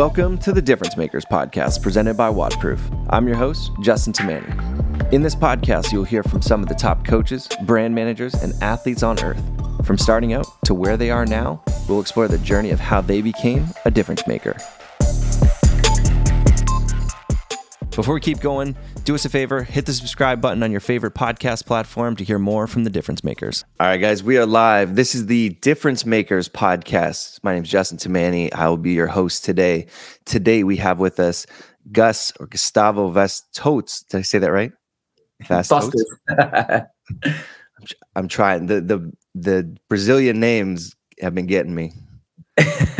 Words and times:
Welcome 0.00 0.38
to 0.38 0.52
the 0.52 0.62
Difference 0.62 0.96
Makers 0.96 1.26
podcast 1.26 1.82
presented 1.82 2.16
by 2.16 2.30
WODproof. 2.30 2.80
I'm 3.10 3.28
your 3.28 3.36
host, 3.36 3.70
Justin 3.82 4.14
Tamani. 4.14 5.12
In 5.12 5.20
this 5.20 5.34
podcast, 5.34 5.92
you'll 5.92 6.04
hear 6.04 6.22
from 6.22 6.40
some 6.40 6.62
of 6.62 6.70
the 6.70 6.74
top 6.74 7.04
coaches, 7.04 7.46
brand 7.66 7.94
managers, 7.94 8.32
and 8.32 8.54
athletes 8.62 9.02
on 9.02 9.22
earth. 9.22 9.42
From 9.84 9.98
starting 9.98 10.32
out 10.32 10.46
to 10.64 10.72
where 10.72 10.96
they 10.96 11.10
are 11.10 11.26
now, 11.26 11.62
we'll 11.86 12.00
explore 12.00 12.28
the 12.28 12.38
journey 12.38 12.70
of 12.70 12.80
how 12.80 13.02
they 13.02 13.20
became 13.20 13.66
a 13.84 13.90
difference 13.90 14.26
maker. 14.26 14.56
Before 17.96 18.14
we 18.14 18.20
keep 18.20 18.40
going, 18.40 18.76
do 19.02 19.16
us 19.16 19.24
a 19.24 19.28
favor, 19.28 19.64
hit 19.64 19.84
the 19.84 19.92
subscribe 19.92 20.40
button 20.40 20.62
on 20.62 20.70
your 20.70 20.80
favorite 20.80 21.14
podcast 21.14 21.66
platform 21.66 22.14
to 22.16 22.24
hear 22.24 22.38
more 22.38 22.68
from 22.68 22.84
the 22.84 22.90
Difference 22.90 23.24
Makers. 23.24 23.64
All 23.80 23.88
right, 23.88 23.96
guys, 23.98 24.22
we 24.22 24.38
are 24.38 24.46
live. 24.46 24.94
This 24.94 25.16
is 25.16 25.26
the 25.26 25.50
Difference 25.60 26.06
Makers 26.06 26.48
podcast. 26.48 27.40
My 27.42 27.52
name 27.52 27.64
is 27.64 27.68
Justin 27.68 27.98
Tamani. 27.98 28.54
I 28.54 28.68
will 28.68 28.76
be 28.76 28.92
your 28.92 29.08
host 29.08 29.44
today. 29.44 29.88
Today 30.24 30.62
we 30.62 30.76
have 30.76 31.00
with 31.00 31.18
us 31.18 31.46
Gus 31.90 32.32
or 32.38 32.46
Gustavo 32.46 33.10
Vaz 33.10 33.42
Tostes. 33.54 34.04
Did 34.08 34.18
I 34.18 34.22
say 34.22 34.38
that 34.38 34.52
right? 34.52 34.72
Vaz 35.42 35.68
Tostes. 35.68 36.04
I'm, 36.38 36.86
I'm 38.14 38.28
trying. 38.28 38.66
The 38.66 38.80
the 38.80 39.12
the 39.34 39.76
Brazilian 39.88 40.38
names 40.38 40.94
have 41.20 41.34
been 41.34 41.46
getting 41.46 41.74
me. 41.74 41.92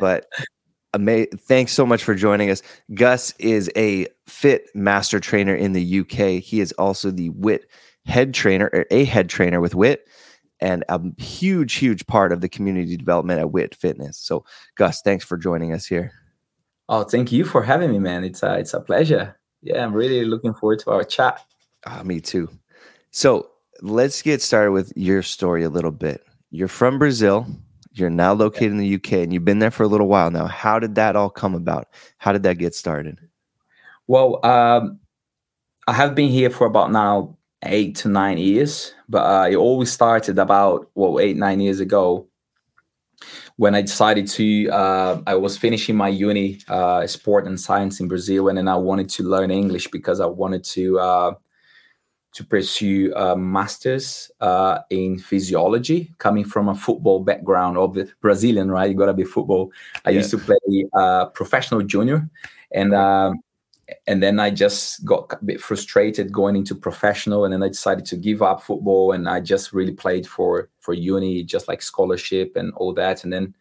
but 0.00 0.26
ama- 0.94 1.26
thanks 1.26 1.72
so 1.72 1.84
much 1.84 2.02
for 2.02 2.14
joining 2.14 2.50
us. 2.50 2.62
Gus 2.94 3.34
is 3.38 3.70
a 3.76 4.06
Fiit 4.26 4.66
master 4.74 5.20
trainer 5.20 5.54
in 5.54 5.72
the 5.72 6.00
UK. 6.00 6.42
He 6.42 6.60
is 6.60 6.72
also 6.72 7.10
the 7.10 7.30
WIT 7.30 7.66
head 8.06 8.32
trainer, 8.34 8.70
or 8.72 8.86
a 8.90 9.04
head 9.04 9.28
trainer 9.28 9.60
with 9.60 9.74
WIT, 9.74 10.06
and 10.60 10.84
a 10.88 11.00
huge, 11.18 11.74
huge 11.74 12.06
part 12.06 12.32
of 12.32 12.40
the 12.40 12.48
community 12.48 12.96
development 12.96 13.40
at 13.40 13.52
WIT 13.52 13.74
Fitness. 13.74 14.18
So, 14.18 14.44
Gus, 14.76 15.02
thanks 15.02 15.24
for 15.24 15.36
joining 15.36 15.72
us 15.72 15.86
here. 15.86 16.12
Oh, 16.88 17.04
thank 17.04 17.32
you 17.32 17.44
for 17.44 17.62
having 17.62 17.90
me, 17.90 17.98
man. 17.98 18.24
It's 18.24 18.42
a, 18.42 18.58
it's 18.58 18.74
a 18.74 18.80
pleasure. 18.80 19.38
Yeah, 19.62 19.84
I'm 19.84 19.94
really 19.94 20.24
looking 20.24 20.54
forward 20.54 20.80
to 20.80 20.90
our 20.90 21.04
chat. 21.04 21.44
Ah, 21.86 22.02
me 22.02 22.20
too. 22.20 22.48
So, 23.10 23.50
let's 23.82 24.22
get 24.22 24.40
started 24.42 24.72
with 24.72 24.92
your 24.96 25.22
story 25.22 25.64
a 25.64 25.70
little 25.70 25.90
bit. 25.90 26.24
You're 26.50 26.68
from 26.68 26.98
Brazil. 26.98 27.46
You're 27.94 28.10
now 28.10 28.32
located 28.32 28.72
in 28.72 28.78
the 28.78 28.94
UK 28.96 29.12
and 29.14 29.32
you've 29.32 29.44
been 29.44 29.60
there 29.60 29.70
for 29.70 29.84
a 29.84 29.88
little 29.88 30.08
while 30.08 30.30
now. 30.30 30.46
How 30.46 30.78
did 30.78 30.96
that 30.96 31.14
all 31.14 31.30
come 31.30 31.54
about? 31.54 31.86
How 32.18 32.32
did 32.32 32.42
that 32.42 32.58
get 32.58 32.74
started? 32.74 33.20
Well, 34.08 34.44
um, 34.44 34.98
I 35.86 35.92
have 35.92 36.14
been 36.14 36.28
here 36.28 36.50
for 36.50 36.66
about 36.66 36.90
now 36.90 37.38
eight 37.64 37.94
to 37.96 38.08
nine 38.08 38.36
years, 38.38 38.92
but 39.08 39.20
uh, 39.20 39.48
it 39.48 39.56
always 39.56 39.92
started 39.92 40.38
about 40.38 40.90
well 40.94 41.20
eight 41.20 41.36
nine 41.36 41.60
years 41.60 41.80
ago 41.80 42.26
when 43.56 43.74
I 43.74 43.82
decided 43.82 44.26
to. 44.28 44.68
Uh, 44.70 45.22
I 45.26 45.36
was 45.36 45.56
finishing 45.56 45.96
my 45.96 46.08
uni, 46.08 46.60
uh, 46.68 47.06
sport 47.06 47.46
and 47.46 47.58
science 47.58 48.00
in 48.00 48.08
Brazil, 48.08 48.48
and 48.48 48.58
then 48.58 48.68
I 48.68 48.76
wanted 48.76 49.08
to 49.10 49.22
learn 49.22 49.50
English 49.50 49.88
because 49.88 50.20
I 50.20 50.26
wanted 50.26 50.64
to 50.64 50.98
uh, 50.98 51.34
to 52.34 52.44
pursue 52.44 53.12
a 53.14 53.36
master's 53.36 54.30
uh, 54.40 54.80
in 54.90 55.18
physiology, 55.18 56.12
coming 56.18 56.44
from 56.44 56.68
a 56.68 56.74
football 56.74 57.20
background 57.20 57.78
of 57.78 57.94
the 57.94 58.10
Brazilian, 58.20 58.70
right? 58.70 58.90
You 58.90 58.96
got 58.96 59.06
to 59.06 59.14
be 59.14 59.24
football. 59.24 59.72
I 60.04 60.10
yeah. 60.10 60.18
used 60.18 60.30
to 60.30 60.38
play 60.38 60.84
uh, 60.94 61.26
professional 61.26 61.82
junior, 61.82 62.28
and 62.72 62.92
um, 62.92 63.40
and 64.08 64.20
then 64.20 64.40
I 64.40 64.50
just 64.50 65.04
got 65.04 65.32
a 65.32 65.44
bit 65.44 65.60
frustrated 65.60 66.32
going 66.32 66.56
into 66.56 66.74
professional, 66.74 67.44
and 67.44 67.52
then 67.52 67.62
I 67.62 67.68
decided 67.68 68.04
to 68.06 68.16
give 68.16 68.42
up 68.42 68.62
football, 68.62 69.12
and 69.12 69.28
I 69.28 69.40
just 69.40 69.72
really 69.72 69.94
played 69.94 70.26
for 70.26 70.70
for 70.80 70.92
uni, 70.92 71.44
just 71.44 71.68
like 71.68 71.82
scholarship 71.82 72.56
and 72.56 72.72
all 72.74 72.92
that, 72.94 73.22
and 73.22 73.32
then 73.32 73.54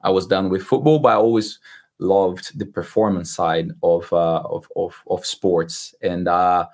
I 0.00 0.10
was 0.10 0.26
done 0.26 0.48
with 0.48 0.62
football, 0.62 0.98
but 0.98 1.12
I 1.12 1.16
always 1.16 1.60
loved 1.98 2.58
the 2.58 2.66
performance 2.66 3.30
side 3.30 3.70
of 3.82 4.10
uh, 4.14 4.40
of, 4.40 4.66
of 4.76 4.94
of 5.08 5.26
sports, 5.26 5.94
and 6.00 6.26
uh, 6.26 6.66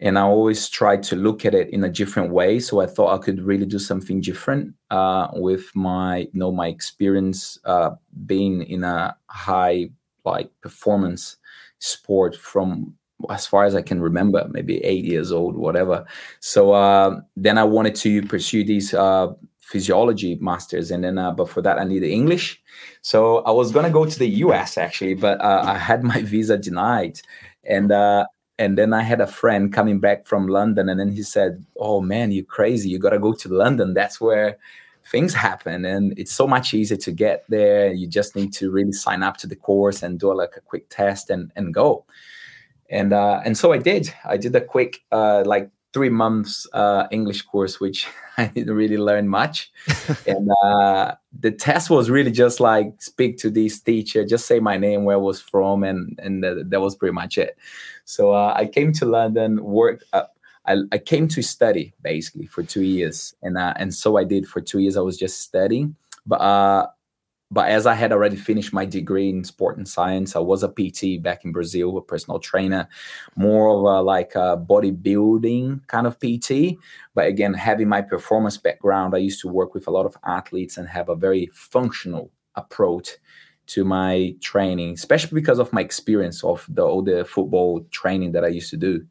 and 0.00 0.18
I 0.18 0.22
always 0.22 0.68
tried 0.68 1.02
to 1.04 1.16
look 1.16 1.44
at 1.44 1.54
it 1.54 1.70
in 1.70 1.82
a 1.82 1.88
different 1.88 2.32
way. 2.32 2.60
So 2.60 2.80
I 2.80 2.86
thought 2.86 3.18
I 3.18 3.22
could 3.22 3.42
really 3.42 3.66
do 3.66 3.78
something 3.78 4.20
different 4.20 4.74
uh, 4.90 5.28
with 5.34 5.74
my, 5.74 6.18
you 6.18 6.30
know, 6.34 6.52
my 6.52 6.68
experience 6.68 7.58
uh, 7.64 7.90
being 8.26 8.62
in 8.62 8.84
a 8.84 9.16
high 9.26 9.90
like 10.24 10.50
performance 10.60 11.36
sport 11.78 12.36
from 12.36 12.94
as 13.30 13.46
far 13.46 13.64
as 13.64 13.74
I 13.74 13.82
can 13.82 14.00
remember, 14.00 14.46
maybe 14.50 14.78
eight 14.84 15.04
years 15.04 15.32
old, 15.32 15.56
whatever. 15.56 16.04
So 16.38 16.72
uh, 16.72 17.20
then 17.36 17.58
I 17.58 17.64
wanted 17.64 17.96
to 17.96 18.22
pursue 18.22 18.62
these 18.62 18.94
uh, 18.94 19.32
physiology 19.58 20.36
masters, 20.40 20.92
and 20.92 21.02
then 21.02 21.18
uh, 21.18 21.32
but 21.32 21.48
for 21.48 21.60
that 21.62 21.80
I 21.80 21.84
needed 21.84 22.10
English. 22.10 22.62
So 23.02 23.38
I 23.38 23.50
was 23.50 23.72
gonna 23.72 23.90
go 23.90 24.06
to 24.06 24.18
the 24.18 24.28
U.S. 24.46 24.78
actually, 24.78 25.14
but 25.14 25.40
uh, 25.40 25.62
I 25.66 25.76
had 25.76 26.04
my 26.04 26.22
visa 26.32 26.56
denied, 26.56 27.20
and 27.64 27.90
and 28.58 28.76
then 28.76 28.92
I 28.92 29.02
had 29.02 29.20
a 29.20 29.26
friend 29.26 29.72
coming 29.72 30.00
back 30.00 30.26
from 30.26 30.48
London, 30.48 30.88
and 30.88 30.98
then 30.98 31.12
he 31.12 31.22
said, 31.22 31.64
"Oh 31.76 32.00
man, 32.00 32.32
you're 32.32 32.44
crazy! 32.44 32.88
You 32.88 32.98
gotta 32.98 33.18
go 33.18 33.32
to 33.32 33.48
London. 33.48 33.94
That's 33.94 34.20
where 34.20 34.58
things 35.10 35.34
happen, 35.34 35.84
and 35.84 36.18
it's 36.18 36.32
so 36.32 36.46
much 36.46 36.74
easier 36.74 36.98
to 36.98 37.12
get 37.12 37.44
there. 37.48 37.92
You 37.92 38.06
just 38.08 38.36
need 38.36 38.52
to 38.54 38.70
really 38.70 38.92
sign 38.92 39.22
up 39.22 39.36
to 39.38 39.46
the 39.46 39.56
course 39.56 40.02
and 40.02 40.18
do 40.18 40.34
like 40.34 40.54
a 40.56 40.60
quick 40.60 40.88
test 40.90 41.30
and 41.30 41.52
and 41.56 41.72
go." 41.72 42.04
And 42.90 43.12
uh, 43.12 43.40
and 43.44 43.56
so 43.56 43.72
I 43.72 43.78
did. 43.78 44.12
I 44.24 44.36
did 44.36 44.54
a 44.56 44.60
quick 44.60 45.02
uh, 45.12 45.42
like 45.46 45.70
three 45.92 46.08
months 46.08 46.66
uh, 46.72 47.06
English 47.10 47.42
course, 47.42 47.80
which 47.80 48.06
I 48.38 48.46
didn't 48.46 48.74
really 48.74 48.98
learn 48.98 49.28
much. 49.28 49.70
and 50.26 50.48
uh, 50.64 51.14
the 51.38 51.50
test 51.52 51.88
was 51.88 52.10
really 52.10 52.32
just 52.32 52.58
like 52.60 53.00
speak 53.00 53.38
to 53.38 53.50
this 53.50 53.80
teacher, 53.80 54.24
just 54.24 54.46
say 54.46 54.58
my 54.58 54.76
name, 54.76 55.04
where 55.04 55.16
I 55.16 55.20
was 55.20 55.40
from, 55.40 55.84
and 55.84 56.18
and 56.22 56.42
that 56.42 56.80
was 56.80 56.96
pretty 56.96 57.14
much 57.14 57.38
it. 57.38 57.56
So 58.04 58.32
uh, 58.32 58.54
I 58.56 58.66
came 58.66 58.92
to 58.94 59.06
London, 59.06 59.62
work. 59.62 60.02
Uh, 60.12 60.24
I, 60.66 60.78
I 60.92 60.98
came 60.98 61.28
to 61.28 61.42
study 61.42 61.94
basically 62.02 62.46
for 62.46 62.62
two 62.62 62.82
years, 62.82 63.34
and 63.42 63.56
uh, 63.56 63.74
and 63.76 63.94
so 63.94 64.16
I 64.16 64.24
did 64.24 64.48
for 64.48 64.60
two 64.60 64.80
years. 64.80 64.96
I 64.96 65.00
was 65.00 65.16
just 65.16 65.40
studying, 65.40 65.96
but 66.26 66.40
uh, 66.40 66.88
but 67.50 67.70
as 67.70 67.86
I 67.86 67.94
had 67.94 68.12
already 68.12 68.36
finished 68.36 68.74
my 68.74 68.84
degree 68.84 69.30
in 69.30 69.42
sport 69.42 69.78
and 69.78 69.88
science, 69.88 70.36
I 70.36 70.40
was 70.40 70.62
a 70.62 70.68
PT 70.68 71.22
back 71.22 71.44
in 71.44 71.52
Brazil, 71.52 71.96
a 71.96 72.02
personal 72.02 72.38
trainer, 72.38 72.88
more 73.36 73.70
of 73.70 73.82
a 73.82 74.02
like 74.02 74.34
a 74.34 74.56
bodybuilding 74.58 75.86
kind 75.86 76.06
of 76.06 76.18
PT. 76.18 76.78
But 77.14 77.26
again, 77.26 77.54
having 77.54 77.88
my 77.88 78.02
performance 78.02 78.58
background, 78.58 79.14
I 79.14 79.18
used 79.18 79.40
to 79.40 79.48
work 79.48 79.72
with 79.72 79.86
a 79.86 79.90
lot 79.90 80.04
of 80.04 80.16
athletes 80.24 80.76
and 80.76 80.86
have 80.88 81.08
a 81.08 81.16
very 81.16 81.48
functional 81.54 82.30
approach 82.54 83.16
to 83.68 83.84
my 83.84 84.34
training, 84.42 84.94
especially 84.94 85.40
because 85.40 85.58
of 85.58 85.72
my 85.72 85.80
experience 85.80 86.44
of 86.44 86.66
the 86.68 86.82
all 86.82 87.02
the 87.02 87.24
football 87.24 87.86
training 87.90 88.32
that 88.32 88.44
I 88.44 88.48
used 88.48 88.70
to 88.70 88.76
do. 88.76 89.06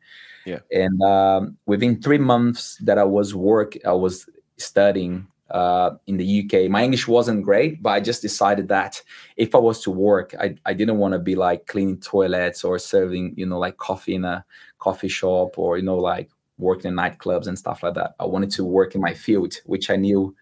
Yeah. 0.45 0.59
And 0.71 1.01
um, 1.01 1.57
within 1.65 2.01
three 2.01 2.17
months 2.19 2.77
that 2.83 2.97
I 2.97 3.03
was 3.03 3.33
work, 3.33 3.77
I 3.85 3.93
was 3.93 4.29
studying 4.57 5.27
uh, 5.51 5.91
in 6.07 6.17
the 6.17 6.43
UK. 6.43 6.69
My 6.69 6.83
English 6.83 7.07
wasn't 7.07 7.43
great, 7.43 7.81
but 7.81 7.91
I 7.91 7.99
just 7.99 8.21
decided 8.21 8.67
that 8.69 9.01
if 9.35 9.55
I 9.55 9.57
was 9.57 9.81
to 9.83 9.91
work, 9.91 10.35
I, 10.39 10.55
I 10.65 10.73
didn't 10.73 10.97
want 10.97 11.13
to 11.13 11.19
be 11.19 11.35
like 11.35 11.67
cleaning 11.67 11.99
toilets 11.99 12.63
or 12.63 12.77
serving, 12.79 13.33
you 13.37 13.45
know, 13.45 13.59
like 13.59 13.77
coffee 13.77 14.15
in 14.15 14.25
a 14.25 14.45
coffee 14.79 15.07
shop 15.07 15.57
or, 15.57 15.77
you 15.77 15.83
know, 15.83 15.97
like 15.97 16.29
working 16.57 16.89
in 16.89 16.95
nightclubs 16.95 17.47
and 17.47 17.57
stuff 17.57 17.83
like 17.83 17.93
that. 17.95 18.15
I 18.19 18.25
wanted 18.25 18.51
to 18.51 18.65
work 18.65 18.95
in 18.95 19.01
my 19.01 19.13
field, 19.13 19.55
which 19.65 19.89
I 19.89 19.95
knew 19.95 20.35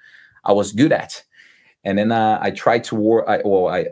I 0.44 0.54
was 0.54 0.72
good 0.72 0.92
at. 0.92 1.24
And 1.84 1.98
then 1.98 2.12
uh, 2.12 2.40
I 2.42 2.52
tried 2.52 2.84
to 2.86 2.96
work, 2.96 3.26
I, 3.28 3.42
well, 3.46 3.68
I 3.68 3.88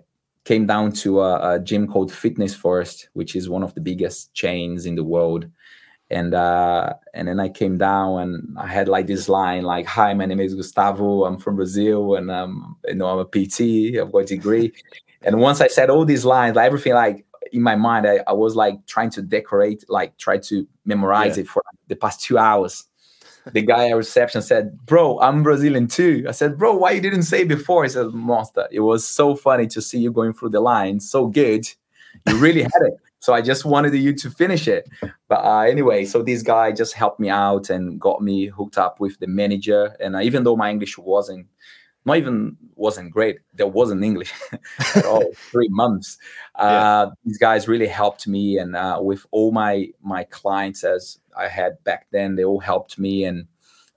came 0.46 0.66
down 0.66 0.92
to 0.92 1.22
a, 1.22 1.56
a 1.56 1.60
gym 1.60 1.88
called 1.88 2.12
Fitness 2.12 2.56
First, 2.56 3.10
which 3.14 3.36
is 3.36 3.50
one 3.50 3.64
of 3.64 3.74
the 3.76 3.82
biggest 3.82 4.34
chains 4.34 4.86
in 4.86 4.96
the 4.96 5.04
world 5.04 5.48
and 6.10 6.34
uh, 6.34 6.94
and 7.14 7.28
then 7.28 7.40
I 7.40 7.50
came 7.50 7.78
down 7.78 8.20
and 8.20 8.58
I 8.58 8.68
had 8.68 8.88
like 8.88 9.08
this 9.08 9.30
line 9.30 9.64
like, 9.64 9.86
"Hi, 9.88 10.14
my 10.14 10.26
name 10.26 10.40
is 10.40 10.56
Gustavo. 10.56 11.26
I'm 11.26 11.38
from 11.38 11.56
Brazil, 11.56 12.16
and 12.16 12.30
um, 12.30 12.78
you 12.86 12.96
know 12.96 13.08
I'm 13.08 13.20
a 13.20 13.26
PT. 13.26 13.98
I've 14.00 14.12
got 14.12 14.20
a 14.20 14.26
degree." 14.26 14.74
and 15.24 15.40
once 15.40 15.62
I 15.62 15.68
said 15.68 15.90
all 15.90 16.06
these 16.06 16.26
lines, 16.26 16.56
like 16.56 16.66
everything 16.66 16.94
like 16.94 17.26
in 17.52 17.62
my 17.62 17.76
mind, 17.76 18.08
I, 18.08 18.20
I 18.28 18.34
was 18.34 18.56
like 18.56 18.86
trying 18.86 19.10
to 19.12 19.22
decorate, 19.22 19.86
like 19.90 20.18
try 20.18 20.38
to 20.40 20.68
memorize 20.86 21.38
yeah. 21.38 21.44
it 21.44 21.48
for 21.48 21.64
the 21.88 21.96
past 21.96 22.22
two 22.22 22.38
hours. 22.38 22.86
the 23.52 23.62
guy 23.62 23.90
at 23.90 23.96
reception 23.96 24.42
said, 24.42 24.86
"Bro, 24.86 25.20
I'm 25.20 25.44
Brazilian 25.44 25.88
too." 25.88 26.26
I 26.28 26.32
said, 26.32 26.58
"Bro, 26.58 26.78
why 26.78 26.92
you 26.92 27.02
didn't 27.02 27.24
say 27.24 27.44
before?" 27.44 27.84
He 27.84 27.90
said, 27.90 28.08
"Monster, 28.08 28.68
it 28.72 28.82
was 28.82 29.08
so 29.08 29.36
funny 29.36 29.68
to 29.68 29.82
see 29.82 30.00
you 30.00 30.12
going 30.12 30.34
through 30.34 30.50
the 30.50 30.62
line, 30.62 31.00
so 31.00 31.28
good. 31.28 31.68
You 32.28 32.38
really 32.38 32.62
had 32.62 32.82
it." 32.82 32.94
So 33.24 33.34
I 33.34 33.40
just 33.40 33.64
wanted 33.64 33.94
you 33.96 34.12
to 34.12 34.30
finish 34.30 34.68
it. 34.68 34.90
But 35.30 35.46
uh, 35.46 35.62
anyway, 35.62 36.04
so 36.04 36.22
this 36.22 36.44
guy 36.44 36.74
just 36.74 36.94
helped 36.94 37.22
me 37.22 37.30
out 37.30 37.70
and 37.70 37.98
got 37.98 38.22
me 38.22 38.48
hooked 38.48 38.78
up 38.78 39.00
with 39.00 39.18
the 39.20 39.28
manager. 39.28 39.96
And 40.02 40.18
uh, 40.18 40.20
even 40.20 40.44
though 40.44 40.58
my 40.58 40.70
English 40.70 40.98
wasn't 40.98 41.48
not 42.04 42.18
even 42.18 42.58
wasn't 42.76 43.12
great, 43.12 43.40
there 43.54 43.66
wasn't 43.66 44.04
English 44.04 44.34
at 44.96 45.06
all. 45.06 45.32
Three 45.52 45.70
months. 45.70 46.18
Uh, 46.56 46.66
yeah. 46.68 47.06
These 47.24 47.38
guys 47.38 47.66
really 47.66 47.88
helped 47.88 48.28
me, 48.28 48.58
and 48.58 48.76
uh, 48.76 49.00
with 49.02 49.26
all 49.32 49.54
my 49.54 49.88
my 50.02 50.26
clients 50.26 50.84
as 50.84 51.18
I 51.38 51.48
had 51.48 51.82
back 51.86 52.08
then, 52.12 52.36
they 52.36 52.44
all 52.44 52.60
helped 52.60 53.00
me. 53.00 53.24
And 53.24 53.48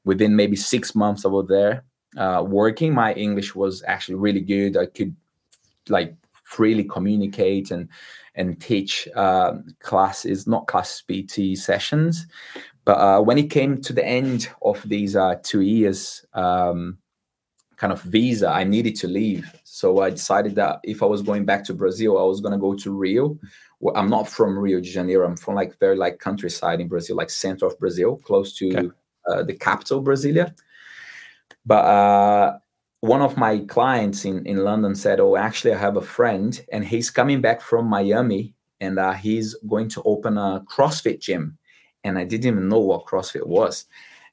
within 0.04 0.36
maybe 0.36 0.54
six 0.54 0.94
months 0.94 1.24
I 1.24 1.30
was 1.30 1.48
there 1.48 1.82
uh, 2.16 2.44
working, 2.46 2.94
my 2.94 3.12
English 3.14 3.56
was 3.56 3.82
actually 3.88 4.18
really 4.26 4.44
good. 4.54 4.76
I 4.76 4.86
could 4.86 5.16
like 5.88 6.14
freely 6.44 6.84
communicate 6.84 7.72
and 7.72 7.88
and 8.36 8.60
teach 8.60 9.08
uh, 9.16 9.54
classes, 9.80 10.46
not 10.46 10.66
class 10.66 11.02
PT 11.02 11.56
sessions. 11.56 12.26
But 12.84 12.98
uh, 12.98 13.20
when 13.20 13.38
it 13.38 13.50
came 13.50 13.80
to 13.82 13.92
the 13.92 14.06
end 14.06 14.48
of 14.62 14.80
these 14.88 15.16
uh, 15.16 15.36
two 15.42 15.62
years, 15.62 16.24
um, 16.34 16.98
kind 17.76 17.92
of 17.92 18.00
visa, 18.02 18.48
I 18.48 18.64
needed 18.64 18.96
to 18.96 19.08
leave. 19.08 19.50
So 19.64 20.00
I 20.00 20.10
decided 20.10 20.54
that 20.54 20.80
if 20.84 21.02
I 21.02 21.06
was 21.06 21.22
going 21.22 21.44
back 21.44 21.64
to 21.64 21.74
Brazil, 21.74 22.18
I 22.18 22.22
was 22.22 22.40
going 22.40 22.52
to 22.52 22.58
go 22.58 22.74
to 22.74 22.92
Rio. 22.92 23.38
Well, 23.80 23.96
I'm 23.96 24.08
not 24.08 24.28
from 24.28 24.58
Rio 24.58 24.80
de 24.80 24.88
Janeiro. 24.88 25.26
I'm 25.26 25.36
from 25.36 25.54
like 25.54 25.78
very 25.78 25.96
like 25.96 26.18
countryside 26.18 26.80
in 26.80 26.88
Brazil, 26.88 27.16
like 27.16 27.28
center 27.28 27.66
of 27.66 27.78
Brazil, 27.78 28.16
close 28.24 28.56
to 28.58 28.68
okay. 28.68 28.90
uh, 29.28 29.42
the 29.42 29.54
capital, 29.54 30.02
Brasilia. 30.02 30.54
But 31.66 31.84
uh, 31.84 32.58
one 33.00 33.22
of 33.22 33.36
my 33.36 33.58
clients 33.60 34.24
in, 34.24 34.44
in 34.46 34.58
London 34.58 34.94
said, 34.94 35.20
Oh, 35.20 35.36
actually, 35.36 35.74
I 35.74 35.78
have 35.78 35.96
a 35.96 36.02
friend 36.02 36.64
and 36.72 36.84
he's 36.84 37.10
coming 37.10 37.40
back 37.40 37.60
from 37.60 37.86
Miami 37.86 38.54
and 38.80 38.98
uh, 38.98 39.12
he's 39.12 39.54
going 39.68 39.88
to 39.90 40.02
open 40.02 40.38
a 40.38 40.64
CrossFit 40.70 41.20
gym. 41.20 41.58
And 42.04 42.18
I 42.18 42.24
didn't 42.24 42.46
even 42.46 42.68
know 42.68 42.78
what 42.78 43.06
CrossFit 43.06 43.46
was. 43.46 43.86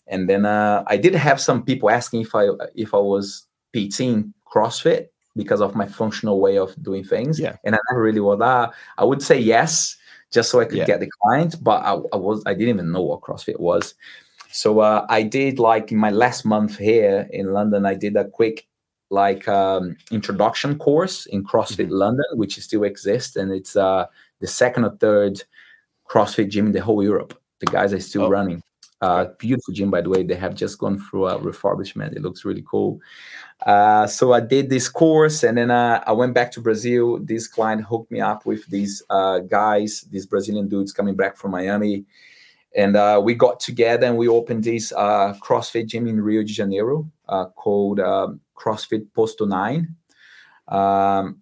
And 0.08 0.30
then 0.30 0.46
uh, 0.46 0.84
I 0.88 0.98
did 0.98 1.16
have 1.16 1.40
some 1.40 1.64
people 1.64 1.90
asking 1.90 2.22
if 2.22 2.36
I 2.36 2.50
if 2.76 2.94
I 2.94 2.98
was 2.98 3.48
PTing 3.74 4.34
CrossFit 4.46 5.08
because 5.36 5.62
of 5.62 5.76
my 5.76 5.88
functional 5.88 6.40
way 6.40 6.58
of 6.58 6.76
doing 6.84 7.04
things. 7.04 7.40
Yeah. 7.40 7.56
And 7.64 7.74
I 7.74 7.80
never 7.90 8.04
really 8.04 8.20
was 8.20 8.40
that. 8.40 8.74
I 8.98 9.06
would 9.06 9.22
say 9.22 9.40
yes, 9.40 9.96
just 10.32 10.52
so 10.52 10.60
I 10.60 10.66
could 10.66 10.80
yeah. 10.80 10.86
get 10.86 11.00
the 11.00 11.10
client, 11.22 11.56
but 11.64 11.84
I, 11.84 11.94
I 12.14 12.18
was 12.18 12.44
I 12.46 12.54
didn't 12.54 12.70
even 12.70 12.92
know 12.92 13.02
what 13.02 13.22
CrossFit 13.22 13.60
was. 13.60 13.96
So 14.54 14.82
uh, 14.82 15.08
I 15.10 15.24
did 15.24 15.58
like 15.58 15.92
in 15.92 15.98
my 15.98 16.12
last 16.12 16.46
month 16.46 16.78
here 16.78 17.28
in 17.32 17.54
London, 17.54 17.88
I 17.88 17.96
did 17.96 18.16
a 18.16 18.26
quick 18.26 18.68
like 19.10 19.48
um, 19.48 19.98
introduction 20.12 20.78
course 20.78 21.26
in 21.26 21.44
CrossFit 21.44 21.86
mm-hmm. 21.86 21.94
London, 21.94 22.26
which 22.36 22.60
still 22.60 22.84
exists, 22.84 23.36
and 23.36 23.52
it's 23.52 23.76
uh, 23.76 24.06
the 24.42 24.48
second 24.48 24.86
or 24.86 24.96
third 24.98 25.42
CrossFit 26.08 26.52
gym 26.52 26.68
in 26.68 26.72
the 26.72 26.82
whole 26.82 27.04
Europe. 27.04 27.34
The 27.62 27.66
guys 27.66 27.94
are 27.94 28.00
still 28.00 28.26
oh. 28.26 28.30
running. 28.30 28.62
Uh, 29.02 29.26
beautiful 29.40 29.74
gym, 29.74 29.90
by 29.90 30.02
the 30.02 30.10
way. 30.10 30.22
They 30.22 30.36
have 30.36 30.54
just 30.54 30.78
gone 30.78 31.00
through 31.00 31.28
a 31.28 31.40
refurbishment. 31.40 32.16
It 32.16 32.22
looks 32.22 32.46
really 32.46 32.64
cool. 32.70 33.02
Uh, 33.66 34.06
so 34.06 34.34
I 34.34 34.40
did 34.40 34.70
this 34.70 34.88
course, 34.88 35.42
and 35.42 35.58
then 35.58 35.72
uh, 35.72 36.04
I 36.06 36.12
went 36.12 36.36
back 36.36 36.52
to 36.52 36.62
Brazil. 36.62 37.18
This 37.18 37.48
client 37.48 37.84
hooked 37.84 38.12
me 38.12 38.22
up 38.22 38.46
with 38.46 38.68
these 38.68 39.02
uh, 39.10 39.40
guys, 39.40 40.06
these 40.12 40.28
Brazilian 40.28 40.70
dudes 40.70 40.94
coming 40.94 41.16
back 41.16 41.38
from 41.38 41.52
Miami 41.52 42.06
and 42.76 42.96
uh, 42.96 43.22
we 43.24 43.36
got 43.36 43.60
together 43.60 44.08
and 44.08 44.18
we 44.18 44.28
opened 44.28 44.64
this 44.64 44.92
uh, 44.94 45.34
CrossFit 45.42 45.88
gym 45.88 46.08
in 46.08 46.20
Rio 46.22 46.42
de 46.42 46.52
Janeiro 46.52 47.10
uh, 47.30 47.46
called 47.46 48.00
um, 48.00 48.40
CrossFit 48.56 49.06
Posto 49.14 49.46
Nine. 49.46 49.96
Um, 50.68 51.42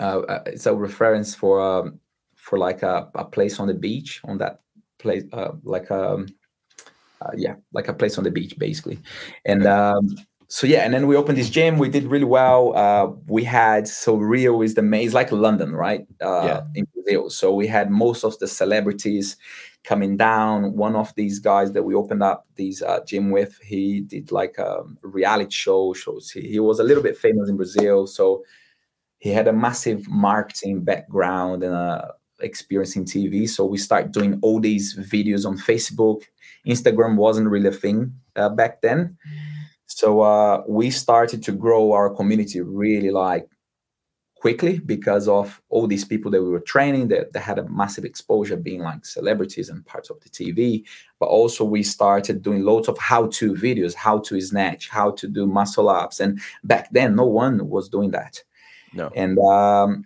uh, 0.00 0.20
uh, 0.20 0.42
it's 0.46 0.66
a 0.66 0.74
reference 0.74 1.34
for 1.34 1.60
um, 1.60 2.00
for 2.36 2.58
like 2.58 2.82
a, 2.82 3.08
a, 3.14 3.24
place 3.24 3.60
on 3.60 3.66
the 3.66 3.74
beach 3.74 4.20
on 4.24 4.38
that 4.38 4.60
place, 4.98 5.24
uh, 5.32 5.52
like 5.62 5.90
a 5.90 6.14
um, 6.14 6.26
yeah, 7.36 7.56
like 7.72 7.88
a 7.88 7.94
place 7.94 8.18
on 8.18 8.24
the 8.24 8.30
beach 8.30 8.58
basically. 8.58 8.98
And 9.44 9.66
um, 9.66 10.16
so 10.48 10.66
yeah, 10.66 10.80
and 10.84 10.94
then 10.94 11.06
we 11.06 11.16
opened 11.16 11.38
this 11.38 11.50
gym. 11.50 11.78
We 11.78 11.88
did 11.88 12.04
really 12.04 12.24
well. 12.24 13.20
we 13.26 13.44
had 13.44 13.88
so 13.88 14.16
Rio 14.16 14.62
is 14.62 14.74
the 14.74 14.82
main, 14.82 15.04
it's 15.06 15.14
like 15.14 15.32
London, 15.32 15.74
right? 15.74 16.06
yeah. 16.20 16.62
In 16.74 16.86
Brazil. 16.94 17.30
So 17.30 17.54
we 17.54 17.66
had 17.66 17.90
most 17.90 18.24
of 18.24 18.38
the 18.38 18.46
celebrities 18.46 19.36
coming 19.86 20.16
down. 20.16 20.76
One 20.76 20.96
of 20.96 21.14
these 21.14 21.38
guys 21.38 21.72
that 21.72 21.84
we 21.84 21.94
opened 21.94 22.22
up 22.22 22.46
these 22.56 22.82
uh, 22.82 23.00
gym 23.06 23.30
with, 23.30 23.58
he 23.62 24.00
did 24.00 24.32
like 24.32 24.58
a 24.58 24.82
reality 25.02 25.52
show 25.52 25.94
shows. 25.94 26.30
He, 26.30 26.42
he 26.42 26.60
was 26.60 26.78
a 26.78 26.84
little 26.84 27.02
bit 27.02 27.16
famous 27.16 27.48
in 27.48 27.56
Brazil, 27.56 28.06
so 28.06 28.44
he 29.18 29.30
had 29.30 29.48
a 29.48 29.52
massive 29.52 30.06
marketing 30.08 30.84
background 30.84 31.62
and 31.62 31.74
uh, 31.74 32.08
experience 32.40 32.96
in 32.96 33.04
TV. 33.04 33.48
So 33.48 33.64
we 33.64 33.78
started 33.78 34.12
doing 34.12 34.38
all 34.42 34.60
these 34.60 34.96
videos 34.96 35.46
on 35.46 35.56
Facebook. 35.56 36.22
Instagram 36.66 37.16
wasn't 37.16 37.48
really 37.48 37.68
a 37.68 37.72
thing 37.72 38.12
uh, 38.34 38.50
back 38.50 38.82
then. 38.82 39.16
So 39.96 40.20
uh, 40.20 40.62
we 40.68 40.90
started 40.90 41.42
to 41.44 41.52
grow 41.52 41.92
our 41.92 42.10
community 42.10 42.60
really 42.60 43.10
like 43.10 43.48
quickly 44.34 44.78
because 44.78 45.26
of 45.26 45.62
all 45.70 45.86
these 45.86 46.04
people 46.04 46.30
that 46.32 46.42
we 46.42 46.50
were 46.50 46.60
training 46.60 47.08
that, 47.08 47.32
that 47.32 47.40
had 47.40 47.58
a 47.58 47.66
massive 47.70 48.04
exposure 48.04 48.58
being 48.58 48.82
like 48.82 49.06
celebrities 49.06 49.70
and 49.70 49.86
parts 49.86 50.10
of 50.10 50.20
the 50.20 50.28
tv 50.28 50.84
but 51.18 51.30
also 51.30 51.64
we 51.64 51.82
started 51.82 52.42
doing 52.42 52.62
loads 52.62 52.88
of 52.88 52.98
how-to 52.98 53.54
videos 53.54 53.94
how 53.94 54.18
to 54.18 54.38
snatch 54.38 54.90
how 54.90 55.12
to 55.12 55.26
do 55.26 55.46
muscle 55.46 55.88
ups. 55.88 56.20
And 56.20 56.40
back 56.62 56.90
then 56.92 57.16
no 57.16 57.24
one 57.24 57.66
was 57.66 57.88
doing 57.88 58.10
that. 58.10 58.42
No. 58.92 59.10
And 59.16 59.38
um 59.38 60.04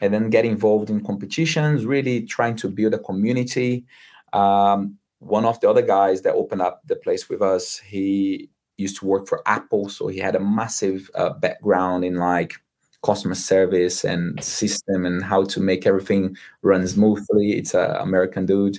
and 0.00 0.12
then 0.12 0.30
get 0.30 0.46
involved 0.46 0.90
in 0.90 1.04
competitions 1.04 1.86
really 1.86 2.26
trying 2.26 2.56
to 2.56 2.68
build 2.68 2.94
a 2.94 2.98
community. 2.98 3.84
Um 4.32 4.98
one 5.20 5.44
of 5.44 5.60
the 5.60 5.70
other 5.70 5.82
guys 5.82 6.22
that 6.22 6.34
opened 6.34 6.62
up 6.62 6.82
the 6.86 6.96
place 6.96 7.28
with 7.28 7.40
us 7.40 7.78
he 7.78 8.50
used 8.78 8.98
to 8.98 9.06
work 9.06 9.28
for 9.28 9.42
apple 9.46 9.88
so 9.88 10.08
he 10.08 10.18
had 10.18 10.34
a 10.34 10.40
massive 10.40 11.10
uh, 11.14 11.30
background 11.30 12.04
in 12.04 12.16
like 12.16 12.54
customer 13.02 13.34
service 13.34 14.04
and 14.04 14.42
system 14.42 15.06
and 15.06 15.22
how 15.22 15.44
to 15.44 15.60
make 15.60 15.86
everything 15.86 16.36
run 16.62 16.86
smoothly. 16.86 17.52
It's 17.52 17.74
an 17.74 17.90
American 17.96 18.46
dude. 18.46 18.78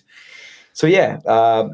So 0.74 0.88
yeah, 0.88 1.20
uh, 1.26 1.70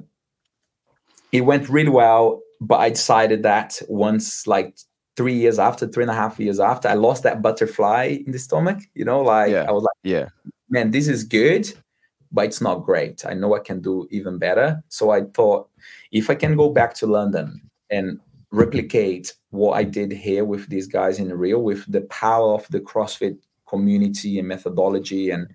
it 1.31 1.41
went 1.41 1.69
really 1.69 1.89
well. 1.89 2.41
But 2.61 2.79
I 2.79 2.89
decided 2.89 3.43
that 3.43 3.81
once, 3.89 4.47
like 4.47 4.77
three 5.17 5.33
years 5.33 5.59
after, 5.59 5.87
three 5.87 6.03
and 6.03 6.11
a 6.11 6.15
half 6.15 6.39
years 6.39 6.59
after, 6.59 6.87
I 6.87 6.93
lost 6.93 7.23
that 7.23 7.41
butterfly 7.41 8.19
in 8.25 8.31
the 8.31 8.39
stomach. 8.39 8.79
You 8.93 9.05
know, 9.05 9.21
like 9.21 9.51
yeah. 9.51 9.65
I 9.67 9.71
was 9.71 9.83
like, 9.83 9.97
yeah, 10.03 10.29
man, 10.69 10.91
this 10.91 11.07
is 11.07 11.23
good, 11.23 11.71
but 12.31 12.45
it's 12.45 12.61
not 12.61 12.85
great. 12.85 13.25
I 13.25 13.33
know 13.33 13.55
I 13.55 13.59
can 13.59 13.81
do 13.81 14.07
even 14.09 14.37
better. 14.37 14.81
So 14.87 15.11
I 15.11 15.23
thought, 15.33 15.69
if 16.11 16.29
I 16.29 16.35
can 16.35 16.55
go 16.55 16.69
back 16.69 16.93
to 16.95 17.07
London 17.07 17.61
and 17.89 18.19
replicate 18.51 19.33
what 19.49 19.73
I 19.73 19.83
did 19.83 20.11
here 20.11 20.45
with 20.45 20.67
these 20.67 20.87
guys 20.87 21.19
in 21.19 21.31
Rio 21.33 21.59
with 21.59 21.89
the 21.91 22.01
power 22.01 22.53
of 22.53 22.67
the 22.69 22.79
CrossFit 22.79 23.37
community 23.67 24.39
and 24.39 24.47
methodology 24.47 25.31
and 25.31 25.47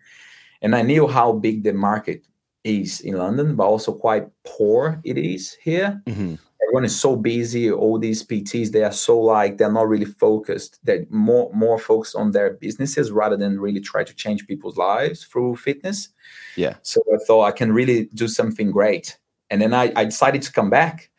and 0.63 0.77
I 0.77 0.83
knew 0.83 1.07
how 1.07 1.33
big 1.33 1.65
the 1.65 1.73
market 1.73 2.27
is 2.65 3.01
in 3.01 3.17
London, 3.17 3.57
but 3.57 3.65
also 3.65 3.93
quite 3.93 4.27
poor 4.45 5.01
it 5.05 5.17
is 5.17 5.57
here. 5.63 6.03
Mm-hmm. 6.07 6.35
Everyone 6.63 6.85
is 6.85 7.01
so 7.01 7.17
busy. 7.17 7.71
All 7.71 7.99
these 7.99 8.25
PTs, 8.25 8.71
they 8.71 8.85
are 8.85 8.93
so 8.93 9.19
like 9.19 9.57
they're 9.57 9.73
not 9.73 9.89
really 9.89 10.05
focused. 10.05 10.79
They're 10.85 11.07
more 11.09 11.51
more 11.55 11.79
focused 11.79 12.15
on 12.15 12.33
their 12.33 12.51
businesses 12.51 13.11
rather 13.11 13.37
than 13.37 13.59
really 13.59 13.81
try 13.81 14.05
to 14.05 14.15
change 14.15 14.47
people's 14.47 14.77
lives 14.77 15.25
through 15.25 15.57
fitness. 15.57 16.11
Yeah. 16.57 16.75
So 16.83 17.01
I 17.13 17.17
thought 17.27 17.45
I 17.45 17.53
can 17.53 17.73
really 17.73 18.05
do 18.15 18.29
something 18.29 18.71
great, 18.71 19.19
and 19.49 19.61
then 19.61 19.75
I, 19.75 19.93
I 19.97 20.05
decided 20.05 20.43
to 20.43 20.53
come 20.53 20.71
back, 20.71 21.11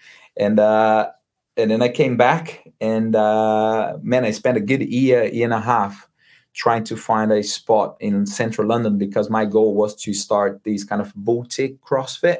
and 0.41 0.59
uh, 0.59 1.11
and 1.55 1.69
then 1.69 1.83
I 1.83 1.89
came 1.89 2.17
back, 2.17 2.67
and 2.81 3.15
uh, 3.15 3.97
man, 4.01 4.25
I 4.25 4.31
spent 4.31 4.57
a 4.57 4.61
good 4.61 4.81
year, 4.81 5.25
year 5.25 5.45
and 5.45 5.53
a 5.53 5.61
half 5.61 6.09
trying 6.53 6.83
to 6.85 6.97
find 6.97 7.31
a 7.31 7.43
spot 7.43 7.95
in 7.99 8.25
central 8.25 8.67
London 8.67 8.97
because 8.97 9.29
my 9.29 9.45
goal 9.45 9.75
was 9.75 9.95
to 9.95 10.13
start 10.13 10.63
these 10.63 10.83
kind 10.83 10.99
of 10.99 11.13
boutique 11.15 11.79
CrossFit, 11.81 12.39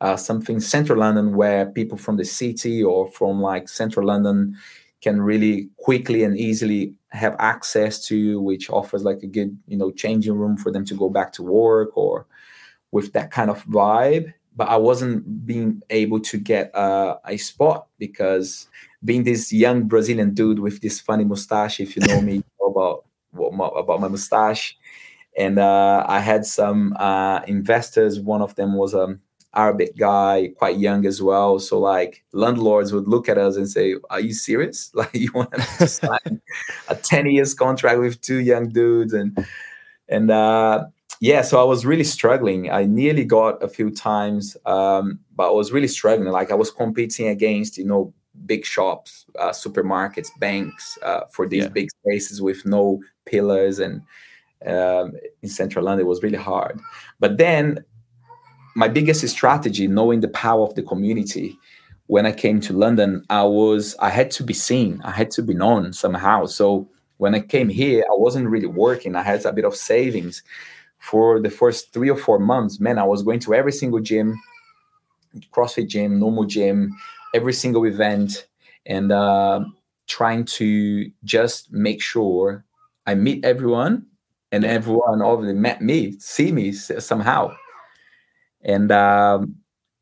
uh, 0.00 0.16
something 0.16 0.58
central 0.58 0.98
London 0.98 1.36
where 1.36 1.66
people 1.66 1.96
from 1.96 2.16
the 2.16 2.24
city 2.24 2.82
or 2.82 3.06
from 3.12 3.40
like 3.40 3.68
central 3.68 4.06
London 4.06 4.56
can 5.00 5.22
really 5.22 5.68
quickly 5.76 6.24
and 6.24 6.36
easily 6.36 6.94
have 7.10 7.36
access 7.38 8.04
to, 8.06 8.40
which 8.40 8.68
offers 8.70 9.04
like 9.04 9.22
a 9.22 9.28
good, 9.28 9.56
you 9.68 9.76
know, 9.76 9.92
changing 9.92 10.34
room 10.34 10.56
for 10.56 10.72
them 10.72 10.84
to 10.84 10.94
go 10.94 11.08
back 11.08 11.32
to 11.32 11.44
work 11.44 11.96
or 11.96 12.26
with 12.90 13.12
that 13.12 13.30
kind 13.30 13.50
of 13.50 13.64
vibe 13.66 14.34
but 14.56 14.68
I 14.68 14.76
wasn't 14.76 15.46
being 15.46 15.82
able 15.90 16.20
to 16.20 16.38
get 16.38 16.74
uh, 16.74 17.18
a 17.24 17.36
spot 17.36 17.86
because 17.98 18.68
being 19.04 19.24
this 19.24 19.52
young 19.52 19.84
Brazilian 19.88 20.32
dude 20.34 20.58
with 20.60 20.80
this 20.80 21.00
funny 21.00 21.24
mustache, 21.24 21.80
if 21.80 21.96
you 21.96 22.02
know 22.06 22.20
me 22.20 22.42
about 22.66 23.04
about 23.34 24.00
my 24.00 24.08
mustache, 24.08 24.76
and 25.36 25.58
uh, 25.58 26.04
I 26.08 26.20
had 26.20 26.46
some 26.46 26.94
uh, 26.98 27.40
investors. 27.46 28.20
One 28.20 28.42
of 28.42 28.54
them 28.54 28.74
was 28.74 28.94
an 28.94 29.20
Arabic 29.54 29.96
guy, 29.96 30.50
quite 30.56 30.78
young 30.78 31.06
as 31.06 31.20
well. 31.20 31.58
So 31.58 31.78
like 31.78 32.24
landlords 32.32 32.92
would 32.92 33.08
look 33.08 33.28
at 33.28 33.38
us 33.38 33.56
and 33.56 33.68
say, 33.68 33.96
"Are 34.10 34.20
you 34.20 34.32
serious? 34.32 34.90
Like 34.94 35.14
you 35.14 35.30
want 35.34 35.52
to 35.52 35.88
sign 35.88 36.40
a 36.88 36.94
ten 36.94 37.26
years 37.26 37.54
contract 37.54 37.98
with 37.98 38.20
two 38.20 38.38
young 38.38 38.68
dudes?" 38.68 39.12
And 39.12 39.36
and 40.08 40.30
uh, 40.30 40.86
yeah, 41.20 41.42
so 41.42 41.60
I 41.60 41.64
was 41.64 41.86
really 41.86 42.04
struggling. 42.04 42.70
I 42.70 42.84
nearly 42.84 43.24
got 43.24 43.62
a 43.62 43.68
few 43.68 43.90
times, 43.90 44.56
um, 44.66 45.20
but 45.36 45.48
I 45.48 45.52
was 45.52 45.72
really 45.72 45.88
struggling. 45.88 46.30
Like 46.30 46.50
I 46.50 46.54
was 46.54 46.70
competing 46.70 47.28
against, 47.28 47.78
you 47.78 47.84
know, 47.84 48.12
big 48.46 48.64
shops, 48.64 49.26
uh, 49.38 49.50
supermarkets, 49.50 50.28
banks 50.38 50.98
uh, 51.02 51.20
for 51.30 51.46
these 51.46 51.64
yeah. 51.64 51.68
big 51.68 51.90
spaces 51.90 52.42
with 52.42 52.64
no 52.66 53.00
pillars. 53.26 53.78
And 53.78 54.02
um, 54.66 55.12
in 55.42 55.48
central 55.48 55.84
London, 55.84 56.06
it 56.06 56.08
was 56.08 56.22
really 56.22 56.38
hard. 56.38 56.80
But 57.20 57.38
then 57.38 57.84
my 58.74 58.88
biggest 58.88 59.26
strategy, 59.28 59.86
knowing 59.86 60.20
the 60.20 60.28
power 60.28 60.62
of 60.62 60.74
the 60.74 60.82
community, 60.82 61.56
when 62.06 62.26
I 62.26 62.32
came 62.32 62.60
to 62.62 62.72
London, 62.72 63.24
I 63.30 63.44
was 63.44 63.96
I 63.98 64.10
had 64.10 64.30
to 64.32 64.42
be 64.42 64.52
seen, 64.52 65.00
I 65.04 65.10
had 65.10 65.30
to 65.32 65.42
be 65.42 65.54
known 65.54 65.92
somehow. 65.92 66.46
So 66.46 66.88
when 67.16 67.34
I 67.34 67.40
came 67.40 67.68
here, 67.68 68.02
I 68.02 68.14
wasn't 68.14 68.48
really 68.48 68.66
working. 68.66 69.16
I 69.16 69.22
had 69.22 69.44
a 69.46 69.52
bit 69.52 69.64
of 69.64 69.74
savings 69.74 70.42
for 71.04 71.38
the 71.38 71.50
first 71.50 71.92
three 71.92 72.08
or 72.08 72.16
four 72.16 72.38
months. 72.38 72.80
Man, 72.80 72.98
I 72.98 73.04
was 73.04 73.22
going 73.22 73.38
to 73.40 73.54
every 73.54 73.72
single 73.72 74.00
gym, 74.00 74.40
CrossFit 75.52 75.88
gym, 75.88 76.18
normal 76.18 76.44
gym, 76.44 76.96
every 77.34 77.52
single 77.52 77.84
event, 77.84 78.46
and 78.86 79.12
uh, 79.12 79.60
trying 80.06 80.46
to 80.46 81.10
just 81.22 81.70
make 81.70 82.00
sure 82.00 82.64
I 83.06 83.14
meet 83.14 83.44
everyone 83.44 84.06
and 84.50 84.64
everyone 84.64 85.20
already 85.20 85.52
met 85.52 85.82
me, 85.82 86.18
see 86.18 86.52
me 86.52 86.72
somehow. 86.72 87.54
And 88.62 88.90
um, 88.90 89.56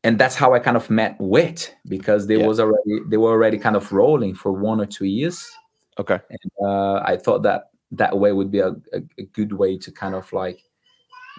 and 0.05 0.17
that's 0.17 0.35
how 0.35 0.53
I 0.53 0.59
kind 0.59 0.77
of 0.77 0.89
met 0.89 1.17
Wit 1.19 1.75
because 1.89 2.27
they 2.27 2.37
yeah. 2.37 2.47
was 2.47 2.61
already 2.61 2.99
they 3.09 3.17
were 3.17 3.31
already 3.31 3.57
kind 3.57 3.75
of 3.75 3.91
rolling 3.91 4.35
for 4.35 4.53
one 4.53 4.79
or 4.79 4.85
two 4.85 5.05
years. 5.05 5.51
Okay. 5.99 6.19
And 6.29 6.51
uh, 6.65 7.01
I 7.03 7.17
thought 7.17 7.43
that 7.43 7.71
that 7.91 8.17
way 8.17 8.31
would 8.31 8.51
be 8.51 8.59
a, 8.59 8.69
a, 8.69 9.01
a, 9.19 9.23
good 9.33 9.53
way 9.53 9.77
to 9.77 9.91
kind 9.91 10.15
of 10.15 10.31
like 10.33 10.63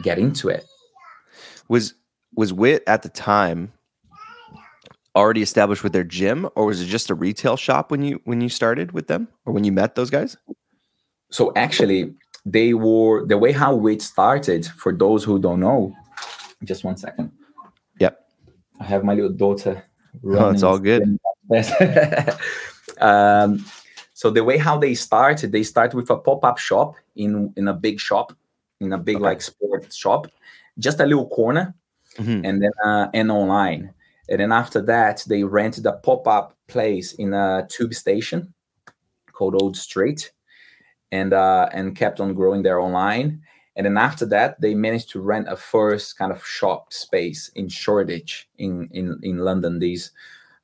get 0.03 0.19
into 0.19 0.49
it. 0.49 0.65
Was 1.69 1.95
was 2.35 2.53
Wit 2.53 2.83
at 2.87 3.03
the 3.03 3.09
time 3.09 3.73
already 5.15 5.43
established 5.43 5.83
with 5.85 5.93
their 5.93 6.05
gym, 6.05 6.49
or 6.57 6.67
was 6.67 6.81
it 6.81 6.87
just 6.87 7.11
a 7.11 7.15
retail 7.15 7.57
shop 7.57 7.91
when 7.91 8.03
you 8.03 8.21
when 8.25 8.41
you 8.41 8.49
started 8.49 8.93
with 8.93 9.07
them, 9.07 9.29
or 9.45 9.53
when 9.53 9.65
you 9.65 9.73
met 9.73 9.95
those 9.95 10.11
guys? 10.11 10.37
So 11.31 11.53
actually, 11.57 12.15
they 12.45 12.75
were 12.75 13.25
the 13.27 13.39
way 13.39 13.53
how 13.53 13.75
Wit 13.75 14.03
started. 14.03 14.67
For 14.67 14.93
those 14.93 15.25
who 15.25 15.39
don't 15.39 15.61
know, 15.61 15.95
just 16.65 16.85
one 16.85 16.97
second. 16.97 17.33
Yep, 18.01 18.19
I 18.81 18.85
have 18.85 19.05
my 19.05 19.15
little 19.15 19.31
daughter. 19.31 19.85
Oh, 20.25 20.51
it's 20.51 20.63
all 20.63 20.79
good. 20.79 21.19
um, 23.01 23.65
so 24.15 24.31
the 24.31 24.45
way 24.45 24.57
how 24.57 24.79
they 24.79 24.95
started, 24.95 25.53
they 25.53 25.63
started 25.63 25.97
with 25.97 26.11
a 26.11 26.17
pop-up 26.17 26.59
shop 26.59 26.95
in 27.17 27.53
in 27.57 27.69
a 27.69 27.75
big 27.75 28.01
shop, 28.01 28.33
in 28.85 28.93
a 28.93 28.99
big 28.99 29.17
okay. 29.17 29.25
like 29.25 29.43
sports 29.43 29.97
shop, 29.97 30.27
just 30.79 31.01
a 31.01 31.07
little 31.07 31.29
corner, 31.29 31.75
mm-hmm. 32.19 32.45
and 32.45 32.63
then 32.63 32.71
uh, 32.85 33.09
and 33.15 33.31
online. 33.31 33.93
And 34.29 34.41
then 34.41 34.53
after 34.53 34.81
that, 34.83 35.23
they 35.29 35.45
rented 35.45 35.85
a 35.87 35.93
pop-up 35.93 36.57
place 36.67 37.13
in 37.13 37.35
a 37.35 37.67
tube 37.69 37.95
station 37.95 38.55
called 39.33 39.61
Old 39.61 39.77
Street, 39.77 40.33
and 41.13 41.33
uh, 41.33 41.69
and 41.73 41.97
kept 41.97 42.21
on 42.21 42.35
growing 42.35 42.63
there 42.63 42.81
online. 42.81 43.43
And 43.77 43.87
then 43.87 43.99
after 43.99 44.25
that, 44.27 44.61
they 44.61 44.75
managed 44.75 45.11
to 45.11 45.21
rent 45.21 45.49
a 45.49 45.57
first 45.57 46.17
kind 46.17 46.31
of 46.31 46.47
shop 46.47 46.93
space 46.93 47.51
in 47.55 47.69
Shoreditch 47.69 48.49
in 48.59 48.89
in 48.93 49.19
in 49.23 49.39
London. 49.39 49.79
These 49.79 50.13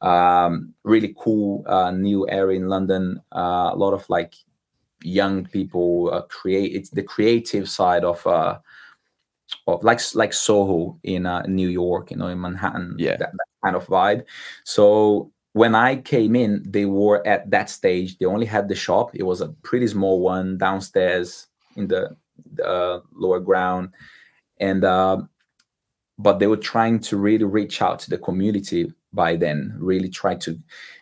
um, 0.00 0.74
really 0.84 1.14
cool 1.18 1.64
uh, 1.66 1.90
new 1.90 2.28
area 2.28 2.58
in 2.58 2.68
London. 2.68 3.20
Uh, 3.34 3.70
a 3.72 3.76
lot 3.76 3.92
of 3.92 4.08
like 4.08 4.34
young 5.02 5.46
people 5.46 6.10
uh, 6.12 6.22
create. 6.22 6.74
It's 6.74 6.90
the 6.90 7.02
creative 7.02 7.68
side 7.68 8.04
of 8.04 8.26
uh, 8.26 8.58
of 9.66 9.82
like 9.82 10.00
like 10.14 10.32
Soho 10.32 10.98
in 11.02 11.26
uh, 11.26 11.42
New 11.42 11.68
York, 11.68 12.10
you 12.10 12.16
know, 12.16 12.28
in 12.28 12.40
Manhattan. 12.40 12.94
Yeah, 12.98 13.16
that, 13.16 13.32
that 13.32 13.46
kind 13.64 13.76
of 13.76 13.86
vibe. 13.86 14.24
So 14.64 15.32
when 15.52 15.74
I 15.74 15.96
came 15.96 16.36
in, 16.36 16.62
they 16.66 16.86
were 16.86 17.26
at 17.26 17.50
that 17.50 17.70
stage. 17.70 18.18
They 18.18 18.26
only 18.26 18.46
had 18.46 18.68
the 18.68 18.74
shop. 18.74 19.10
It 19.14 19.24
was 19.24 19.40
a 19.40 19.48
pretty 19.62 19.86
small 19.88 20.20
one 20.20 20.58
downstairs 20.58 21.48
in 21.76 21.88
the 21.88 22.16
uh, 22.64 23.00
lower 23.12 23.40
ground, 23.40 23.94
and 24.58 24.84
uh, 24.84 25.22
but 26.18 26.38
they 26.38 26.46
were 26.46 26.56
trying 26.56 27.00
to 27.00 27.16
really 27.16 27.44
reach 27.44 27.82
out 27.82 27.98
to 28.00 28.10
the 28.10 28.18
community 28.18 28.92
by 29.12 29.36
then. 29.36 29.74
Really 29.78 30.08
try 30.08 30.34
to 30.36 30.58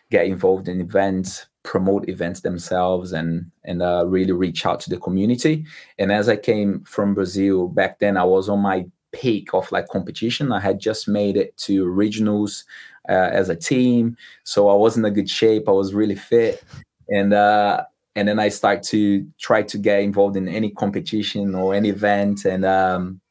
get 0.09 0.25
involved 0.25 0.67
in 0.67 0.81
events, 0.81 1.45
promote 1.69 2.09
events 2.09 2.41
themselves, 2.41 3.13
and 3.13 3.45
and 3.63 3.83
uh, 3.83 4.03
really 4.07 4.31
reach 4.31 4.65
out 4.65 4.79
to 4.81 4.89
the 4.89 4.97
community. 4.97 5.63
And 5.99 6.11
as 6.11 6.27
I 6.27 6.35
came 6.35 6.81
from 6.83 7.13
Brazil 7.13 7.67
back 7.67 7.99
then, 7.99 8.17
I 8.17 8.23
was 8.23 8.49
on 8.49 8.59
my 8.59 8.87
peak 9.11 9.53
of 9.53 9.71
like 9.71 9.87
competition. 9.87 10.51
I 10.51 10.59
had 10.59 10.79
just 10.79 11.07
made 11.07 11.37
it 11.37 11.55
to 11.65 11.85
regionals 11.85 12.63
uh, 13.07 13.29
as 13.39 13.49
a 13.49 13.55
team, 13.55 14.17
so 14.43 14.67
I 14.67 14.73
was 14.73 14.97
in 14.97 15.05
a 15.05 15.11
good 15.11 15.29
shape. 15.29 15.69
I 15.69 15.71
was 15.71 15.93
really 15.93 16.15
fit, 16.15 16.63
and 17.07 17.33
uh, 17.33 17.83
and 18.15 18.27
then 18.27 18.39
I 18.39 18.49
start 18.49 18.81
to 18.93 19.23
try 19.37 19.61
to 19.61 19.77
get 19.77 20.01
involved 20.01 20.37
in 20.37 20.47
any 20.47 20.71
competition 20.71 21.53
or 21.53 21.75
any 21.75 21.89
event, 21.89 22.45
and 22.45 22.65
um, 22.65 23.21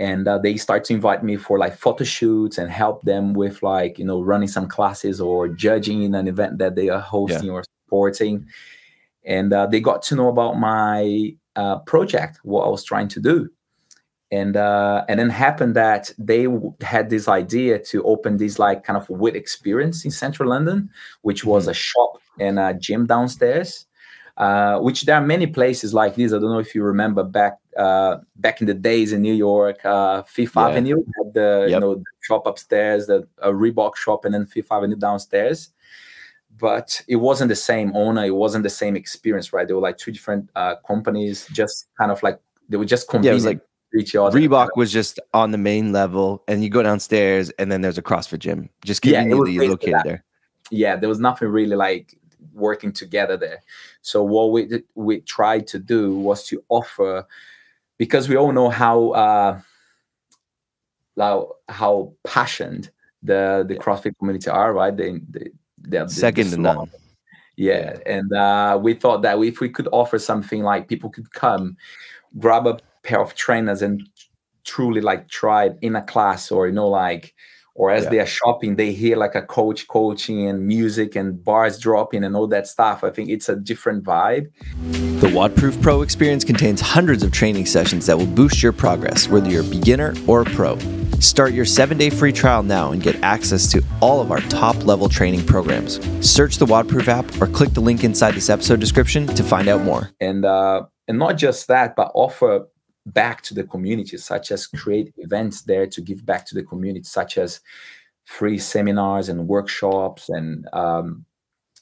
and 0.00 0.26
uh, 0.26 0.38
they 0.38 0.56
start 0.56 0.82
to 0.84 0.94
invite 0.94 1.22
me 1.22 1.36
for 1.36 1.58
like 1.58 1.76
photo 1.76 2.04
shoots 2.04 2.56
and 2.56 2.70
help 2.70 3.02
them 3.02 3.34
with 3.34 3.62
like 3.62 3.98
you 3.98 4.04
know 4.04 4.22
running 4.22 4.48
some 4.48 4.66
classes 4.66 5.20
or 5.20 5.46
judging 5.46 6.02
in 6.02 6.14
an 6.14 6.26
event 6.26 6.56
that 6.56 6.74
they 6.74 6.88
are 6.88 7.00
hosting 7.00 7.48
yeah. 7.48 7.52
or 7.52 7.64
supporting, 7.84 8.46
and 9.24 9.52
uh, 9.52 9.66
they 9.66 9.78
got 9.78 10.02
to 10.04 10.16
know 10.16 10.28
about 10.28 10.58
my 10.58 11.34
uh, 11.54 11.78
project, 11.80 12.40
what 12.42 12.64
I 12.64 12.68
was 12.70 12.82
trying 12.82 13.08
to 13.08 13.20
do, 13.20 13.50
and 14.32 14.56
uh, 14.56 15.04
and 15.06 15.20
then 15.20 15.28
happened 15.28 15.76
that 15.76 16.10
they 16.16 16.46
had 16.80 17.10
this 17.10 17.28
idea 17.28 17.78
to 17.78 18.02
open 18.04 18.38
this 18.38 18.58
like 18.58 18.84
kind 18.84 18.96
of 18.96 19.08
wit 19.10 19.36
experience 19.36 20.06
in 20.06 20.10
central 20.10 20.48
London, 20.48 20.88
which 21.20 21.44
was 21.44 21.64
mm-hmm. 21.64 21.72
a 21.72 21.74
shop 21.74 22.22
and 22.40 22.58
a 22.58 22.72
gym 22.72 23.06
downstairs. 23.06 23.86
Uh, 24.36 24.78
which 24.78 25.02
there 25.02 25.16
are 25.16 25.26
many 25.26 25.46
places 25.46 25.92
like 25.92 26.14
this. 26.14 26.32
I 26.32 26.38
don't 26.38 26.50
know 26.50 26.60
if 26.60 26.74
you 26.74 26.82
remember 26.82 27.22
back 27.22 27.59
uh, 27.76 28.18
back 28.36 28.60
in 28.60 28.66
the 28.66 28.74
days 28.74 29.12
in 29.12 29.22
New 29.22 29.34
York, 29.34 29.84
uh, 29.84 30.22
Fifth 30.22 30.52
yeah. 30.56 30.68
Avenue 30.68 30.96
had 30.96 31.34
the 31.34 31.66
yep. 31.68 31.70
you 31.70 31.80
know 31.80 31.94
the 31.96 32.04
shop 32.20 32.46
upstairs, 32.46 33.06
the 33.06 33.26
a 33.38 33.50
Reebok 33.50 33.96
shop, 33.96 34.24
and 34.24 34.34
then 34.34 34.46
Fifth 34.46 34.72
Avenue 34.72 34.96
downstairs. 34.96 35.70
But 36.58 37.00
it 37.08 37.16
wasn't 37.16 37.48
the 37.48 37.56
same 37.56 37.94
owner. 37.94 38.24
It 38.24 38.34
wasn't 38.34 38.64
the 38.64 38.70
same 38.70 38.96
experience, 38.96 39.52
right? 39.52 39.66
They 39.66 39.72
were 39.72 39.80
like 39.80 39.96
two 39.96 40.12
different 40.12 40.50
uh, 40.56 40.76
companies, 40.86 41.46
just 41.52 41.88
kind 41.96 42.10
of 42.10 42.22
like 42.22 42.38
they 42.68 42.76
were 42.76 42.84
just 42.84 43.08
convenient. 43.08 43.42
Yeah, 43.42 43.48
like 43.48 43.60
each 43.98 44.14
other. 44.14 44.38
Reebok 44.38 44.68
was 44.76 44.92
just 44.92 45.18
on 45.34 45.50
the 45.50 45.58
main 45.58 45.92
level, 45.92 46.42
and 46.48 46.62
you 46.62 46.70
go 46.70 46.82
downstairs, 46.82 47.50
and 47.50 47.70
then 47.70 47.80
there's 47.80 47.98
a 47.98 48.02
CrossFit 48.02 48.40
gym. 48.40 48.68
Just 48.84 49.02
conveniently 49.02 49.52
yeah, 49.52 49.62
located 49.62 50.00
there. 50.04 50.24
Yeah, 50.70 50.96
there 50.96 51.08
was 51.08 51.18
nothing 51.18 51.48
really 51.48 51.76
like 51.76 52.16
working 52.52 52.92
together 52.92 53.36
there. 53.36 53.62
So 54.02 54.22
what 54.22 54.52
we 54.52 54.82
we 54.94 55.20
tried 55.20 55.66
to 55.68 55.78
do 55.78 56.16
was 56.16 56.46
to 56.48 56.62
offer, 56.68 57.26
because 58.00 58.30
we 58.30 58.36
all 58.36 58.50
know 58.50 58.70
how 58.70 59.10
uh, 59.10 59.60
how, 61.18 61.56
how 61.68 62.14
passionate 62.24 62.90
the 63.22 63.62
the 63.68 63.74
CrossFit 63.76 64.16
community 64.18 64.48
are, 64.48 64.72
right? 64.72 64.96
They 64.96 65.20
they 65.28 65.50
they're 65.76 66.08
second 66.08 66.48
to 66.50 66.56
none. 66.56 66.90
Yeah, 67.56 67.98
and 68.06 68.32
uh, 68.32 68.80
we 68.82 68.94
thought 68.94 69.20
that 69.20 69.38
if 69.38 69.60
we 69.60 69.68
could 69.68 69.86
offer 69.92 70.18
something 70.18 70.62
like 70.62 70.88
people 70.88 71.10
could 71.10 71.30
come, 71.34 71.76
grab 72.38 72.66
a 72.66 72.78
pair 73.02 73.20
of 73.20 73.34
trainers 73.34 73.82
and 73.82 74.08
truly 74.64 75.02
like 75.02 75.28
try 75.28 75.66
it 75.66 75.76
in 75.82 75.94
a 75.94 76.02
class 76.02 76.50
or 76.50 76.66
you 76.68 76.72
know 76.72 76.88
like 76.88 77.34
or 77.80 77.90
as 77.90 78.04
yeah. 78.04 78.10
they 78.10 78.18
are 78.20 78.26
shopping 78.26 78.76
they 78.76 78.92
hear 78.92 79.16
like 79.16 79.34
a 79.34 79.40
coach 79.40 79.88
coaching 79.88 80.46
and 80.46 80.66
music 80.66 81.16
and 81.16 81.42
bars 81.42 81.78
dropping 81.78 82.22
and 82.22 82.36
all 82.36 82.46
that 82.46 82.66
stuff. 82.66 83.02
I 83.02 83.08
think 83.08 83.30
it's 83.30 83.48
a 83.48 83.56
different 83.56 84.04
vibe. 84.04 84.50
The 85.22 85.28
WODproof 85.28 85.80
pro 85.80 86.02
experience 86.02 86.44
contains 86.44 86.82
hundreds 86.82 87.22
of 87.22 87.32
training 87.32 87.64
sessions 87.64 88.04
that 88.04 88.18
will 88.18 88.26
boost 88.26 88.62
your 88.62 88.72
progress 88.72 89.28
whether 89.28 89.48
you're 89.48 89.62
a 89.62 89.70
beginner 89.78 90.12
or 90.26 90.42
a 90.42 90.44
pro. 90.44 90.78
Start 91.20 91.54
your 91.54 91.64
seven 91.64 91.96
day 91.96 92.10
free 92.10 92.32
trial 92.32 92.62
now 92.62 92.92
and 92.92 93.02
get 93.02 93.16
access 93.22 93.72
to 93.72 93.82
all 94.02 94.20
of 94.20 94.30
our 94.30 94.40
top 94.50 94.84
level 94.84 95.08
training 95.08 95.46
programs. 95.46 96.00
Search 96.20 96.58
the 96.58 96.66
WODproof 96.66 97.08
app 97.08 97.40
or 97.40 97.46
click 97.46 97.70
the 97.70 97.80
link 97.80 98.04
inside 98.04 98.34
this 98.34 98.50
episode 98.50 98.80
description 98.80 99.26
to 99.26 99.42
find 99.42 99.68
out 99.68 99.80
more. 99.80 100.10
And 100.20 100.44
uh 100.44 100.82
and 101.08 101.18
not 101.18 101.38
just 101.38 101.66
that 101.68 101.96
but 101.96 102.12
offer 102.14 102.66
back 103.06 103.42
to 103.42 103.54
the 103.54 103.64
community, 103.64 104.16
such 104.16 104.50
as 104.52 104.66
create 104.66 105.12
events 105.18 105.62
there 105.62 105.86
to 105.86 106.00
give 106.00 106.24
back 106.24 106.46
to 106.46 106.54
the 106.54 106.62
community, 106.62 107.04
such 107.04 107.38
as 107.38 107.60
free 108.24 108.58
seminars 108.58 109.28
and 109.28 109.48
workshops 109.48 110.28
and 110.28 110.66
um, 110.72 111.24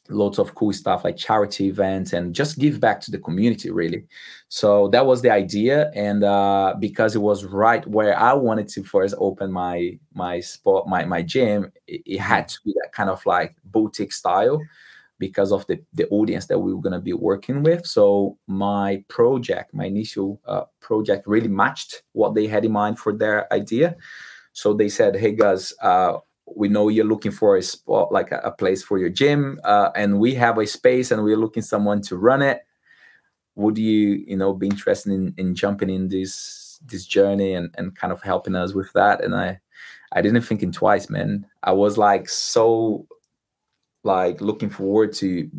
lots 0.09 0.39
of 0.39 0.55
cool 0.55 0.73
stuff 0.73 1.05
like 1.05 1.17
charity 1.17 1.67
events 1.67 2.13
and 2.13 2.35
just 2.35 2.59
give 2.59 2.81
back 2.81 3.01
to 3.01 3.11
the 3.11 3.19
community 3.19 3.71
really. 3.71 4.07
So 4.49 4.89
that 4.89 5.05
was 5.05 5.21
the 5.21 5.31
idea 5.31 5.91
and 5.95 6.25
uh, 6.25 6.75
because 6.79 7.15
it 7.15 7.21
was 7.21 7.45
right 7.45 7.87
where 7.87 8.19
i 8.19 8.33
wanted 8.33 8.69
to 8.69 8.83
first 8.83 9.15
open 9.19 9.53
my 9.53 9.99
my 10.15 10.41
spot 10.41 10.89
my 10.89 11.05
my 11.05 11.23
gym 11.23 11.71
it, 11.87 12.03
it 12.07 12.19
had 12.19 12.49
to 12.49 12.59
be 12.65 12.73
that 12.83 12.93
kind 12.93 13.11
of 13.11 13.25
like 13.27 13.57
boutique 13.65 14.13
style 14.13 14.61
because 15.19 15.53
of 15.53 15.67
the, 15.67 15.81
the 15.95 16.07
audience 16.09 16.47
that 16.47 16.59
we 16.59 16.73
were 16.73 16.81
going 16.81 16.93
to 16.93 17.01
be 17.01 17.13
working 17.13 17.63
with. 17.63 17.87
So 17.87 18.39
my 18.47 19.05
project, 19.09 19.75
my 19.75 19.87
initial 19.87 20.41
uh, 20.47 20.65
project 20.81 21.27
really 21.27 21.49
matched 21.49 22.03
what 22.13 22.35
they 22.35 22.47
had 22.47 22.65
in 22.65 22.73
mind 22.73 22.99
for 22.99 23.13
their 23.13 23.53
idea. 23.53 23.97
So 24.53 24.75
they 24.75 24.89
said, 24.89 25.17
hey 25.17 25.33
guys, 25.33 25.73
uh, 25.83 26.19
we 26.57 26.69
know 26.69 26.89
you're 26.89 27.05
looking 27.05 27.33
for 27.33 27.57
a 27.57 27.63
spot, 27.63 28.11
like 28.11 28.33
a, 28.33 28.39
a 28.39 28.51
place 28.51 28.83
for 28.83 28.99
your 28.99 29.11
gym, 29.11 29.61
uh, 29.65 29.91
and 29.95 30.19
we 30.19 30.35
have 30.35 30.59
a 30.59 30.67
space 30.67 31.11
and 31.11 31.23
we're 31.23 31.37
looking 31.37 31.63
someone 31.63 32.01
to 32.03 32.17
run 32.17 32.43
it. 32.43 32.63
Would 33.57 33.77
you, 33.77 34.25
you 34.27 34.37
know, 34.37 34.55
be 34.55 34.69
interested 34.69 35.13
in, 35.13 35.35
in 35.37 35.55
jumping 35.55 35.91
in 35.91 36.09
this 36.09 36.81
this 36.87 37.05
journey 37.05 37.55
and, 37.55 37.75
and 37.77 37.97
kind 37.97 38.13
of 38.13 38.23
helping 38.23 38.55
us 38.55 38.73
with 38.73 38.93
that? 38.93 39.23
And 39.23 39.35
I 39.35 39.61
I 40.13 40.23
didn't 40.23 40.43
think 40.43 40.63
in 40.63 40.73
twice, 40.73 41.11
man. 41.11 41.45
I 41.65 41.73
was 41.73 41.99
like 41.99 42.29
so 42.29 43.07
like 44.05 44.41
looking 44.41 44.71
forward 44.71 45.13
to 45.15 45.51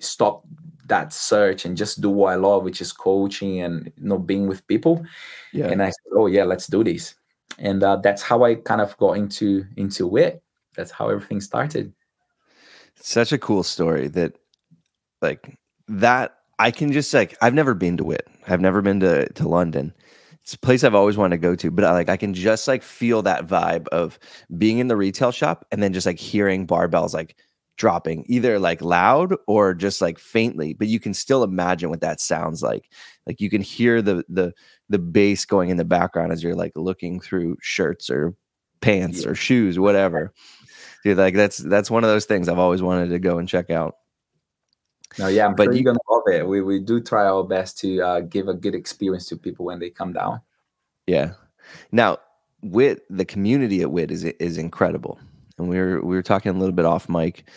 stop 0.00 0.44
that 0.88 1.12
search 1.12 1.64
and 1.64 1.76
just 1.76 2.00
do 2.00 2.10
what 2.10 2.32
I 2.32 2.36
love, 2.36 2.64
which 2.64 2.80
is 2.80 2.92
coaching 2.92 3.60
and 3.60 3.92
you 3.96 4.08
know 4.08 4.18
being 4.18 4.48
with 4.48 4.66
people. 4.66 5.04
Yeah. 5.52 5.66
And 5.66 5.82
I 5.82 5.86
said, 5.86 6.12
oh 6.14 6.26
yeah, 6.26 6.44
let's 6.44 6.66
do 6.66 6.82
this. 6.82 7.14
And 7.58 7.82
uh, 7.82 7.96
that's 7.96 8.22
how 8.22 8.44
I 8.44 8.56
kind 8.56 8.80
of 8.80 8.96
got 8.98 9.12
into 9.12 9.64
into 9.76 10.06
WIT. 10.06 10.42
That's 10.76 10.90
how 10.90 11.08
everything 11.08 11.40
started. 11.40 11.92
Such 12.94 13.32
a 13.32 13.38
cool 13.38 13.62
story 13.62 14.08
that, 14.08 14.38
like 15.22 15.58
that. 15.88 16.34
I 16.60 16.72
can 16.72 16.90
just 16.90 17.14
like 17.14 17.36
I've 17.40 17.54
never 17.54 17.74
been 17.74 17.96
to 17.98 18.04
WIT. 18.04 18.26
I've 18.48 18.60
never 18.60 18.82
been 18.82 19.00
to 19.00 19.32
to 19.32 19.48
London. 19.48 19.94
It's 20.42 20.54
a 20.54 20.58
place 20.58 20.82
I've 20.82 20.94
always 20.94 21.16
wanted 21.16 21.36
to 21.36 21.42
go 21.42 21.54
to, 21.54 21.70
but 21.70 21.84
I, 21.84 21.92
like 21.92 22.08
I 22.08 22.16
can 22.16 22.34
just 22.34 22.66
like 22.66 22.82
feel 22.82 23.22
that 23.22 23.46
vibe 23.46 23.86
of 23.88 24.18
being 24.56 24.78
in 24.78 24.88
the 24.88 24.96
retail 24.96 25.30
shop 25.30 25.66
and 25.70 25.82
then 25.82 25.92
just 25.92 26.06
like 26.06 26.18
hearing 26.18 26.66
barbells 26.66 27.12
like 27.12 27.36
dropping 27.78 28.24
either 28.26 28.58
like 28.58 28.82
loud 28.82 29.34
or 29.46 29.72
just 29.72 30.02
like 30.02 30.18
faintly 30.18 30.74
but 30.74 30.88
you 30.88 30.98
can 30.98 31.14
still 31.14 31.44
imagine 31.44 31.88
what 31.88 32.00
that 32.00 32.20
sounds 32.20 32.62
like. 32.62 32.90
Like 33.26 33.40
you 33.40 33.48
can 33.48 33.62
hear 33.62 34.02
the 34.02 34.24
the 34.28 34.52
the 34.88 34.98
bass 34.98 35.44
going 35.44 35.70
in 35.70 35.76
the 35.76 35.84
background 35.84 36.32
as 36.32 36.42
you're 36.42 36.56
like 36.56 36.72
looking 36.74 37.20
through 37.20 37.56
shirts 37.62 38.10
or 38.10 38.34
pants 38.80 39.22
yeah. 39.22 39.30
or 39.30 39.34
shoes 39.34 39.78
whatever. 39.78 40.34
Dude 41.04 41.16
like 41.16 41.34
that's 41.34 41.58
that's 41.58 41.90
one 41.90 42.04
of 42.04 42.10
those 42.10 42.24
things 42.26 42.48
i've 42.48 42.58
always 42.58 42.82
wanted 42.82 43.10
to 43.10 43.18
go 43.18 43.38
and 43.38 43.48
check 43.48 43.70
out. 43.70 43.96
No 45.18 45.28
yeah 45.28 45.46
I'm 45.46 45.54
but 45.54 45.64
sure 45.64 45.72
you're 45.74 45.84
gonna 45.84 45.98
love 46.10 46.24
it. 46.26 46.46
We, 46.46 46.60
we 46.60 46.80
do 46.80 47.00
try 47.00 47.26
our 47.26 47.44
best 47.44 47.78
to 47.78 48.00
uh, 48.00 48.20
give 48.20 48.48
a 48.48 48.54
good 48.54 48.74
experience 48.74 49.26
to 49.28 49.36
people 49.36 49.64
when 49.64 49.78
they 49.78 49.88
come 49.88 50.12
down. 50.12 50.40
Yeah. 51.06 51.32
Now 51.92 52.18
WIT 52.62 53.02
the 53.08 53.24
community 53.24 53.82
at 53.82 53.92
WIT 53.92 54.10
is 54.10 54.24
is 54.24 54.58
incredible 54.58 55.20
and 55.58 55.68
we 55.68 55.78
were 55.78 56.02
we 56.02 56.16
were 56.16 56.22
talking 56.22 56.54
a 56.54 56.58
little 56.58 56.74
bit 56.74 56.84
off 56.84 57.08
mic. 57.08 57.48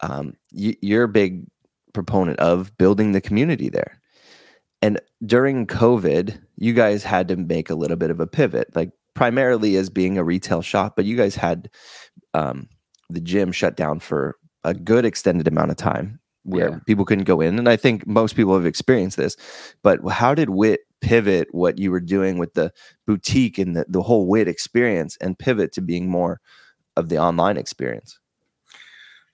Um, 0.00 0.34
you, 0.50 0.74
you're 0.80 1.04
a 1.04 1.08
big 1.08 1.46
proponent 1.92 2.38
of 2.40 2.76
building 2.76 3.12
the 3.12 3.20
community 3.20 3.68
there. 3.68 4.00
And 4.80 5.00
during 5.24 5.66
COVID, 5.66 6.40
you 6.56 6.72
guys 6.72 7.04
had 7.04 7.28
to 7.28 7.36
make 7.36 7.70
a 7.70 7.74
little 7.74 7.96
bit 7.96 8.10
of 8.10 8.18
a 8.18 8.26
pivot, 8.26 8.74
like 8.74 8.90
primarily 9.14 9.76
as 9.76 9.90
being 9.90 10.18
a 10.18 10.24
retail 10.24 10.62
shop, 10.62 10.96
but 10.96 11.04
you 11.04 11.16
guys 11.16 11.36
had 11.36 11.70
um, 12.34 12.68
the 13.08 13.20
gym 13.20 13.52
shut 13.52 13.76
down 13.76 14.00
for 14.00 14.36
a 14.64 14.74
good 14.74 15.04
extended 15.04 15.46
amount 15.46 15.70
of 15.70 15.76
time 15.76 16.18
where 16.44 16.70
yeah. 16.70 16.78
people 16.86 17.04
couldn't 17.04 17.24
go 17.24 17.40
in. 17.40 17.58
And 17.58 17.68
I 17.68 17.76
think 17.76 18.06
most 18.06 18.34
people 18.34 18.54
have 18.54 18.66
experienced 18.66 19.16
this. 19.16 19.36
But 19.82 20.00
how 20.08 20.34
did 20.34 20.50
WIT 20.50 20.80
pivot 21.00 21.48
what 21.52 21.78
you 21.78 21.90
were 21.90 22.00
doing 22.00 22.38
with 22.38 22.54
the 22.54 22.72
boutique 23.06 23.58
and 23.58 23.76
the, 23.76 23.84
the 23.88 24.02
whole 24.02 24.26
WIT 24.26 24.48
experience 24.48 25.16
and 25.20 25.38
pivot 25.38 25.72
to 25.72 25.80
being 25.80 26.08
more 26.08 26.40
of 26.96 27.08
the 27.08 27.18
online 27.18 27.56
experience? 27.56 28.18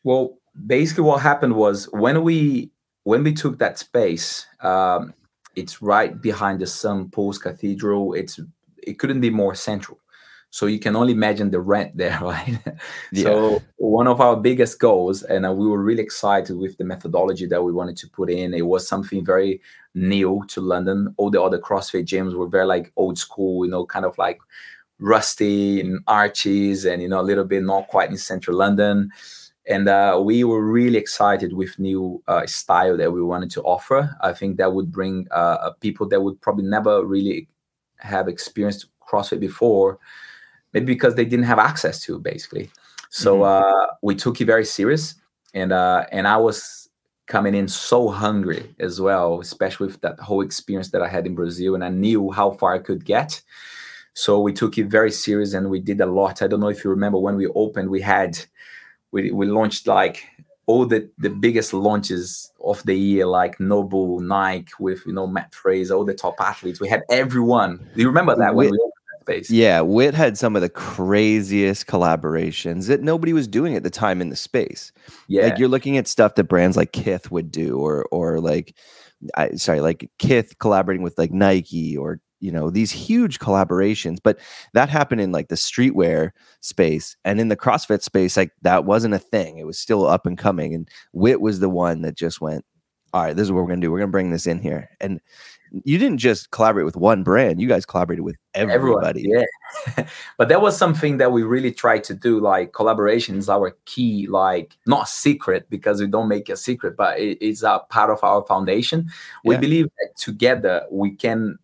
Well, 0.05 0.39
basically, 0.67 1.05
what 1.05 1.21
happened 1.23 1.55
was 1.55 1.89
when 1.93 2.23
we 2.23 2.71
when 3.05 3.25
we 3.25 3.33
took 3.33 3.59
that 3.59 3.79
space, 3.79 4.47
um, 4.61 5.15
it's 5.57 5.81
right 5.83 6.21
behind 6.21 6.61
the 6.61 6.67
St. 6.67 7.11
Paul's 7.13 7.39
Cathedral. 7.39 8.15
It's 8.15 8.39
it 8.77 8.99
couldn't 8.99 9.21
be 9.21 9.31
more 9.31 9.55
central. 9.55 9.99
So 10.51 10.65
you 10.65 10.79
can 10.79 10.97
only 10.97 11.13
imagine 11.13 11.51
the 11.51 11.61
rent 11.61 11.97
there, 11.97 12.19
right? 12.23 12.59
Yeah. 13.13 13.23
So 13.23 13.63
one 13.77 14.07
of 14.07 14.21
our 14.21 14.37
biggest 14.37 14.81
goals, 14.81 15.23
and 15.23 15.45
uh, 15.45 15.53
we 15.53 15.67
were 15.67 15.83
really 15.83 16.03
excited 16.03 16.57
with 16.57 16.77
the 16.79 16.85
methodology 16.85 17.47
that 17.47 17.63
we 17.63 17.73
wanted 17.73 17.97
to 17.99 18.09
put 18.09 18.31
in. 18.31 18.55
It 18.55 18.67
was 18.67 18.89
something 18.89 19.25
very 19.25 19.61
new 19.95 20.45
to 20.49 20.61
London. 20.61 21.15
All 21.19 21.31
the 21.31 21.43
other 21.43 21.59
CrossFit 21.59 22.07
gyms 22.07 22.35
were 22.35 22.49
very 22.49 22.67
like 22.67 22.93
old 22.97 23.19
school, 23.19 23.65
you 23.65 23.71
know, 23.71 23.85
kind 23.85 24.07
of 24.07 24.17
like 24.17 24.39
rusty 24.99 25.81
and 25.81 26.01
arches 26.07 26.85
and 26.85 27.01
you 27.03 27.09
know 27.09 27.21
a 27.21 27.23
little 27.23 27.45
bit 27.45 27.63
not 27.63 27.89
quite 27.89 28.11
in 28.11 28.17
central 28.17 28.57
london. 28.57 29.11
And 29.71 29.87
uh, 29.87 30.19
we 30.25 30.45
were 30.45 30.63
really 30.65 30.97
excited 30.97 31.53
with 31.53 31.79
new 31.79 32.23
uh, 32.27 32.47
style 32.47 32.97
that 32.97 33.13
we 33.13 33.23
wanted 33.23 33.51
to 33.51 33.63
offer. 33.65 34.17
I 34.23 34.33
think 34.33 34.57
that 34.57 34.73
would 34.73 34.91
bring 34.91 35.27
uh, 35.31 35.73
people 35.81 36.09
that 36.09 36.23
would 36.23 36.41
probably 36.41 36.65
never 36.65 37.05
really 37.05 37.49
have 37.99 38.29
experienced 38.29 38.87
crossfit 39.07 39.41
before 39.41 39.99
maybe 40.73 40.87
because 40.87 41.17
they 41.17 41.27
didn't 41.27 41.45
have 41.45 41.59
access 41.59 42.01
to 42.05 42.19
basically. 42.19 42.71
So 43.11 43.41
mm-hmm. 43.41 43.65
Uh, 43.65 43.87
we 44.03 44.15
took 44.15 44.41
it 44.41 44.47
very 44.47 44.65
serious 44.65 45.15
and 45.55 45.73
uh, 45.73 46.05
and 46.13 46.27
i 46.27 46.37
was 46.37 46.89
coming 47.27 47.55
in 47.55 47.69
so 47.69 48.09
hungry 48.09 48.75
as 48.79 49.01
well 49.01 49.41
especially 49.41 49.87
with 49.87 50.01
that 50.01 50.19
whole 50.19 50.41
experience 50.41 50.91
that 50.91 51.03
i 51.03 51.09
had 51.09 51.27
in 51.27 51.35
brazil 51.35 51.75
and 51.75 51.85
i 51.85 51.89
knew 51.89 52.31
how 52.31 52.51
far 52.51 52.75
i 52.75 52.79
could 52.79 53.05
get 53.05 53.41
so 54.15 54.41
we 54.41 54.53
took 54.53 54.79
it 54.79 54.87
very 54.87 55.11
serious 55.11 55.55
and 55.55 55.71
we 55.71 55.81
did 55.81 56.01
a 56.01 56.07
lot. 56.07 56.43
I 56.43 56.47
don't 56.47 56.61
know 56.61 56.69
if 56.69 56.85
you 56.85 56.91
remember 56.91 57.19
when 57.19 57.37
we 57.37 57.47
opened, 57.49 57.91
we 57.91 58.01
had 58.01 58.39
we 59.13 59.31
we 59.31 59.47
launched 59.47 59.87
like 59.87 60.25
all 60.67 60.85
the 60.85 61.09
the 61.19 61.31
biggest 61.31 61.73
launches 61.73 62.53
of 62.63 62.83
the 62.85 62.95
year, 62.95 63.27
like 63.27 63.59
NOBULL, 63.59 64.21
Nike, 64.21 64.71
with 64.79 65.05
you 65.07 65.13
know 65.13 65.27
Mat 65.27 65.55
Fraser, 65.55 65.95
all 65.95 66.05
the 66.05 66.15
top 66.15 66.35
athletes. 66.41 66.81
We 66.81 66.89
had 66.89 67.03
everyone. 67.11 67.79
Do 67.95 68.03
you 68.03 68.07
remember 68.07 68.37
that 68.37 68.55
when 68.55 68.71
we 68.71 68.79
opened 68.79 68.93
that 69.13 69.21
space? 69.23 69.51
Yeah, 69.51 69.81
WIT 69.81 70.15
had 70.15 70.37
some 70.37 70.57
of 70.57 70.63
the 70.63 70.69
craziest 70.69 71.87
collaborations 71.87 72.87
that 72.89 73.03
nobody 73.03 73.33
was 73.33 73.49
doing 73.49 73.77
at 73.77 73.83
the 73.83 73.91
time 73.91 74.21
in 74.21 74.29
the 74.29 74.37
space. 74.37 74.93
Yeah, 75.27 75.45
like 75.45 75.59
you're 75.59 75.69
looking 75.69 75.97
at 75.97 76.07
stuff 76.07 76.35
that 76.35 76.45
brands 76.45 76.77
like 76.77 76.93
Kith 76.93 77.31
would 77.31 77.51
do, 77.51 77.79
or 77.79 78.05
or 78.13 78.41
like. 78.41 78.77
I, 79.35 79.57
sorry, 79.57 79.81
like 79.81 80.09
Kith 80.21 80.61
collaborating 80.61 81.03
with 81.03 81.19
like 81.19 81.33
Nike 81.33 81.97
or 81.97 82.21
you 82.41 82.53
know 82.53 82.71
these 82.71 82.93
huge 82.93 83.39
collaborations 83.39 84.19
but 84.23 84.39
that 84.73 84.89
happened 84.89 85.21
in 85.21 85.33
like 85.33 85.49
the 85.49 85.55
streetwear 85.55 86.31
space 86.61 87.17
and 87.25 87.41
in 87.41 87.49
the 87.49 87.57
crossfit 87.57 88.03
space 88.03 88.37
like 88.37 88.53
that 88.63 88.85
wasn't 88.85 89.15
a 89.15 89.19
thing. 89.19 89.59
It 89.59 89.67
was 89.67 89.79
still 89.79 90.07
up 90.07 90.27
and 90.27 90.39
coming 90.39 90.75
and 90.75 90.89
WIT 91.13 91.41
was 91.41 91.61
the 91.61 91.69
one 91.69 92.03
that 92.03 92.17
just 92.17 92.41
went 92.41 92.65
all 93.13 93.23
right 93.23 93.37
this 93.37 93.45
is 93.45 93.53
what 93.53 93.63
we're 93.63 93.69
gonna 93.69 93.81
do. 93.81 93.91
We're 93.91 94.01
gonna 94.01 94.13
bring 94.13 94.31
this 94.31 94.47
in 94.47 94.61
here. 94.61 94.91
And 95.01 95.21
you 95.85 95.99
didn't 95.99 96.19
just 96.19 96.51
collaborate 96.51 96.87
with 96.87 96.97
one 96.97 97.23
brand. 97.23 97.61
You 97.61 97.69
guys 97.69 97.85
collaborated 97.85 98.25
with 98.25 98.37
everybody. 98.55 99.27
Everyone, 99.31 99.45
yeah. 99.97 100.07
But 100.39 100.49
that 100.49 100.63
was 100.63 100.79
something 100.79 101.19
that 101.19 101.31
we 101.31 101.43
really 101.43 101.73
tried 101.73 102.05
to 102.05 102.15
do 102.15 102.41
like 102.41 102.73
collaboration 102.73 103.37
is 103.37 103.51
our 103.51 103.77
key 103.85 104.27
like 104.29 104.79
not 104.87 105.09
secret 105.09 105.69
because 105.69 106.01
we 106.01 106.07
don't 106.07 106.29
make 106.29 106.49
a 106.49 106.57
secret 106.57 106.97
but 106.97 107.19
it, 107.19 107.37
it's 107.41 107.63
a 107.63 107.81
part 107.91 108.11
of 108.11 108.23
our 108.25 108.45
foundation. 108.47 109.11
We 109.45 109.57
yeah. 109.57 109.61
believe 109.61 109.85
that 109.85 110.17
together 110.17 110.87
we 110.91 111.11
can 111.11 111.59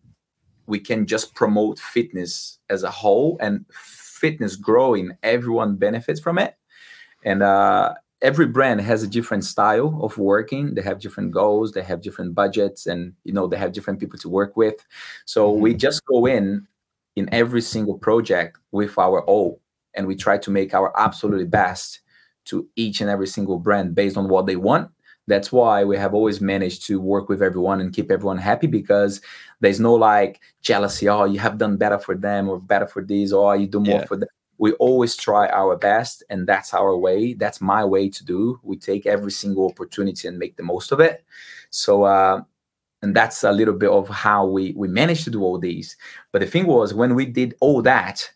we 0.67 0.79
can 0.79 1.05
just 1.05 1.35
promote 1.35 1.79
fitness 1.79 2.59
as 2.69 2.83
a 2.83 2.91
whole 2.91 3.37
and 3.39 3.65
fitness 3.71 4.55
growing 4.55 5.11
everyone 5.23 5.75
benefits 5.75 6.19
from 6.19 6.37
it. 6.37 6.55
And 7.23 7.43
uh, 7.43 7.93
every 8.21 8.47
brand 8.47 8.81
has 8.81 9.03
a 9.03 9.07
different 9.07 9.45
style 9.45 9.99
of 10.01 10.17
working. 10.17 10.75
They 10.75 10.81
have 10.81 10.99
different 10.99 11.31
goals 11.31 11.71
they 11.71 11.83
have 11.83 12.01
different 12.01 12.33
budgets 12.33 12.87
and 12.87 13.13
you 13.23 13.33
know 13.33 13.47
they 13.47 13.57
have 13.57 13.73
different 13.73 13.99
people 13.99 14.19
to 14.19 14.29
work 14.29 14.57
with. 14.57 14.85
So 15.25 15.51
mm-hmm. 15.51 15.61
we 15.61 15.73
just 15.73 16.05
go 16.05 16.25
in 16.25 16.67
in 17.15 17.29
every 17.31 17.61
single 17.61 17.97
project 17.97 18.57
with 18.71 18.97
our 18.97 19.21
all 19.23 19.61
and 19.93 20.07
we 20.07 20.15
try 20.15 20.37
to 20.37 20.51
make 20.51 20.73
our 20.73 20.91
absolutely 20.99 21.45
best 21.45 22.01
to 22.45 22.67
each 22.75 23.01
and 23.01 23.09
every 23.09 23.27
single 23.27 23.57
brand 23.57 23.95
based 23.95 24.17
on 24.17 24.27
what 24.27 24.45
they 24.45 24.55
want 24.55 24.89
that's 25.27 25.51
why 25.51 25.83
we 25.83 25.97
have 25.97 26.13
always 26.13 26.39
managed 26.39 26.85
to 26.87 26.99
work 26.99 27.29
with 27.29 27.41
everyone 27.41 27.81
and 27.81 27.93
keep 27.93 28.11
everyone 28.11 28.37
happy 28.37 28.67
because 28.67 29.21
there's 29.59 29.79
no 29.79 29.93
like 29.93 30.39
jealousy. 30.61 31.09
Oh, 31.09 31.25
you 31.25 31.39
have 31.39 31.57
done 31.57 31.77
better 31.77 31.97
for 31.97 32.15
them 32.15 32.47
or 32.47 32.59
better 32.59 32.87
for 32.87 33.03
these, 33.03 33.33
or 33.33 33.55
you 33.55 33.67
do 33.67 33.79
more 33.79 33.99
yeah. 33.99 34.05
for 34.05 34.17
them. 34.17 34.29
We 34.57 34.71
always 34.73 35.17
try 35.17 35.47
our 35.49 35.75
best, 35.75 36.23
and 36.29 36.47
that's 36.47 36.73
our 36.73 36.95
way. 36.95 37.33
That's 37.33 37.59
my 37.59 37.83
way 37.83 38.09
to 38.09 38.23
do. 38.23 38.59
We 38.63 38.77
take 38.77 39.05
every 39.05 39.31
single 39.31 39.67
opportunity 39.67 40.27
and 40.27 40.39
make 40.39 40.55
the 40.55 40.63
most 40.63 40.91
of 40.91 40.99
it. 40.99 41.25
So, 41.71 42.03
uh, 42.03 42.41
and 43.01 43.15
that's 43.15 43.43
a 43.43 43.51
little 43.51 43.73
bit 43.73 43.89
of 43.89 44.07
how 44.07 44.45
we 44.45 44.73
we 44.73 44.87
managed 44.87 45.25
to 45.25 45.31
do 45.31 45.43
all 45.43 45.57
these. 45.59 45.97
But 46.31 46.39
the 46.39 46.47
thing 46.47 46.67
was, 46.67 46.93
when 46.93 47.15
we 47.15 47.25
did 47.25 47.55
all 47.59 47.81
that, 47.81 48.29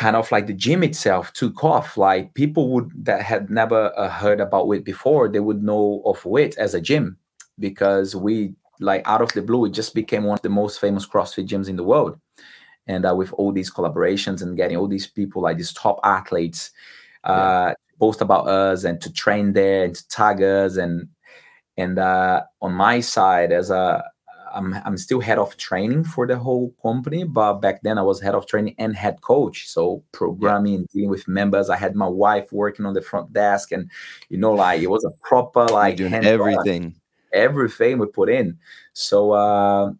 kind 0.00 0.16
of 0.16 0.32
like 0.32 0.46
the 0.46 0.54
gym 0.54 0.82
itself 0.82 1.30
took 1.34 1.62
off 1.62 1.98
like 1.98 2.32
people 2.32 2.70
would 2.70 2.90
that 3.04 3.20
had 3.20 3.50
never 3.50 3.92
uh, 3.98 4.08
heard 4.08 4.40
about 4.40 4.66
WIT 4.66 4.82
before 4.82 5.28
they 5.28 5.40
would 5.40 5.62
know 5.62 6.00
of 6.06 6.24
WIT 6.24 6.56
as 6.56 6.72
a 6.72 6.80
gym 6.80 7.18
because 7.58 8.16
we 8.16 8.54
like 8.80 9.02
out 9.04 9.20
of 9.20 9.30
the 9.34 9.42
blue 9.42 9.66
it 9.66 9.72
just 9.72 9.94
became 9.94 10.24
one 10.24 10.38
of 10.38 10.40
the 10.40 10.48
most 10.48 10.80
famous 10.80 11.06
crossfit 11.06 11.46
gyms 11.46 11.68
in 11.68 11.76
the 11.76 11.84
world 11.84 12.18
and 12.86 13.04
uh, 13.04 13.14
with 13.14 13.30
all 13.34 13.52
these 13.52 13.70
collaborations 13.70 14.40
and 14.40 14.56
getting 14.56 14.78
all 14.78 14.88
these 14.88 15.06
people 15.06 15.42
like 15.42 15.58
these 15.58 15.74
top 15.74 16.00
athletes 16.02 16.70
uh, 17.24 17.66
yeah. 17.68 17.74
post 17.98 18.22
about 18.22 18.48
us 18.48 18.84
and 18.84 19.02
to 19.02 19.12
train 19.12 19.52
there 19.52 19.84
and 19.84 19.94
to 19.94 20.08
tag 20.08 20.40
us 20.40 20.78
and 20.78 21.08
and 21.76 21.98
uh, 21.98 22.42
on 22.62 22.72
my 22.72 23.00
side 23.00 23.52
as 23.52 23.68
a 23.68 24.02
I'm, 24.54 24.74
I'm 24.84 24.96
still 24.96 25.20
head 25.20 25.38
of 25.38 25.56
training 25.56 26.04
for 26.04 26.26
the 26.26 26.38
whole 26.38 26.74
company, 26.82 27.24
but 27.24 27.54
back 27.54 27.82
then 27.82 27.98
I 27.98 28.02
was 28.02 28.20
head 28.20 28.34
of 28.34 28.46
training 28.46 28.74
and 28.78 28.94
head 28.94 29.20
coach. 29.20 29.68
So 29.68 30.02
programming, 30.12 30.86
dealing 30.92 31.10
with 31.10 31.28
members. 31.28 31.70
I 31.70 31.76
had 31.76 31.94
my 31.94 32.08
wife 32.08 32.52
working 32.52 32.86
on 32.86 32.94
the 32.94 33.02
front 33.02 33.32
desk, 33.32 33.72
and 33.72 33.90
you 34.28 34.38
know, 34.38 34.52
like 34.52 34.82
it 34.82 34.90
was 34.90 35.04
a 35.04 35.10
proper 35.26 35.64
like 35.66 35.96
doing 35.96 36.14
everything, 36.14 36.94
everything 37.32 37.98
we 37.98 38.06
put 38.06 38.28
in. 38.28 38.58
So 38.92 39.32
uh, 39.32 39.92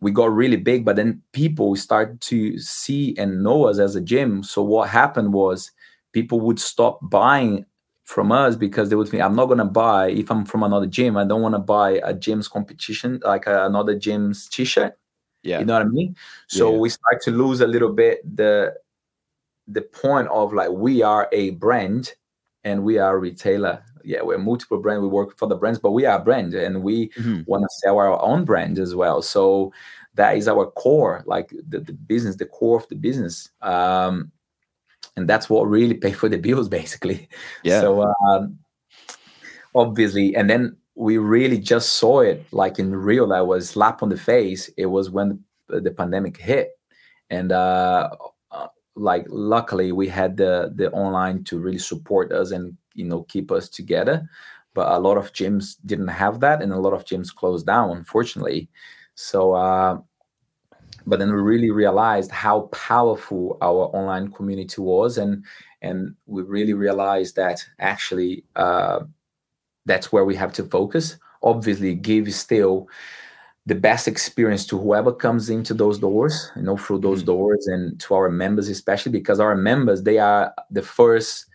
we 0.00 0.10
got 0.10 0.32
really 0.32 0.56
big, 0.56 0.84
but 0.84 0.96
then 0.96 1.22
people 1.32 1.76
started 1.76 2.20
to 2.22 2.58
see 2.58 3.14
and 3.18 3.42
know 3.42 3.66
us 3.66 3.78
as 3.78 3.96
a 3.96 4.00
gym. 4.00 4.42
So 4.42 4.62
what 4.62 4.88
happened 4.88 5.32
was 5.32 5.70
people 6.12 6.40
would 6.40 6.58
stop 6.58 6.98
buying 7.02 7.66
from 8.10 8.32
us 8.32 8.56
because 8.56 8.88
they 8.90 8.96
would 8.96 9.08
think 9.08 9.22
I'm 9.22 9.36
not 9.36 9.46
gonna 9.46 9.64
buy 9.64 10.10
if 10.10 10.30
I'm 10.32 10.44
from 10.44 10.62
another 10.64 10.86
gym. 10.86 11.16
I 11.16 11.24
don't 11.24 11.42
want 11.42 11.54
to 11.54 11.60
buy 11.60 12.00
a 12.02 12.12
gym's 12.12 12.48
competition 12.48 13.20
like 13.24 13.46
uh, 13.46 13.64
another 13.66 13.94
gym's 13.96 14.48
t-shirt. 14.48 14.98
Yeah, 15.42 15.60
you 15.60 15.64
know 15.64 15.74
what 15.74 15.82
I 15.82 15.88
mean. 15.88 16.16
So 16.48 16.72
Yeah. 16.72 16.78
we 16.80 16.88
start 16.90 17.22
to 17.26 17.30
lose 17.30 17.60
a 17.60 17.66
little 17.68 17.92
bit 17.92 18.18
the 18.36 18.74
the 19.68 19.82
point 19.82 20.26
of 20.28 20.52
like 20.52 20.70
we 20.70 21.02
are 21.02 21.28
a 21.32 21.50
brand 21.50 22.14
and 22.64 22.82
we 22.82 22.98
are 22.98 23.14
a 23.14 23.18
retailer. 23.18 23.82
Yeah, 24.02 24.22
we're 24.22 24.38
multiple 24.38 24.78
brand. 24.78 25.02
We 25.02 25.08
work 25.08 25.38
for 25.38 25.46
the 25.46 25.54
brands, 25.56 25.78
but 25.78 25.92
we 25.92 26.04
are 26.06 26.18
a 26.18 26.24
brand 26.24 26.52
and 26.54 26.82
we 26.82 27.10
Mhm. 27.10 27.46
want 27.46 27.62
to 27.62 27.68
sell 27.82 27.96
our 27.98 28.20
own 28.20 28.44
brand 28.44 28.78
as 28.78 28.94
well. 28.94 29.22
So 29.22 29.72
that 30.14 30.36
is 30.36 30.48
our 30.48 30.66
core, 30.66 31.22
like 31.26 31.48
the, 31.68 31.78
the 31.80 31.92
business, 31.92 32.36
the 32.36 32.46
core 32.46 32.78
of 32.80 32.88
the 32.88 32.96
business. 32.96 33.50
Um, 33.62 34.32
and 35.16 35.28
that's 35.28 35.50
what 35.50 35.68
really 35.68 35.94
pay 35.94 36.12
for 36.12 36.28
the 36.28 36.38
bills, 36.38 36.68
basically. 36.80 37.28
yeah, 37.62 37.80
So 37.80 38.12
um, 38.28 38.58
obviously, 39.74 40.34
and 40.34 40.48
then 40.48 40.76
we 40.94 41.18
really 41.18 41.58
just 41.58 41.94
saw 41.94 42.20
it 42.20 42.44
like 42.52 42.78
in 42.78 42.94
real. 42.94 43.28
That 43.28 43.46
was 43.46 43.70
slap 43.70 44.02
on 44.02 44.08
the 44.08 44.16
face. 44.16 44.68
It 44.76 44.86
was 44.86 45.10
when 45.10 45.42
the, 45.68 45.90
pandemic 45.90 46.36
hit, 46.36 46.70
and 47.30 47.52
uh, 47.52 48.10
uh, 48.50 48.68
like 48.96 49.24
luckily 49.28 49.92
we 49.92 50.08
had 50.08 50.36
the 50.36 50.72
the 50.74 50.90
online 50.92 51.44
to 51.44 51.58
really 51.58 51.78
support 51.78 52.32
us 52.32 52.50
and 52.50 52.76
you 52.94 53.04
know 53.04 53.22
keep 53.24 53.50
us 53.50 53.68
together. 53.68 54.28
But 54.74 54.92
a 54.92 54.98
lot 55.00 55.16
of 55.16 55.32
gyms 55.32 55.76
didn't 55.84 56.08
have 56.08 56.40
that, 56.40 56.62
and 56.62 56.72
a 56.72 56.78
lot 56.78 56.92
of 56.92 57.04
gyms 57.04 57.34
closed 57.34 57.66
down, 57.66 57.96
unfortunately. 57.96 58.68
So. 59.14 59.52
Uh, 59.52 59.98
but 61.06 61.18
then 61.18 61.32
we 61.32 61.40
really 61.40 61.70
realized 61.70 62.30
how 62.30 62.62
powerful 62.72 63.56
our 63.62 63.90
online 63.94 64.28
community 64.32 64.80
was 64.80 65.18
and 65.18 65.44
and 65.82 66.14
we 66.26 66.42
really 66.42 66.74
realized 66.74 67.36
that 67.36 67.64
actually 67.78 68.44
uh, 68.56 69.00
that's 69.86 70.12
where 70.12 70.24
we 70.26 70.34
have 70.36 70.52
to 70.52 70.64
focus. 70.64 71.16
Obviously 71.42 71.94
give 71.94 72.32
still 72.34 72.86
the 73.66 73.74
best 73.74 74.06
experience 74.08 74.66
to 74.66 74.78
whoever 74.78 75.12
comes 75.12 75.48
into 75.50 75.74
those 75.74 75.98
doors 75.98 76.50
you 76.56 76.62
know 76.62 76.76
through 76.76 76.98
those 76.98 77.22
Mhm. 77.22 77.26
doors 77.26 77.66
and 77.66 78.00
to 78.00 78.14
our 78.14 78.30
members 78.30 78.68
especially 78.68 79.12
because 79.12 79.38
our 79.40 79.54
members 79.54 80.02
they 80.02 80.18
are 80.18 80.52
the 80.70 80.82
first 80.82 81.46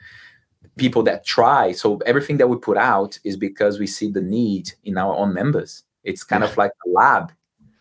people 0.78 1.04
that 1.04 1.26
try. 1.26 1.72
So 1.72 1.98
everything 2.06 2.38
that 2.38 2.50
we 2.50 2.58
put 2.58 2.78
out 2.78 3.18
is 3.24 3.38
because 3.38 3.80
we 3.80 3.88
see 3.88 4.12
the 4.12 4.22
need 4.22 4.72
in 4.84 4.98
our 4.98 5.16
own 5.16 5.34
members. 5.34 5.84
It's 6.04 6.24
kind 6.24 6.44
of 6.44 6.56
like 6.58 6.72
a 6.86 6.90
lab 6.90 7.32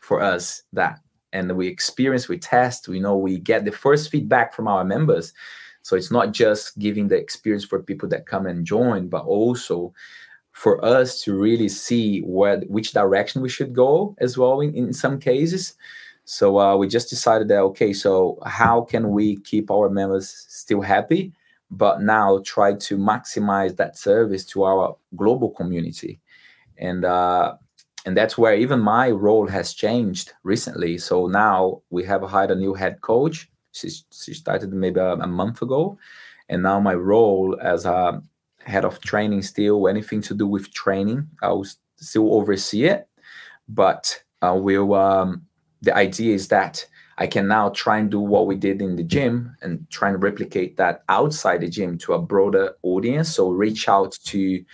for 0.01 0.21
us 0.23 0.63
that 0.73 1.01
and 1.35 1.55
we 1.57 1.67
experience 1.67 2.29
we 2.29 2.39
test 2.39 2.89
we 2.89 3.01
know 3.01 3.17
we 3.17 3.39
get 3.39 3.65
the 3.65 3.73
first 3.73 4.11
feedback 4.11 4.55
from 4.55 4.69
our 4.69 4.85
members. 4.85 5.35
So 5.83 5.97
it's 5.97 6.11
not 6.11 6.33
just 6.33 6.79
giving 6.79 7.09
the 7.09 7.19
experience 7.19 7.65
for 7.65 7.83
people 7.83 8.09
that 8.09 8.27
come 8.27 8.47
and 8.47 8.65
join 8.65 9.09
but 9.09 9.25
also 9.27 9.93
for 10.53 10.83
us 10.83 11.21
to 11.23 11.35
really 11.35 11.69
see 11.69 12.21
where 12.21 12.61
which 12.61 12.93
direction 12.93 13.43
we 13.43 13.49
should 13.49 13.75
go 13.75 14.15
as 14.19 14.39
well 14.39 14.61
in, 14.61 14.75
in 14.75 14.93
some 14.93 15.19
cases. 15.19 15.75
So 16.25 16.59
uh, 16.59 16.77
we 16.77 16.89
just 16.89 17.11
decided 17.11 17.49
that 17.49 17.59
okay 17.71 17.93
so 17.93 18.39
how 18.47 18.83
can 18.83 19.11
we 19.11 19.37
keep 19.41 19.71
our 19.71 19.91
members 19.91 20.47
still 20.49 20.81
happy 20.81 21.33
but 21.71 22.01
now 22.01 22.41
try 22.45 22.73
to 22.75 22.97
maximize 22.97 23.77
that 23.77 23.99
service 23.99 24.45
to 24.47 24.63
our 24.63 24.97
global 25.17 25.51
community? 25.51 26.21
And 26.79 27.05
uh, 27.05 27.57
and 28.05 28.17
that's 28.17 28.37
where 28.37 28.55
even 28.55 28.81
my 28.81 29.11
role 29.11 29.49
has 29.49 29.73
changed 29.73 30.33
recently. 30.43 30.99
So 30.99 31.27
now 31.27 31.83
we 31.91 32.05
have 32.05 32.23
hired 32.23 32.51
a 32.51 32.57
new 32.57 32.75
head 32.75 33.01
coach. 33.01 33.51
She, 33.73 33.89
she 34.13 34.35
started 34.35 34.73
maybe 34.73 35.01
a, 35.01 35.15
a 35.15 35.27
month 35.27 35.63
ago, 35.63 35.99
and 36.49 36.63
now 36.63 36.81
my 36.81 36.95
role 36.95 37.59
as 37.61 37.85
a 37.87 38.23
head 38.65 38.85
of 38.85 39.01
training 39.01 39.43
still 39.43 39.89
anything 39.89 40.23
to 40.23 40.35
do 40.35 40.47
with 40.47 40.73
training, 40.73 41.29
I 41.43 41.49
will 41.49 41.67
still 41.97 42.35
oversee 42.35 42.85
it. 42.85 43.09
But 43.69 44.23
uh, 44.43 44.59
we'll 44.61 44.95
um, 44.95 45.47
the 45.83 45.95
idea 45.97 46.35
is 46.35 46.49
that 46.49 46.87
I 47.19 47.27
can 47.27 47.47
now 47.47 47.69
try 47.71 47.99
and 47.99 48.11
do 48.11 48.21
what 48.21 48.47
we 48.47 48.57
did 48.57 48.83
in 48.83 48.97
the 48.97 49.05
gym 49.05 49.57
and 49.63 49.89
try 49.91 50.09
and 50.09 50.23
replicate 50.23 50.77
that 50.77 51.05
outside 51.09 51.61
the 51.61 51.69
gym 51.69 51.97
to 51.99 52.15
a 52.15 52.23
broader 52.23 52.75
audience. 52.83 53.35
So 53.35 53.51
reach 53.51 53.89
out 53.89 54.13
to 54.25 54.65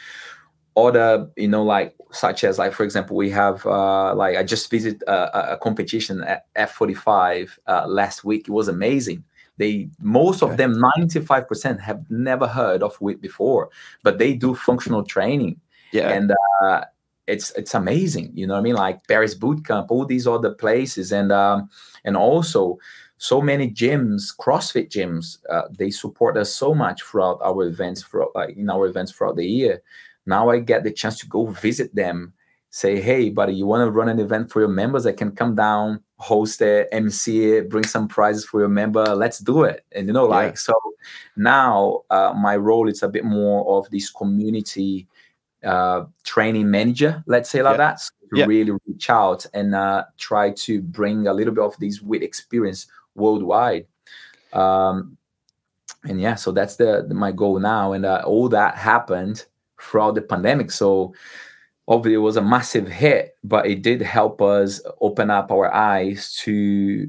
other 0.77 1.29
you 1.37 1.49
know 1.49 1.63
like 1.63 1.95
such 2.13 2.45
as 2.45 2.59
like 2.59 2.73
for 2.73 2.85
example 2.85 3.17
we 3.17 3.31
have 3.31 3.65
uh 3.67 4.15
like 4.15 4.37
i 4.37 4.43
just 4.43 4.71
visited 4.71 5.03
a, 5.09 5.55
a 5.55 5.57
competition 5.59 6.23
at 6.25 6.47
f45 6.57 7.59
uh, 7.67 7.87
last 7.87 8.25
week. 8.25 8.49
It 8.49 8.53
was 8.53 8.69
amazing. 8.69 9.25
They 9.59 9.91
most 10.01 10.43
of 10.43 10.57
them 10.57 10.75
95% 10.75 11.81
have 11.81 12.11
never 12.11 12.47
heard 12.47 12.83
of 12.83 12.99
WIT 13.01 13.21
before 13.21 13.69
but 14.03 14.19
they 14.19 14.33
do 14.33 14.55
functional 14.55 15.05
training. 15.05 15.61
Yeah, 15.93 16.09
and 16.09 16.33
uh, 16.63 16.85
it's 17.27 17.51
it's 17.53 17.75
amazing 17.75 18.31
you 18.35 18.47
know 18.47 18.55
what 18.55 18.61
i 18.61 18.63
mean? 18.63 18.75
Like 18.75 19.07
Barry's 19.07 19.39
Bootcamp 19.39 19.87
all 19.91 20.07
these 20.07 20.27
other 20.27 20.53
places. 20.53 21.13
And 21.13 21.31
um 21.31 21.69
and 22.05 22.17
also 22.17 22.79
so 23.19 23.43
many 23.43 23.71
gyms 23.71 24.35
crossfit 24.35 24.89
gyms 24.89 25.39
uh, 25.51 25.69
they 25.79 25.91
support 25.91 26.39
us 26.39 26.55
so 26.55 26.75
much 26.75 27.03
throughout 27.03 27.39
our 27.43 27.65
events 27.65 28.03
throughout 28.03 28.35
like 28.35 28.57
in 28.57 28.71
our 28.71 28.87
events 28.87 29.13
throughout 29.13 29.37
the 29.37 29.45
year 29.45 29.83
now 30.27 30.49
i 30.51 30.59
get 30.59 30.85
the 30.85 30.91
chance 30.93 31.19
to 31.19 31.27
go 31.27 31.47
visit 31.47 31.95
them 31.95 32.33
say 32.71 33.01
hey 33.01 33.31
buddy 33.31 33.53
you 33.53 33.67
want 33.67 33.85
to 33.87 33.91
run 33.91 34.09
an 34.09 34.21
event 34.21 34.51
for 34.51 34.61
your 34.61 34.69
members 34.69 35.05
i 35.07 35.13
can 35.13 35.33
come 35.33 35.55
down 35.57 36.01
host 36.19 36.61
it 36.63 36.89
mc 36.93 37.53
it 37.57 37.69
bring 37.69 37.83
some 37.85 38.07
prizes 38.07 38.45
for 38.45 38.61
your 38.61 38.69
member 38.69 39.05
let's 39.15 39.39
do 39.41 39.65
it 39.65 39.85
and 39.93 40.07
you 40.07 40.13
know 40.13 40.25
Yeah. 40.29 40.37
like 40.37 40.59
so 40.59 40.75
now 41.37 42.03
uh, 42.11 42.33
my 42.37 42.57
role 42.57 42.89
is 42.89 43.03
a 43.03 43.09
bit 43.09 43.25
more 43.25 43.67
of 43.79 43.91
this 43.91 44.11
community 44.11 45.09
uh, 45.63 46.05
training 46.25 46.71
manager, 46.71 47.23
let's 47.27 47.51
say 47.51 47.61
like 47.63 47.75
Yeah. 47.75 47.77
that, 47.77 48.01
so 48.01 48.13
Yeah. 48.33 48.47
really 48.47 48.73
reach 48.87 49.11
out 49.11 49.45
and 49.53 49.75
uh, 49.75 50.05
try 50.17 50.53
to 50.53 50.81
bring 50.81 51.27
a 51.27 51.35
little 51.35 51.53
bit 51.53 51.63
of 51.65 51.77
this 51.79 52.01
WIT 52.01 52.23
experience 52.23 52.87
worldwide. 53.15 53.87
Um, 54.55 55.19
and 56.05 56.19
yeah, 56.21 56.35
so 56.37 56.51
that's 56.51 56.77
the, 56.77 57.05
the- 57.07 57.15
my 57.15 57.31
goal 57.33 57.59
now, 57.59 57.93
and 57.93 58.07
uh, 58.07 58.23
all 58.25 58.49
that 58.51 58.75
happened 58.77 59.45
throughout 59.81 60.15
the 60.15 60.23
pandemic. 60.23 60.71
So 60.71 61.15
obviously, 61.89 62.15
it 62.15 62.19
was 62.19 62.37
a 62.37 62.43
massive 62.43 62.89
hit, 62.89 63.37
but 63.45 63.67
it 63.67 63.83
did 63.83 64.01
help 64.03 64.41
us 64.43 64.81
open 65.01 65.31
up 65.31 65.51
our 65.51 65.73
eyes 65.75 66.35
to 66.43 67.09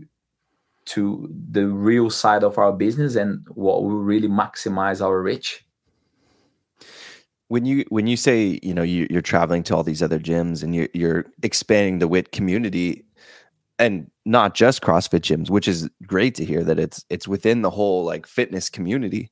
to 0.86 1.30
the 1.52 1.68
real 1.68 2.10
side 2.10 2.44
of 2.44 2.58
our 2.58 2.74
business 2.74 3.16
and 3.16 3.46
what 3.50 3.84
will 3.84 3.92
really 3.92 4.28
maximize 4.28 5.02
our 5.02 5.22
reach. 5.22 5.64
when 7.52 7.66
you 7.66 7.84
when 7.90 8.08
you 8.08 8.16
say 8.16 8.60
you 8.64 8.74
know 8.74 8.82
you, 8.82 9.08
you're 9.10 9.22
traveling 9.22 9.62
to 9.62 9.76
all 9.76 9.84
these 9.84 10.02
other 10.02 10.20
gyms 10.20 10.64
and 10.64 10.74
you're, 10.74 10.88
you're 10.94 11.26
expanding 11.44 12.00
the 12.00 12.08
wit 12.08 12.32
community 12.32 13.04
and 13.78 14.10
not 14.26 14.56
just 14.56 14.82
crossfit 14.82 15.20
gyms 15.20 15.50
which 15.50 15.68
is 15.68 15.90
great 16.08 16.34
to 16.34 16.46
hear 16.46 16.64
that 16.64 16.80
it's 16.80 17.04
it's 17.10 17.28
within 17.28 17.62
the 17.62 17.70
whole 17.70 18.06
like 18.06 18.26
fitness 18.26 18.70
community 18.70 19.30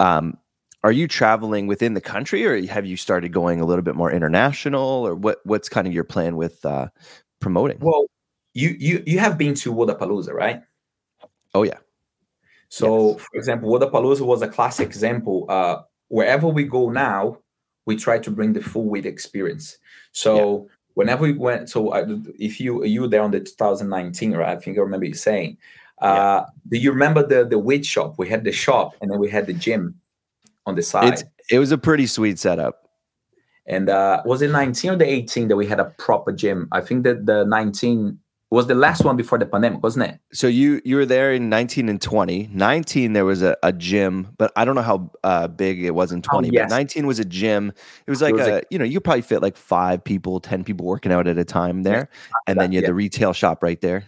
um 0.00 0.38
are 0.84 0.92
you 0.92 1.06
traveling 1.06 1.66
within 1.66 1.94
the 1.94 2.00
country 2.00 2.44
or 2.44 2.60
have 2.66 2.86
you 2.86 2.96
started 2.96 3.32
going 3.32 3.60
a 3.60 3.64
little 3.64 3.82
bit 3.82 3.94
more 3.94 4.10
international 4.10 5.06
or 5.06 5.14
what 5.14 5.38
what's 5.44 5.68
kind 5.68 5.86
of 5.86 5.92
your 5.92 6.04
plan 6.04 6.36
with 6.36 6.64
uh 6.64 6.88
promoting 7.40 7.78
Well, 7.80 8.06
you 8.54 8.76
you 8.78 9.02
you 9.06 9.18
have 9.18 9.38
been 9.38 9.54
to 9.54 9.72
Wodapalooza, 9.72 10.32
right? 10.32 10.62
oh 11.54 11.62
yeah 11.62 11.78
So, 12.68 13.12
Yes. 13.12 13.26
for 13.30 13.36
example, 13.36 13.70
Wodapalooza 13.70 14.22
was 14.26 14.42
a 14.42 14.48
classic 14.48 14.86
example. 14.86 15.46
Uh, 15.48 15.82
wherever 16.08 16.48
we 16.48 16.64
go 16.64 16.90
now, 16.90 17.38
we 17.86 17.96
try 17.96 18.18
to 18.18 18.30
bring 18.30 18.52
the 18.52 18.62
full 18.62 18.84
WIT 18.88 19.06
experience. 19.06 19.76
So, 20.12 20.68
whenever 20.94 21.22
we 21.24 21.32
went, 21.32 21.68
so 21.70 21.92
I, 21.92 22.04
if 22.38 22.60
you 22.60 22.84
you 22.84 23.02
were 23.02 23.08
there 23.08 23.22
on 23.22 23.30
the 23.32 23.40
2019, 23.40 24.32
right? 24.36 24.56
I 24.56 24.60
think 24.60 24.78
I 24.78 24.80
remember 24.80 25.06
you 25.06 25.14
saying. 25.14 25.58
Uh, 25.98 26.44
Do 26.68 26.78
you 26.78 26.90
remember 26.92 27.26
the 27.26 27.44
the 27.44 27.58
WIT 27.58 27.84
shop? 27.84 28.14
We 28.18 28.28
had 28.28 28.44
the 28.44 28.52
shop, 28.52 28.94
and 29.00 29.10
then 29.10 29.18
we 29.20 29.30
had 29.30 29.46
the 29.46 29.52
gym 29.54 30.00
on 30.66 30.74
the 30.74 30.82
side. 30.82 31.12
it's 31.12 31.24
it 31.50 31.58
was 31.58 31.72
a 31.72 31.78
pretty 31.78 32.06
sweet 32.06 32.38
setup 32.38 32.88
And 33.66 33.88
uh, 33.88 34.22
was 34.24 34.42
it 34.42 34.50
19 34.50 34.90
or 34.90 34.96
the 34.96 35.06
18 35.06 35.48
that 35.48 35.56
we 35.56 35.66
had 35.66 35.78
a 35.78 35.84
proper 35.84 36.32
gym? 36.32 36.68
I 36.72 36.80
think 36.80 37.04
that 37.04 37.26
the 37.26 37.44
19 37.44 38.18
was 38.50 38.66
the 38.66 38.74
last 38.74 39.04
one 39.04 39.16
before 39.16 39.38
the 39.38 39.46
pandemic, 39.46 39.82
wasn't 39.82 40.04
it? 40.04 40.20
so 40.32 40.46
you 40.46 40.80
you 40.84 40.96
were 40.96 41.06
there 41.06 41.32
in 41.32 41.48
19 41.48 41.88
and 41.88 42.00
20 42.00 42.48
19 42.52 43.12
there 43.12 43.24
was 43.24 43.42
a, 43.42 43.56
a 43.62 43.72
gym 43.72 44.34
but 44.38 44.52
i 44.56 44.64
don't 44.64 44.74
know 44.74 44.82
how 44.82 45.10
uh, 45.24 45.46
big 45.48 45.84
it 45.84 45.94
was 45.94 46.12
in 46.12 46.22
20 46.22 46.50
yes. 46.50 46.68
but 46.68 46.74
19 46.74 47.06
was 47.06 47.18
a 47.18 47.24
gym 47.24 47.72
it 48.06 48.10
was 48.10 48.20
like 48.20 48.34
was 48.34 48.46
a 48.46 48.58
a- 48.58 48.62
you 48.70 48.78
know 48.78 48.84
you 48.84 49.00
probably 49.00 49.22
fit 49.22 49.42
like 49.42 49.56
five 49.56 50.02
people 50.02 50.40
10 50.40 50.64
people 50.64 50.86
working 50.86 51.12
out 51.12 51.26
at 51.26 51.38
a 51.38 51.44
time 51.44 51.82
there 51.82 52.08
and 52.46 52.58
then 52.58 52.72
you 52.72 52.78
had 52.78 52.84
yeah. 52.84 52.88
the 52.88 52.94
retail 52.94 53.32
shop 53.32 53.62
right 53.62 53.80
there 53.80 54.04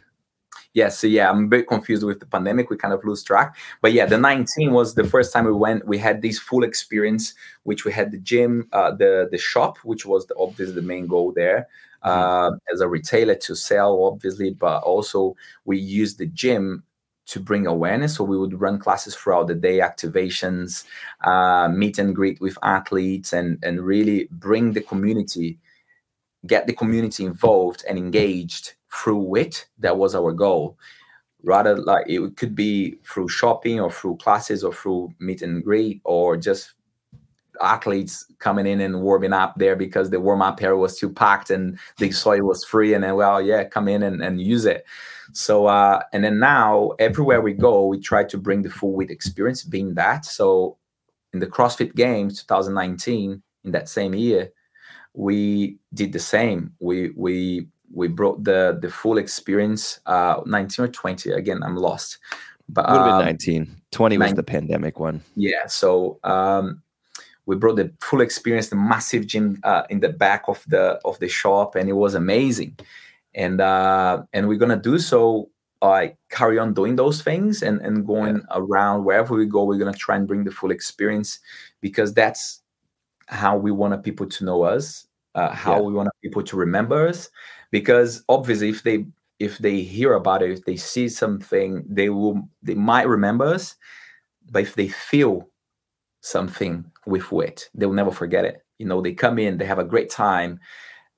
Yes, 0.74 0.98
so 0.98 1.06
yeah, 1.06 1.30
I'm 1.30 1.44
a 1.44 1.46
bit 1.46 1.68
confused 1.68 2.02
with 2.02 2.18
the 2.18 2.26
pandemic. 2.26 2.68
We 2.68 2.76
kind 2.76 2.92
of 2.92 3.04
lose 3.04 3.22
track. 3.22 3.56
But 3.80 3.92
yeah, 3.92 4.06
the 4.06 4.18
19 4.18 4.72
was 4.72 4.94
the 4.96 5.04
first 5.04 5.32
time 5.32 5.44
we 5.44 5.52
went. 5.52 5.86
We 5.86 5.98
had 5.98 6.20
this 6.20 6.38
full 6.40 6.64
experience, 6.64 7.34
which 7.62 7.84
we 7.84 7.92
had 7.92 8.10
the 8.10 8.18
gym, 8.18 8.68
uh, 8.72 8.90
the 8.90 9.28
the 9.30 9.38
shop, 9.38 9.78
which 9.84 10.04
was 10.04 10.26
the, 10.26 10.34
obviously 10.36 10.74
the 10.74 10.82
main 10.82 11.06
goal 11.06 11.32
there 11.32 11.68
uh, 12.02 12.50
as 12.72 12.80
a 12.80 12.88
retailer 12.88 13.36
to 13.36 13.54
sell, 13.54 14.02
obviously, 14.04 14.50
but 14.50 14.82
also 14.82 15.36
we 15.64 15.78
used 15.78 16.18
the 16.18 16.26
gym 16.26 16.82
to 17.26 17.38
bring 17.40 17.66
awareness. 17.68 18.16
So 18.16 18.24
we 18.24 18.36
would 18.36 18.60
run 18.60 18.78
classes 18.80 19.14
throughout 19.14 19.46
the 19.46 19.54
day, 19.54 19.78
activations, 19.78 20.84
uh, 21.22 21.68
meet 21.68 21.98
and 21.98 22.14
greet 22.16 22.40
with 22.40 22.58
athletes, 22.64 23.32
and 23.32 23.58
and 23.62 23.80
really 23.80 24.28
bring 24.32 24.72
the 24.72 24.82
community, 24.82 25.58
get 26.46 26.66
the 26.66 26.74
community 26.74 27.24
involved 27.24 27.84
and 27.88 27.98
engaged 27.98 28.74
through 28.94 29.18
wit. 29.18 29.66
That 29.78 29.96
was 29.96 30.14
our 30.14 30.32
goal. 30.32 30.78
Rather, 31.42 31.76
like 31.76 32.08
it 32.08 32.36
could 32.36 32.54
be 32.54 32.96
through 33.04 33.28
shopping 33.28 33.80
or 33.80 33.90
through 33.90 34.16
classes 34.16 34.64
or 34.64 34.72
through 34.72 35.12
meet 35.18 35.42
and 35.42 35.62
greet 35.62 36.00
or 36.04 36.36
just 36.36 36.72
athletes 37.60 38.26
coming 38.38 38.66
in 38.66 38.80
and 38.80 39.02
warming 39.02 39.32
up 39.32 39.54
there 39.56 39.76
because 39.76 40.10
the 40.10 40.20
warm 40.20 40.42
up 40.42 40.60
area 40.62 40.76
was 40.76 40.98
too 40.98 41.10
packed 41.10 41.50
and 41.50 41.78
they 41.98 42.10
saw 42.10 42.32
it 42.32 42.44
was 42.44 42.64
free 42.64 42.94
and 42.94 43.04
then 43.04 43.14
well 43.14 43.40
yeah 43.40 43.62
come 43.62 43.86
in 43.86 44.02
and, 44.02 44.20
and 44.22 44.42
use 44.42 44.64
it 44.64 44.84
so 45.32 45.66
uh 45.66 46.02
and 46.12 46.24
then 46.24 46.40
now 46.40 46.90
everywhere 46.98 47.40
we 47.40 47.52
go 47.52 47.86
we 47.86 47.98
try 47.98 48.24
to 48.24 48.36
bring 48.36 48.62
the 48.62 48.70
full 48.70 48.92
wit 48.92 49.08
experience 49.08 49.62
being 49.62 49.94
that 49.94 50.24
so 50.24 50.76
in 51.32 51.38
the 51.38 51.46
crossfit 51.46 51.94
games 51.94 52.40
2019 52.42 53.40
in 53.64 53.70
that 53.70 53.88
same 53.88 54.14
year 54.14 54.50
we 55.14 55.78
did 55.94 56.12
the 56.12 56.18
same 56.18 56.72
we 56.80 57.10
we 57.10 57.68
we 57.94 58.08
brought 58.08 58.42
the 58.44 58.78
the 58.82 58.90
full 58.90 59.18
experience 59.18 60.00
uh 60.06 60.40
19 60.44 60.84
or 60.84 60.88
20 60.88 61.30
again 61.30 61.62
i'm 61.62 61.76
lost 61.76 62.18
but 62.68 62.88
would 62.88 62.96
have 62.96 63.06
been 63.06 63.14
um, 63.14 63.24
19 63.24 63.76
20 63.90 64.18
was 64.18 64.20
19, 64.26 64.36
the 64.36 64.42
pandemic 64.42 65.00
one 65.00 65.22
yeah 65.36 65.66
so 65.66 66.18
um 66.24 66.82
we 67.46 67.56
brought 67.56 67.76
the 67.76 67.92
full 68.00 68.20
experience 68.20 68.68
the 68.68 68.76
massive 68.76 69.26
gym 69.26 69.60
uh, 69.64 69.82
in 69.90 70.00
the 70.00 70.08
back 70.08 70.44
of 70.48 70.64
the 70.68 70.98
of 71.04 71.18
the 71.20 71.28
shop 71.28 71.74
and 71.74 71.88
it 71.88 71.94
was 71.94 72.14
amazing 72.14 72.76
and 73.34 73.60
uh 73.60 74.22
and 74.32 74.48
we're 74.48 74.58
gonna 74.58 74.76
do 74.76 74.98
so 74.98 75.48
like 75.82 76.16
carry 76.30 76.58
on 76.58 76.72
doing 76.72 76.96
those 76.96 77.22
things 77.22 77.62
and 77.62 77.80
and 77.82 78.06
going 78.06 78.36
yeah. 78.36 78.42
around 78.52 79.04
wherever 79.04 79.34
we 79.34 79.44
go 79.44 79.64
we're 79.64 79.78
gonna 79.78 79.92
try 79.92 80.16
and 80.16 80.26
bring 80.26 80.44
the 80.44 80.50
full 80.50 80.70
experience 80.70 81.40
because 81.80 82.14
that's 82.14 82.62
how 83.26 83.56
we 83.56 83.70
want 83.70 84.02
people 84.02 84.26
to 84.26 84.44
know 84.44 84.62
us 84.62 85.06
uh, 85.34 85.52
how 85.52 85.76
yeah. 85.76 85.80
we 85.80 85.92
want 85.92 86.08
people 86.22 86.42
to 86.42 86.56
remember 86.56 87.08
us 87.08 87.28
because 87.74 88.22
obviously 88.28 88.68
if 88.68 88.82
they 88.84 89.04
if 89.40 89.58
they 89.58 89.80
hear 89.80 90.14
about 90.14 90.42
it 90.42 90.50
if 90.56 90.64
they 90.64 90.76
see 90.76 91.08
something 91.08 91.84
they 91.88 92.08
will 92.08 92.36
they 92.62 92.74
might 92.74 93.08
remember 93.16 93.44
us 93.44 93.76
but 94.52 94.62
if 94.62 94.74
they 94.74 94.88
feel 94.88 95.48
something 96.24 96.90
with 97.06 97.30
wit. 97.30 97.68
They'll 97.74 97.92
never 97.92 98.10
forget 98.10 98.44
it. 98.46 98.64
You 98.78 98.86
know, 98.86 99.00
they 99.00 99.12
come 99.12 99.38
in, 99.38 99.58
they 99.58 99.66
have 99.66 99.78
a 99.78 99.84
great 99.84 100.10
time, 100.10 100.58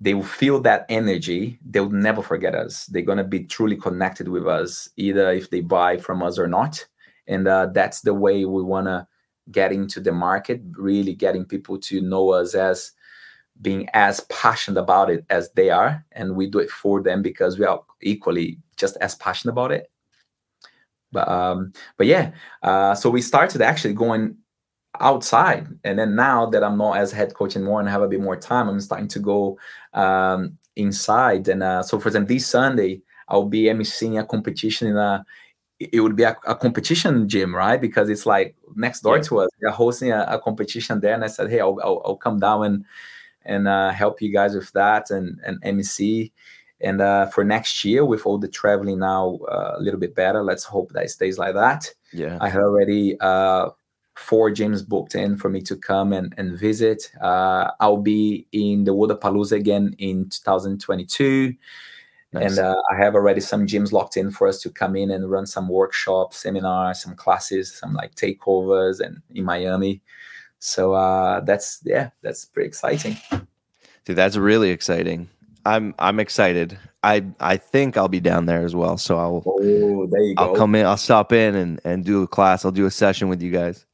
they 0.01 0.14
will 0.14 0.25
feel 0.25 0.61
that 0.61 0.85
energy. 0.90 1.59
They'll 1.64 1.88
never 1.88 2.23
forget 2.23 2.55
us. 2.55 2.85
They're 2.87 3.03
gonna 3.03 3.25
be 3.25 3.45
truly 3.45 3.77
connected 3.77 4.29
with 4.29 4.47
us, 4.47 4.90
either 4.97 5.31
if 5.31 5.49
they 5.49 5.61
buy 5.61 5.97
from 5.97 6.23
us 6.23 6.38
or 6.38 6.47
not. 6.47 6.85
And 7.29 7.49
uh, 7.49 7.69
that's 7.73 8.03
the 8.03 8.12
way 8.12 8.45
we 8.45 8.62
wanna 8.62 9.09
get 9.51 9.73
into 9.73 10.01
the 10.01 10.12
market, 10.12 10.61
really 10.73 11.14
getting 11.14 11.45
people 11.45 11.79
to 11.79 12.01
know 12.03 12.31
us 12.31 12.55
as 12.55 12.92
being 13.62 13.88
as 13.95 14.21
passionate 14.29 14.81
about 14.81 15.11
it 15.11 15.25
as 15.31 15.51
they 15.53 15.71
are. 15.71 16.05
And 16.12 16.37
we 16.37 16.49
do 16.49 16.59
it 16.59 16.71
for 16.71 17.03
them 17.03 17.23
because 17.23 17.59
we 17.59 17.64
are 17.64 17.83
equally 18.03 18.59
just 18.77 18.97
as 19.01 19.14
passionate 19.14 19.53
about 19.53 19.73
it. 19.73 19.90
But 21.12 21.29
um, 21.29 21.73
but 21.97 22.07
yeah, 22.07 22.33
uh, 22.62 22.95
so 22.95 23.11
we 23.11 23.23
started 23.23 23.62
actually 23.62 23.95
going 23.95 24.37
outside. 25.01 25.66
And 25.85 25.99
then 25.99 26.14
now 26.14 26.47
that 26.47 26.64
I'm 26.64 26.79
not 26.79 26.99
as 26.99 27.12
head 27.12 27.35
coach 27.35 27.57
anymore 27.57 27.81
and 27.81 27.88
have 27.88 28.03
a 28.03 28.09
bit 28.09 28.21
more 28.21 28.37
time, 28.37 28.69
I'm 28.69 28.81
starting 28.81 29.09
to 29.09 29.19
go 29.21 29.59
um, 29.95 30.59
inside. 30.75 31.49
And 31.49 31.62
uh, 31.62 31.83
so, 31.83 31.99
for 31.99 32.09
example, 32.09 32.35
this 32.35 32.47
Sunday, 32.47 33.03
I'll 33.29 33.49
be 33.49 33.64
emceeing 33.64 34.21
a 34.21 34.27
competition 34.27 34.88
in 34.88 34.97
a 34.97 35.25
it 35.79 36.01
would 36.01 36.16
be 36.16 36.23
a, 36.23 36.35
a, 36.47 36.55
competition 36.55 37.29
gym, 37.29 37.55
right? 37.55 37.79
Because 37.79 38.09
it's 38.09 38.25
like 38.25 38.57
next 38.77 39.03
door 39.03 39.16
yeah. 39.16 39.23
to 39.25 39.40
us. 39.40 39.51
They're 39.61 39.71
hosting 39.71 40.11
a, 40.11 40.25
a, 40.27 40.40
competition 40.40 41.01
there, 41.01 41.12
and 41.12 41.23
I 41.23 41.27
said, 41.27 41.51
"Hey, 41.51 41.61
I'll, 41.61 41.79
I'll, 41.85 42.01
I'll 42.05 42.16
come 42.16 42.38
down 42.38 42.64
and 42.64 42.85
and 43.47 43.69
uh, 43.69 43.91
help 43.91 44.21
you 44.21 44.33
guys 44.33 44.55
with 44.55 44.73
that 44.73 45.11
and 45.11 45.41
and 45.45 45.59
MC." 45.63 46.33
And 46.81 47.01
uh, 47.01 47.27
for 47.27 47.43
next 47.43 47.85
year, 47.85 48.05
with 48.05 48.27
all 48.27 48.37
the 48.39 48.49
traveling 48.49 48.99
now 48.99 49.39
uh, 49.51 49.77
a 49.77 49.81
little 49.81 49.99
bit 49.99 50.15
better, 50.15 50.45
let's 50.45 50.65
hope 50.65 50.93
that 50.93 51.05
it 51.05 51.11
stays 51.11 51.39
like 51.39 51.55
that. 51.55 51.91
Yeah, 52.13 52.37
I 52.41 52.49
have 52.49 52.63
already 52.63 53.17
uh, 53.21 53.71
four 54.17 54.51
gyms 54.51 54.87
booked 54.87 55.15
in 55.15 55.37
for 55.37 55.49
me 55.49 55.61
to 55.63 55.77
come 55.77 56.13
and, 56.13 56.35
and 56.37 56.59
visit. 56.59 57.11
Uh, 57.21 57.71
I'll 57.81 57.99
be 57.99 58.47
in 58.53 58.85
the 58.85 58.95
Wodapalooza 58.95 59.53
again 59.53 59.95
in 59.99 60.29
2022. 60.31 61.55
Nice. 62.33 62.51
And 62.51 62.59
uh, 62.59 62.77
I 62.91 62.97
have 62.97 63.15
already 63.15 63.41
some 63.41 63.67
gyms 63.67 63.93
locked 63.93 64.17
in 64.17 64.31
for 64.31 64.49
us 64.49 64.61
to 64.63 64.71
come 64.71 64.97
in 64.97 65.11
and 65.11 65.31
run 65.31 65.47
some 65.47 65.69
workshops, 65.69 66.39
seminars, 66.39 67.03
some 67.03 67.15
classes, 67.15 67.73
some 67.73 67.95
like 67.95 68.15
takeovers, 68.15 69.01
and 69.01 69.23
in 69.35 69.45
Miami. 69.45 70.03
So 70.66 70.94
uh, 70.94 71.40
that's 71.40 71.81
yeah, 71.85 72.11
that's 72.22 72.44
pretty 72.44 72.66
exciting. 72.66 73.16
Dude, 74.05 74.16
that's 74.16 74.37
really 74.37 74.70
exciting. 74.70 75.29
I'm 75.64 75.94
I'm 76.00 76.18
excited. 76.18 76.76
I 77.05 77.24
I 77.38 77.57
think 77.57 77.96
I'll 77.96 78.09
be 78.09 78.18
down 78.18 78.46
there 78.46 78.64
as 78.64 78.74
well. 78.74 78.98
So 78.98 79.16
I'll 79.16 79.44
oh, 79.46 80.07
there 80.09 80.22
you 80.22 80.35
I'll 80.37 80.55
go. 80.55 80.59
come 80.59 80.74
in. 80.74 80.85
I'll 80.85 80.96
stop 80.96 81.33
in 81.33 81.55
and 81.55 81.81
and 81.85 82.05
do 82.05 82.24
a 82.24 82.26
class. 82.26 82.64
I'll 82.64 82.72
do 82.72 82.85
a 82.85 82.90
session 82.90 83.29
with 83.29 83.40
you 83.42 83.52
guys. 83.52 83.87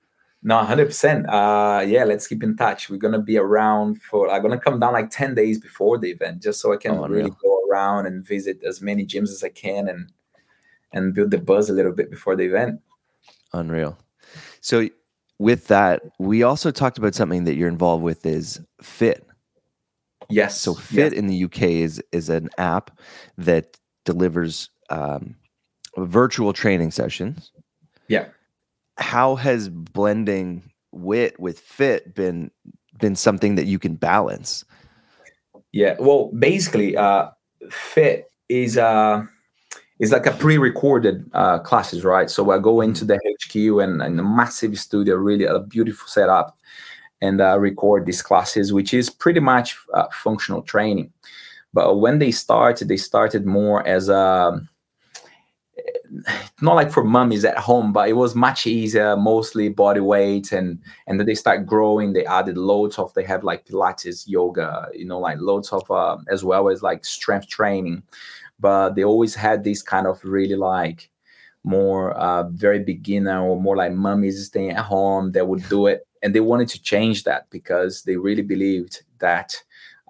No, 0.43 0.57
hundred 0.65 0.85
uh, 0.85 0.87
percent. 0.87 1.27
Yeah, 1.29 2.05
let's 2.07 2.27
keep 2.27 2.43
in 2.43 2.57
touch. 2.57 2.89
We're 2.89 2.97
gonna 2.97 3.21
be 3.21 3.37
around 3.37 4.01
for. 4.01 4.31
I'm 4.31 4.41
gonna 4.41 4.59
come 4.59 4.81
down 4.81 4.95
like 4.95 5.11
ten 5.11 5.35
days 5.35 5.59
before 5.59 5.99
the 5.99 6.11
event, 6.11 6.43
just 6.43 6.59
so 6.59 6.73
I 6.73 6.79
can 6.79 6.93
oh, 6.93 7.07
really 7.07 7.33
go 7.43 7.65
around 7.71 8.07
and 8.07 8.25
visit 8.25 8.63
as 8.67 8.81
many 8.81 9.05
gyms 9.05 9.29
as 9.29 9.45
I 9.45 9.51
can 9.51 9.89
and 9.89 10.11
and 10.95 11.13
build 11.13 11.33
the 11.33 11.39
buzz 11.39 11.69
a 11.69 11.75
little 11.75 11.93
bit 11.93 12.11
before 12.11 12.35
the 12.35 12.45
event. 12.45 12.81
Unreal. 13.53 13.99
So 14.63 14.89
with 15.43 15.69
that, 15.69 16.03
we 16.19 16.43
also 16.43 16.71
talked 16.71 16.99
about 16.99 17.15
something 17.15 17.45
that 17.45 17.55
you're 17.55 17.69
involved 17.69 18.03
with 18.03 18.25
is 18.25 18.61
Fiit. 18.83 19.23
Yes. 20.29 20.61
So 20.61 20.75
Fiit 20.75 21.13
in 21.13 21.27
the 21.27 21.45
UK 21.45 21.63
is 21.63 22.03
is 22.13 22.29
an 22.29 22.49
app 22.59 22.91
that 23.37 23.77
delivers 24.05 24.71
um, 24.89 25.37
virtual 25.97 26.53
training 26.53 26.91
sessions. 26.91 27.53
Yeah 28.09 28.27
how 28.99 29.37
has 29.37 29.69
blending 29.69 30.71
wit 30.93 31.39
with 31.41 31.61
Fiit 31.61 32.15
been 32.15 32.51
been 32.99 33.17
something 33.17 33.57
that 33.57 33.67
you 33.67 33.79
can 33.79 33.95
balance? 33.95 34.65
Yeah, 35.73 35.97
well, 35.99 36.31
basically, 36.39 36.97
uh, 36.97 37.31
Fiit 37.71 38.25
is 38.49 38.77
uh 38.77 39.25
is 40.03 40.11
like 40.11 40.27
a 40.27 40.33
pre-recorded 40.33 41.31
uh, 41.33 41.61
classes, 41.61 42.03
right? 42.05 42.29
So 42.29 42.51
I 42.51 42.59
go 42.59 42.81
into 42.81 43.05
the 43.05 43.21
HQ 43.41 43.55
and, 43.81 44.03
and 44.03 44.19
a 44.19 44.23
massive 44.25 44.77
studio, 44.77 45.15
really 45.15 45.45
a 45.45 45.61
beautiful 45.61 46.09
setup, 46.09 46.59
and 47.21 47.41
uh, 47.41 47.57
record 47.61 48.05
these 48.05 48.21
classes, 48.21 48.73
which 48.73 48.93
is 48.93 49.09
pretty 49.09 49.39
much 49.39 49.77
uh, 49.95 50.09
functional 50.13 50.63
training. 50.63 51.13
But 51.73 52.01
when 52.01 52.19
they 52.19 52.33
started, 52.33 52.89
they 52.89 52.97
started 52.97 53.47
more 53.47 53.87
as 53.87 54.09
a 54.09 54.61
not 56.61 56.75
like 56.75 56.91
for 56.91 57.05
mummies 57.05 57.45
at 57.45 57.59
home, 57.59 57.93
but 57.93 58.09
it 58.09 58.15
was 58.15 58.35
much 58.35 58.67
easier, 58.67 59.17
mostly 59.17 59.69
body 59.69 60.01
weight, 60.01 60.53
and 60.53 60.79
and 61.07 61.19
then 61.19 61.27
they 61.27 61.35
start 61.35 61.67
growing. 61.67 62.13
They 62.13 62.27
added 62.27 62.57
loads 62.57 62.99
of 62.99 63.13
they 63.15 63.25
have 63.25 63.45
like 63.45 63.67
Pilates, 63.67 64.29
yoga, 64.29 64.89
you 64.95 65.05
know, 65.05 65.19
like 65.19 65.39
loads 65.41 65.73
of 65.73 65.91
uh, 65.91 66.19
as 66.29 66.45
well 66.45 66.69
as 66.69 66.83
like 66.83 67.05
strength 67.05 67.49
training. 67.49 68.03
But 68.61 68.95
they 68.95 69.05
always 69.05 69.35
had 69.35 69.65
this 69.65 69.83
kind 69.83 70.07
of 70.07 70.23
really 70.25 70.57
like 70.57 71.11
more 71.65 72.13
uh, 72.13 72.49
very 72.51 72.81
beginner 72.81 73.43
or 73.43 73.61
more 73.61 73.77
like 73.77 73.93
mummies 73.93 74.47
staying 74.47 74.71
at 74.71 74.85
home 74.85 75.33
that 75.33 75.49
would 75.49 75.69
do 75.69 75.87
it, 75.87 76.07
and 76.23 76.35
they 76.35 76.41
wanted 76.41 76.69
to 76.69 76.83
change 76.83 77.25
that 77.25 77.49
because 77.51 78.03
they 78.03 78.17
really 78.17 78.43
believed 78.43 79.03
that 79.19 79.55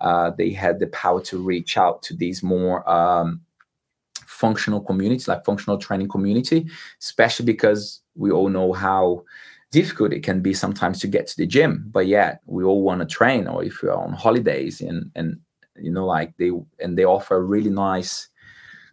uh, 0.01 0.31
they 0.31 0.51
had 0.51 0.81
the 0.81 0.89
power 0.89 1.23
to 1.23 1.39
reach 1.39 1.79
out 1.79 2.03
to 2.03 2.15
these 2.15 2.43
more 2.43 2.89
um, 2.91 3.41
functional 4.43 4.81
community, 4.81 5.25
like 5.29 5.45
functional 5.45 5.79
training 5.79 6.09
community, 6.09 6.67
especially 7.01 7.47
because 7.47 8.01
we 8.17 8.29
all 8.37 8.49
know 8.49 8.73
how 8.73 9.23
difficult 9.71 10.13
it 10.13 10.25
can 10.25 10.41
be 10.43 10.53
sometimes 10.53 10.99
to 11.01 11.07
get 11.07 11.29
to 11.29 11.37
the 11.37 11.47
gym. 11.47 11.73
But 11.97 12.07
yet 12.09 12.41
we 12.47 12.65
all 12.65 12.83
want 12.83 13.01
to 13.01 13.07
train, 13.19 13.47
or 13.47 13.63
if 13.63 13.75
you're 13.81 14.03
on 14.07 14.13
holidays 14.13 14.81
and 14.81 15.11
and 15.15 15.29
you 15.77 15.93
know, 15.93 16.07
like 16.07 16.37
they 16.39 16.51
and 16.83 16.99
they 16.99 17.05
offer 17.05 17.37
a 17.37 17.49
really 17.55 17.71
nice 17.71 18.29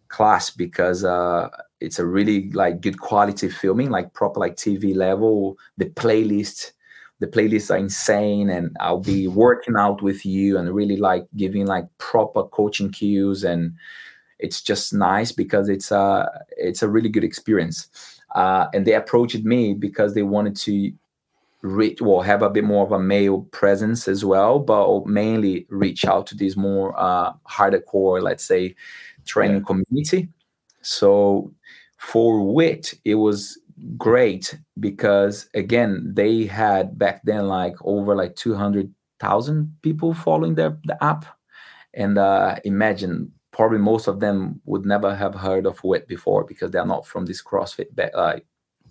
class 0.08 0.50
because 0.50 1.04
uh 1.04 1.50
it's 1.82 2.00
a 2.00 2.06
really 2.06 2.52
like 2.52 2.82
good 2.82 3.00
quality 3.00 3.50
filming, 3.50 3.90
like 3.90 4.14
proper 4.14 4.40
like 4.40 4.56
TV 4.56 4.96
level. 4.96 5.58
The 5.78 5.90
playlist 6.02 6.74
the 7.22 7.28
playlists 7.28 7.70
are 7.70 7.84
insane 7.88 8.50
and 8.50 8.76
i'll 8.80 9.06
be 9.16 9.28
working 9.28 9.76
out 9.78 10.02
with 10.02 10.26
you 10.26 10.58
and 10.58 10.74
really 10.74 10.96
like 10.96 11.26
giving 11.36 11.66
like 11.66 11.86
proper 11.98 12.44
coaching 12.58 12.90
cues 12.90 13.44
and 13.44 13.74
it's 14.39 14.62
just 14.62 14.93
nice 14.93 15.32
because 15.32 15.69
it's 15.69 15.91
a 15.91 16.30
it's 16.58 16.82
a 16.82 16.89
really 16.89 17.10
good 17.10 17.23
experience. 17.23 17.88
Uh, 18.36 18.67
and 18.73 18.86
they 18.86 18.93
approached 18.93 19.43
me 19.43 19.73
because 19.73 20.13
they 20.13 20.23
wanted 20.23 20.56
to 20.56 20.91
reach 21.62 22.02
well 22.02 22.21
have 22.21 22.41
a 22.41 22.49
bit 22.49 22.63
more 22.63 22.86
of 22.86 22.91
a 22.91 22.99
male 22.99 23.41
presence 23.52 24.08
as 24.08 24.23
well, 24.23 24.60
but 24.60 25.06
mainly 25.06 25.65
reach 25.69 26.06
out 26.06 26.25
to 26.28 26.36
this 26.36 26.56
more 26.56 26.97
uh, 26.97 27.34
hardcore, 27.49 28.21
let's 28.21 28.45
say, 28.45 28.75
training 29.25 29.58
yeah. 29.58 29.65
community. 29.65 30.30
So 30.82 31.52
for 31.99 32.41
wit 32.41 32.93
it 33.04 33.15
was 33.15 33.60
great 33.97 34.58
because 34.80 35.49
again 35.54 36.12
they 36.13 36.45
had 36.45 36.97
back 36.97 37.21
then 37.23 37.47
like 37.47 37.75
over 37.84 38.15
like 38.15 38.36
200,000 38.38 39.75
people 39.82 40.13
following 40.13 40.56
their 40.56 40.78
the 40.86 41.02
app 41.04 41.25
and 41.93 42.17
uh, 42.17 42.56
imagine 42.63 43.32
probably 43.60 43.78
most 43.78 44.08
of 44.08 44.22
them 44.22 44.62
would 44.63 44.86
never 44.86 45.13
have 45.13 45.36
heard 45.36 45.65
of 45.65 45.84
WIT 45.84 46.08
before 46.08 46.45
because 46.45 46.72
they're 46.72 46.86
not 46.86 47.06
from 47.06 47.26
this 47.26 47.43
CrossFit 47.43 47.88
uh, 48.13 48.38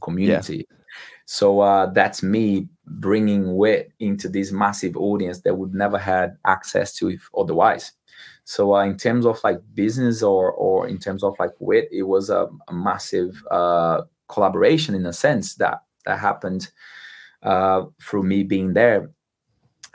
community. 0.02 0.66
Yeah. 0.68 0.76
So 1.24 1.60
uh, 1.60 1.86
that's 1.86 2.22
me 2.22 2.68
bringing 2.86 3.56
WIT 3.56 3.92
into 3.98 4.28
this 4.28 4.52
massive 4.52 4.94
audience 4.94 5.40
that 5.40 5.54
would 5.54 5.72
never 5.72 5.96
had 5.96 6.36
access 6.44 6.94
to 6.96 7.08
if 7.08 7.30
otherwise. 7.34 7.92
So 8.44 8.76
uh, 8.76 8.84
in 8.84 8.98
terms 8.98 9.24
of 9.24 9.40
like 9.42 9.58
business 9.72 10.22
or 10.22 10.52
or 10.52 10.86
in 10.86 10.98
terms 10.98 11.24
of 11.24 11.34
like 11.38 11.52
WIT, 11.60 11.88
it 11.90 12.02
was 12.02 12.28
a, 12.28 12.46
a 12.68 12.72
massive 12.74 13.42
uh, 13.50 14.02
collaboration 14.28 14.94
in 14.94 15.06
a 15.06 15.14
sense 15.14 15.54
that 15.54 15.80
that 16.04 16.18
happened 16.18 16.70
uh, 17.42 17.84
through 18.02 18.24
me 18.24 18.42
being 18.42 18.74
there, 18.74 19.12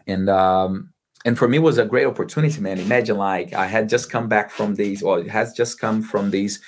and 0.07 0.31
um, 0.31 0.92
and 1.25 1.37
for 1.37 1.47
me 1.47 1.59
was 1.59 1.77
a 1.77 1.85
great 1.85 2.05
opportunity, 2.05 2.59
man. 2.61 2.79
Imagine 2.79 3.17
like 3.17 3.53
I 3.53 3.65
had 3.65 3.89
just 3.89 4.11
come 4.11 4.27
back 4.27 4.51
from 4.51 4.75
these, 4.75 5.01
or 5.01 5.19
it 5.19 5.29
has 5.29 5.53
just 5.53 5.79
come 5.79 6.01
from 6.01 6.31
this 6.31 6.59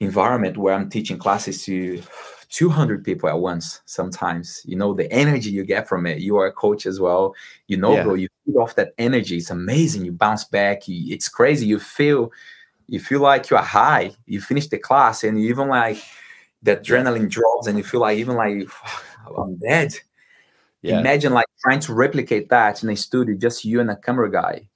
environment 0.00 0.56
where 0.56 0.74
I'm 0.74 0.88
teaching 0.88 1.18
classes 1.18 1.64
to 1.64 2.02
200 2.48 3.04
people 3.04 3.28
at 3.28 3.38
once 3.38 3.80
sometimes. 3.84 4.62
You 4.64 4.76
know 4.76 4.94
the 4.94 5.10
energy 5.12 5.50
you 5.50 5.64
get 5.64 5.88
from 5.88 6.06
it. 6.06 6.18
You 6.18 6.36
are 6.38 6.46
a 6.46 6.52
coach 6.52 6.86
as 6.86 7.00
well. 7.00 7.34
You 7.68 7.76
know 7.76 7.94
yeah. 7.94 8.02
bro 8.02 8.14
you 8.14 8.28
feed 8.44 8.56
off 8.56 8.74
that 8.76 8.92
energy. 8.98 9.36
It's 9.36 9.50
amazing. 9.50 10.04
You 10.04 10.12
bounce 10.12 10.44
back. 10.44 10.88
You, 10.88 11.14
it's 11.14 11.28
crazy. 11.28 11.66
You 11.66 11.78
feel 11.78 12.32
you 12.88 12.98
feel 12.98 13.20
like 13.20 13.50
you're 13.50 13.60
high. 13.60 14.12
You 14.26 14.40
finish 14.40 14.66
the 14.66 14.78
class 14.78 15.22
and 15.22 15.40
you 15.40 15.48
even 15.48 15.68
like 15.68 15.98
the 16.62 16.76
adrenaline 16.76 17.30
drops 17.30 17.66
and 17.66 17.78
you 17.78 17.84
feel 17.84 18.00
like 18.00 18.18
even 18.18 18.36
like 18.36 18.68
i'm 19.38 19.56
dead 19.56 19.94
yeah. 20.82 21.00
imagine 21.00 21.32
like 21.32 21.46
trying 21.62 21.80
to 21.80 21.94
replicate 21.94 22.48
that 22.48 22.82
in 22.82 22.90
a 22.90 22.96
studio 22.96 23.36
just 23.36 23.64
you 23.64 23.80
and 23.80 23.90
a 23.90 23.96
camera 23.96 24.30
guy 24.30 24.66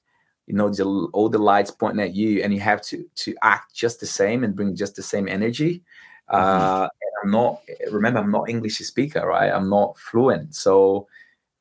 you 0.46 0.54
know 0.54 0.68
the, 0.68 0.84
all 1.12 1.28
the 1.28 1.38
lights 1.38 1.70
pointing 1.70 2.04
at 2.04 2.14
you 2.14 2.42
and 2.42 2.52
you 2.52 2.60
have 2.60 2.82
to 2.82 3.04
to 3.14 3.34
act 3.42 3.74
just 3.74 4.00
the 4.00 4.06
same 4.06 4.44
and 4.44 4.54
bring 4.54 4.74
just 4.74 4.96
the 4.96 5.02
same 5.02 5.28
energy 5.28 5.82
mm-hmm. 6.30 6.36
uh, 6.36 6.88
I'm 7.24 7.30
not 7.30 7.62
remember 7.90 8.20
I'm 8.20 8.30
not 8.30 8.48
English 8.48 8.78
speaker, 8.78 9.26
right? 9.26 9.50
I'm 9.50 9.70
not 9.70 9.98
fluent. 9.98 10.54
So 10.54 11.08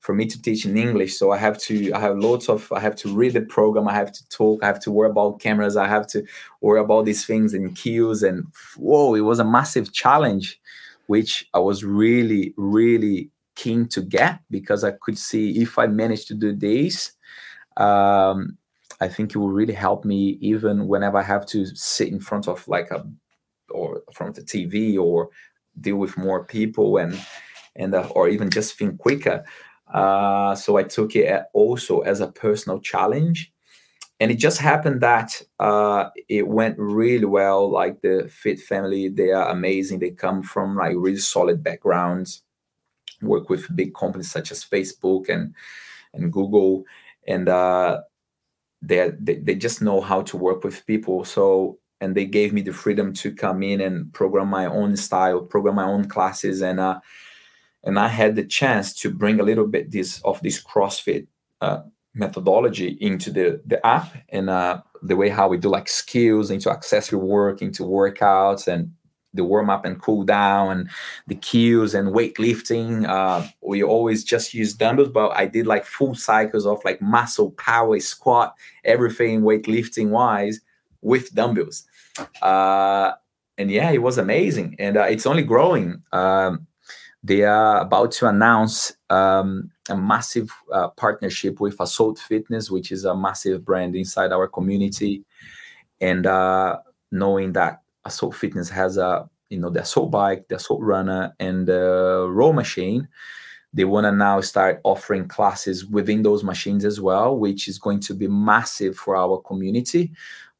for 0.01 0.13
me 0.13 0.25
to 0.25 0.41
teach 0.41 0.65
in 0.65 0.77
English, 0.77 1.17
so 1.17 1.31
I 1.31 1.37
have 1.37 1.57
to 1.59 1.93
I 1.93 1.99
have 1.99 2.17
lots 2.17 2.49
of 2.49 2.71
I 2.73 2.79
have 2.81 2.95
to 2.97 3.15
read 3.15 3.33
the 3.33 3.41
program, 3.41 3.87
I 3.87 3.93
have 3.93 4.11
to 4.11 4.29
talk, 4.29 4.61
I 4.61 4.67
have 4.67 4.81
to 4.81 4.91
worry 4.91 5.09
about 5.09 5.39
cameras, 5.39 5.77
I 5.77 5.87
have 5.87 6.05
to 6.07 6.25
worry 6.61 6.81
about 6.81 7.05
these 7.05 7.25
things 7.25 7.53
and 7.53 7.75
cues 7.75 8.23
and 8.23 8.45
whoa, 8.77 9.15
it 9.15 9.21
was 9.21 9.39
a 9.39 9.45
massive 9.45 9.93
challenge, 9.93 10.59
which 11.07 11.47
I 11.53 11.59
was 11.59 11.85
really, 11.85 12.53
really 12.57 13.29
keen 13.55 13.87
to 13.89 14.01
get 14.01 14.39
because 14.49 14.83
I 14.83 14.91
could 14.91 15.17
see 15.17 15.61
if 15.61 15.77
I 15.77 15.87
managed 15.87 16.27
to 16.29 16.33
do 16.33 16.53
this, 16.55 17.13
um, 17.77 18.57
I 19.01 19.07
think 19.07 19.33
it 19.33 19.37
will 19.37 19.51
really 19.51 19.73
help 19.73 20.05
me 20.05 20.37
even 20.41 20.87
whenever 20.87 21.17
I 21.17 21.23
have 21.23 21.45
to 21.47 21.65
sit 21.75 22.09
in 22.09 22.19
front 22.19 22.47
of 22.47 22.67
like 22.67 22.91
a 22.91 23.05
or 23.69 24.03
from 24.13 24.31
the 24.33 24.41
TV 24.41 24.97
or 24.97 25.29
deal 25.81 25.97
with 25.97 26.17
more 26.17 26.45
people 26.45 26.97
and 26.97 27.19
and 27.75 27.95
uh, 27.95 28.07
or 28.11 28.29
even 28.29 28.49
just 28.49 28.77
think 28.77 28.99
quicker. 28.99 29.43
Uh, 29.91 30.55
so 30.55 30.77
I 30.77 30.83
took 30.83 31.15
it 31.15 31.43
also 31.53 32.01
as 32.01 32.19
a 32.19 32.31
personal 32.31 32.79
challenge, 32.79 33.51
and 34.19 34.31
it 34.31 34.35
just 34.35 34.59
happened 34.59 35.01
that 35.01 35.41
uh, 35.59 36.09
it 36.29 36.47
went 36.47 36.77
really 36.77 37.25
well. 37.25 37.69
Like 37.69 38.01
the 38.01 38.29
Fiit 38.31 38.59
family, 38.59 39.09
they 39.09 39.31
are 39.31 39.49
amazing. 39.49 39.99
They 39.99 40.11
come 40.11 40.43
from 40.43 40.77
like 40.77 40.93
really 40.95 41.17
solid 41.17 41.63
backgrounds, 41.63 42.42
work 43.23 43.49
with 43.49 43.75
big 43.75 43.93
companies 43.93 44.31
such 44.31 44.51
as 44.51 44.63
Facebook 44.63 45.29
and 45.29 45.53
and 46.13 46.31
Google, 46.31 46.83
and 47.27 47.49
uh, 47.49 48.01
they 48.81 49.11
they 49.19 49.55
just 49.55 49.81
know 49.81 50.01
how 50.01 50.21
to 50.23 50.37
work 50.37 50.63
with 50.63 50.85
people. 50.85 51.25
So 51.25 51.79
and 52.03 52.15
they 52.15 52.25
gave 52.25 52.51
me 52.51 52.61
the 52.61 52.73
freedom 52.73 53.13
to 53.13 53.33
come 53.33 53.63
in 53.63 53.79
and 53.79 54.11
program 54.13 54.49
my 54.49 54.65
own 54.65 54.97
style, 54.97 55.39
program 55.39 55.75
my 55.75 55.85
own 55.85 56.09
classes, 56.09 56.61
and 56.61 56.79
uh, 56.79 56.99
and 57.85 57.97
I 57.97 58.09
had 58.09 58.35
the 58.35 58.43
chance 58.43 58.93
to 58.95 59.09
bring 59.09 59.39
a 59.39 59.43
little 59.43 59.67
bit 59.67 59.91
this 59.91 60.21
of 60.23 60.41
this 60.41 60.61
CrossFit 60.61 61.27
uh, 61.61 61.81
methodology 62.13 62.97
into 62.99 63.31
the 63.31 63.61
the 63.65 63.85
app 63.85 64.15
and 64.29 64.49
uh, 64.49 64.81
the 65.01 65.15
way 65.15 65.29
how 65.29 65.47
we 65.47 65.57
do 65.57 65.69
like 65.69 65.87
skills 65.87 66.51
into 66.51 66.69
accessory 66.69 67.19
work, 67.19 67.61
into 67.61 67.83
workouts, 67.83 68.67
and 68.67 68.91
the 69.33 69.43
warm 69.43 69.69
up 69.69 69.85
and 69.85 70.01
cool 70.01 70.23
down, 70.23 70.71
and 70.71 70.89
the 71.27 71.35
cues 71.35 71.93
and 71.93 72.09
weightlifting. 72.09 73.07
Uh, 73.07 73.47
we 73.61 73.83
always 73.83 74.23
just 74.23 74.53
use 74.53 74.73
dumbbells, 74.73 75.09
but 75.09 75.29
I 75.29 75.45
did 75.45 75.67
like 75.67 75.85
full 75.85 76.15
cycles 76.15 76.65
of 76.65 76.83
like 76.85 77.01
muscle 77.01 77.51
power, 77.51 77.99
squat, 77.99 78.55
everything 78.83 79.41
weightlifting 79.41 80.09
wise 80.09 80.59
with 81.01 81.33
dumbbells. 81.33 81.85
Uh, 82.41 83.13
and 83.57 83.69
yeah, 83.69 83.91
it 83.91 84.01
was 84.01 84.17
amazing, 84.17 84.75
and 84.79 84.97
uh, 84.97 85.03
it's 85.03 85.25
only 85.25 85.43
growing. 85.43 86.01
Um, 86.11 86.67
they 87.23 87.43
are 87.43 87.79
about 87.79 88.11
to 88.13 88.27
announce 88.27 88.91
um, 89.09 89.71
a 89.89 89.95
massive 89.95 90.51
uh, 90.73 90.89
partnership 90.89 91.61
with 91.61 91.79
Assault 91.79 92.19
Fitness, 92.19 92.69
which 92.69 92.91
is 92.91 93.05
a 93.05 93.15
massive 93.15 93.63
brand 93.63 93.95
inside 93.95 94.33
our 94.33 94.47
community. 94.47 95.23
And 96.01 96.25
uh, 96.25 96.79
knowing 97.11 97.53
that 97.53 97.82
Assault 98.05 98.35
Fitness 98.35 98.69
has 98.69 98.97
a 98.97 99.29
you 99.49 99.59
know 99.59 99.69
the 99.69 99.81
Assault 99.81 100.11
bike, 100.11 100.47
the 100.47 100.55
Assault 100.55 100.81
runner, 100.81 101.33
and 101.39 101.67
the 101.67 102.27
row 102.29 102.53
machine, 102.53 103.07
they 103.73 103.85
want 103.85 104.05
to 104.05 104.11
now 104.11 104.41
start 104.41 104.81
offering 104.83 105.27
classes 105.27 105.85
within 105.85 106.23
those 106.23 106.43
machines 106.43 106.85
as 106.85 106.99
well, 106.99 107.37
which 107.37 107.67
is 107.67 107.77
going 107.77 107.99
to 108.01 108.13
be 108.13 108.27
massive 108.27 108.95
for 108.95 109.15
our 109.15 109.39
community 109.39 110.11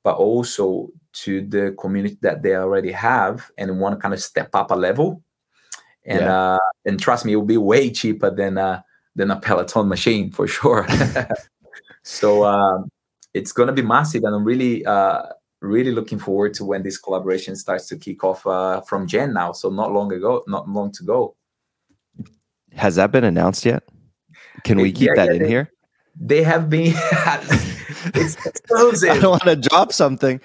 but 0.03 0.17
also 0.17 0.89
to 1.13 1.41
the 1.47 1.75
community 1.79 2.17
that 2.21 2.43
they 2.43 2.55
already 2.55 2.91
have 2.91 3.49
and 3.57 3.79
want 3.79 3.95
to 3.95 4.01
kind 4.01 4.13
of 4.13 4.21
step 4.21 4.49
up 4.53 4.71
a 4.71 4.75
level. 4.75 5.23
And 6.05 6.21
yeah. 6.21 6.55
uh, 6.55 6.59
and 6.85 6.99
trust 6.99 7.25
me, 7.25 7.31
it 7.31 7.37
will 7.37 7.45
be 7.45 7.57
way 7.57 7.89
cheaper 7.89 8.29
than 8.29 8.57
uh, 8.57 8.81
than 9.15 9.31
a 9.31 9.39
Peloton 9.39 9.87
machine 9.87 10.31
for 10.31 10.47
sure. 10.47 10.85
so 12.03 12.45
um, 12.45 12.89
it's 13.33 13.53
going 13.53 13.67
to 13.67 13.73
be 13.73 13.81
massive, 13.81 14.23
and 14.25 14.35
I'm 14.35 14.43
really 14.43 14.85
uh, 14.85 15.23
really 15.63 15.91
looking 15.91 16.19
forward 16.19 16.53
to 16.55 16.65
when 16.65 16.83
this 16.83 16.97
collaboration 16.97 17.55
starts 17.55 17.87
to 17.87 17.97
kick 17.97 18.23
off 18.23 18.45
uh, 18.45 18.81
from 18.81 19.07
Jan 19.07 19.33
now. 19.33 19.53
So 19.53 19.69
not 19.69 19.91
long 19.91 20.11
ago, 20.11 20.43
not 20.47 20.67
long 20.67 20.91
to 20.91 21.03
go. 21.03 21.35
Has 22.73 22.95
that 22.95 23.11
been 23.11 23.23
announced 23.23 23.65
yet? 23.65 23.83
Can 24.63 24.77
we 24.77 24.91
keep 24.91 25.07
yeah, 25.07 25.25
that 25.25 25.27
yeah, 25.27 25.33
in 25.33 25.43
they, 25.43 25.47
here? 25.47 25.71
They 26.19 26.43
have 26.43 26.69
been. 26.69 26.93
it's 28.13 28.35
exclusive. 28.45 29.09
I 29.09 29.19
don't 29.19 29.31
want 29.31 29.43
to 29.43 29.55
drop 29.55 29.93
something. 29.93 30.41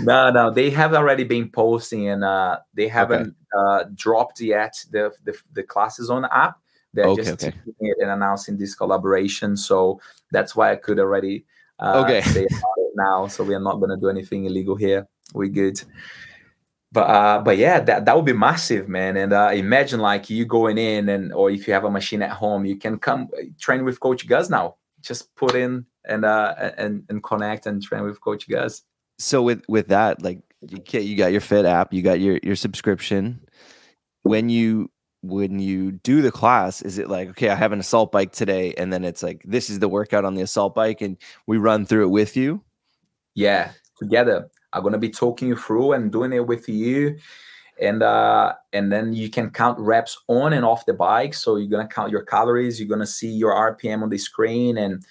no, 0.00 0.30
no, 0.30 0.50
they 0.50 0.70
have 0.70 0.94
already 0.94 1.24
been 1.24 1.48
posting, 1.50 2.08
and 2.08 2.22
uh, 2.22 2.58
they 2.74 2.88
haven't 2.88 3.34
okay. 3.54 3.84
uh, 3.84 3.84
dropped 3.94 4.40
yet 4.40 4.84
the, 4.90 5.12
the 5.24 5.36
the 5.52 5.62
classes 5.62 6.10
on 6.10 6.22
the 6.22 6.36
app. 6.36 6.58
They're 6.92 7.06
okay, 7.06 7.22
just 7.22 7.44
okay. 7.44 7.56
it 7.80 7.96
and 8.00 8.10
announcing 8.10 8.56
this 8.56 8.74
collaboration. 8.74 9.56
So 9.56 10.00
that's 10.32 10.56
why 10.56 10.72
I 10.72 10.76
could 10.76 10.98
already 10.98 11.44
uh, 11.78 12.02
okay. 12.04 12.20
say 12.22 12.46
now. 12.94 13.26
So 13.26 13.44
we 13.44 13.54
are 13.54 13.60
not 13.60 13.76
going 13.76 13.90
to 13.90 13.96
do 13.96 14.08
anything 14.08 14.44
illegal 14.44 14.76
here. 14.76 15.06
We're 15.34 15.48
good. 15.48 15.80
But 16.92 17.02
uh, 17.02 17.42
but 17.42 17.56
yeah, 17.56 17.80
that 17.80 18.04
that 18.04 18.16
would 18.16 18.24
be 18.24 18.32
massive, 18.32 18.88
man. 18.88 19.16
And 19.16 19.32
uh, 19.32 19.50
imagine 19.54 20.00
like 20.00 20.28
you 20.28 20.44
going 20.44 20.76
in 20.76 21.08
and 21.08 21.32
or 21.32 21.50
if 21.50 21.68
you 21.68 21.74
have 21.74 21.84
a 21.84 21.90
machine 21.90 22.22
at 22.22 22.30
home, 22.30 22.64
you 22.64 22.76
can 22.76 22.98
come 22.98 23.28
uh, 23.38 23.42
train 23.60 23.84
with 23.84 24.00
Coach 24.00 24.26
Gus 24.26 24.50
now. 24.50 24.76
Just 25.00 25.34
put 25.36 25.54
in 25.54 25.86
and 26.04 26.24
uh 26.24 26.72
and 26.76 27.04
and 27.08 27.22
connect 27.22 27.66
and 27.66 27.82
train 27.82 28.02
with 28.02 28.20
Coach 28.20 28.48
Gus. 28.48 28.82
So 29.18 29.42
with 29.42 29.62
with 29.68 29.88
that, 29.88 30.22
like 30.22 30.40
you 30.60 30.80
can 30.80 31.04
you 31.04 31.16
got 31.16 31.32
your 31.32 31.40
Fiit 31.40 31.64
app, 31.64 31.92
you 31.92 32.02
got 32.02 32.20
your 32.20 32.40
your 32.42 32.56
subscription. 32.56 33.40
When 34.22 34.48
you 34.48 34.90
when 35.22 35.58
you 35.58 35.92
do 35.92 36.22
the 36.22 36.32
class, 36.32 36.82
is 36.82 36.98
it 36.98 37.08
like 37.08 37.28
okay, 37.30 37.50
I 37.50 37.54
have 37.54 37.72
an 37.72 37.80
assault 37.80 38.10
bike 38.12 38.32
today, 38.32 38.74
and 38.74 38.92
then 38.92 39.04
it's 39.04 39.22
like 39.22 39.42
this 39.44 39.70
is 39.70 39.78
the 39.78 39.88
workout 39.88 40.24
on 40.24 40.34
the 40.34 40.42
assault 40.42 40.74
bike, 40.74 41.00
and 41.00 41.16
we 41.46 41.58
run 41.58 41.86
through 41.86 42.04
it 42.04 42.10
with 42.10 42.36
you? 42.36 42.62
Yeah, 43.34 43.72
together. 43.98 44.50
I'm 44.72 44.82
gonna 44.82 44.98
be 44.98 45.10
talking 45.10 45.48
you 45.48 45.56
through 45.56 45.92
and 45.92 46.12
doing 46.12 46.32
it 46.32 46.46
with 46.46 46.68
you 46.68 47.18
and 47.80 48.02
uh, 48.02 48.54
and 48.72 48.92
then 48.92 49.12
you 49.12 49.30
can 49.30 49.50
count 49.50 49.78
reps 49.78 50.18
on 50.28 50.52
and 50.52 50.64
off 50.64 50.86
the 50.86 50.92
bike. 50.92 51.34
So 51.34 51.56
you're 51.56 51.70
gonna 51.70 51.88
count 51.88 52.12
your 52.12 52.22
calories. 52.22 52.78
You're 52.78 52.88
gonna 52.88 53.06
see 53.06 53.30
your 53.30 53.52
RPM 53.52 54.02
on 54.02 54.10
the 54.10 54.18
screen, 54.18 54.76
and 54.76 55.04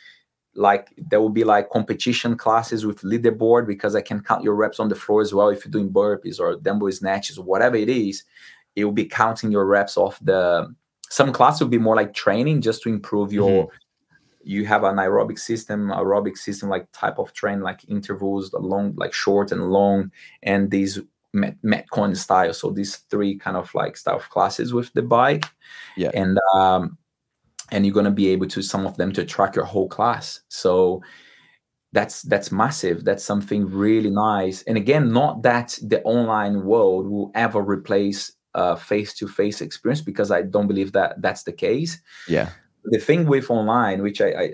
like 0.56 0.90
there 0.98 1.20
will 1.20 1.30
be 1.30 1.44
like 1.44 1.70
competition 1.70 2.38
classes 2.38 2.86
with 2.86 3.02
leaderboard 3.02 3.66
because 3.66 3.96
I 3.96 4.02
can 4.02 4.22
count 4.22 4.44
your 4.44 4.56
reps 4.56 4.80
on 4.80 4.90
the 4.90 4.96
floor 4.96 5.22
as 5.22 5.34
well. 5.34 5.50
If 5.50 5.66
you're 5.66 5.72
doing 5.72 5.90
burpees 5.90 6.40
or 6.40 6.56
dumbbell 6.58 6.92
snatches, 6.92 7.40
whatever 7.40 7.76
it 7.76 7.90
is, 7.90 8.24
it 8.76 8.86
will 8.86 8.92
be 8.92 9.06
counting 9.06 9.52
your 9.52 9.66
reps 9.66 9.98
off 9.98 10.20
the. 10.22 10.74
Some 11.12 11.34
classes 11.34 11.62
will 11.62 11.70
be 11.70 11.80
more 11.80 11.96
like 11.96 12.14
training 12.14 12.62
just 12.62 12.84
to 12.84 12.90
improve 12.90 13.34
your. 13.34 13.66
Mm-hmm. 13.66 13.76
You 14.42 14.66
have 14.66 14.84
an 14.84 14.98
aerobic 14.98 15.40
system, 15.40 15.90
aerobic 15.90 16.38
system 16.38 16.70
like 16.70 16.88
type 16.92 17.20
of 17.20 17.34
train, 17.34 17.62
like 17.62 17.88
intervals, 17.88 18.54
long, 18.54 18.94
like 18.96 19.14
short 19.14 19.52
and 19.52 19.70
long, 19.72 20.12
and 20.44 20.72
these 20.72 21.00
Met, 21.32 21.62
Metcon 21.64 22.18
style. 22.18 22.54
So 22.54 22.72
these 22.72 22.98
three 23.12 23.38
kind 23.38 23.56
of 23.56 23.74
like 23.76 23.98
style 23.98 24.16
of 24.16 24.30
classes 24.30 24.74
with 24.74 24.92
the 24.94 25.04
bike. 25.04 25.46
Yeah. 25.96 26.10
And 26.14 26.40
um, 26.56 26.98
and 27.72 27.86
you're 27.86 27.94
gonna 27.94 28.10
be 28.10 28.30
able 28.30 28.48
to 28.48 28.64
some 28.64 28.88
of 28.88 28.98
them 28.98 29.12
to 29.14 29.24
track 29.24 29.56
your 29.56 29.66
whole 29.66 29.88
class. 29.88 30.42
So 30.48 31.04
that's 31.92 32.24
that's 32.24 32.52
massive. 32.52 33.04
That's 33.04 33.24
something 33.24 33.70
really 33.70 34.10
nice. 34.10 34.64
And 34.64 34.78
again, 34.78 35.12
not 35.12 35.44
that 35.44 35.78
the 35.84 36.02
online 36.04 36.64
world 36.64 37.08
will 37.08 37.32
ever 37.36 37.62
replace 37.62 38.32
a 38.56 38.76
face-to-face 38.76 39.62
experience 39.62 40.02
because 40.02 40.32
I 40.32 40.42
don't 40.42 40.68
believe 40.68 40.94
that 40.94 41.22
that's 41.22 41.44
the 41.44 41.54
case. 41.54 42.02
Yeah. 42.28 42.50
The 42.86 43.00
thing 43.00 43.28
with 43.28 43.50
online, 43.50 44.02
which 44.02 44.22
I 44.22 44.30
I, 44.30 44.54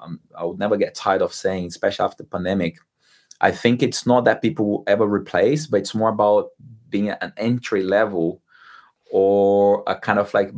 um, 0.00 0.20
I 0.36 0.44
would 0.44 0.58
never 0.58 0.76
get 0.76 0.94
tired 0.94 1.22
of 1.22 1.32
saying, 1.32 1.66
especially 1.66 2.04
after 2.04 2.22
the 2.22 2.28
pandemic, 2.28 2.78
I 3.40 3.50
think 3.50 3.82
it's 3.82 4.06
not 4.06 4.24
that 4.24 4.42
people 4.42 4.66
will 4.66 4.84
ever 4.86 5.06
replace, 5.06 5.66
but 5.66 5.78
it's 5.80 5.94
more 5.94 6.10
about 6.10 6.50
being 6.88 7.10
an 7.10 7.32
entry 7.36 7.82
level 7.82 8.40
or 9.10 9.82
a 9.86 9.96
kind 9.96 10.18
of 10.18 10.32
like 10.34 10.52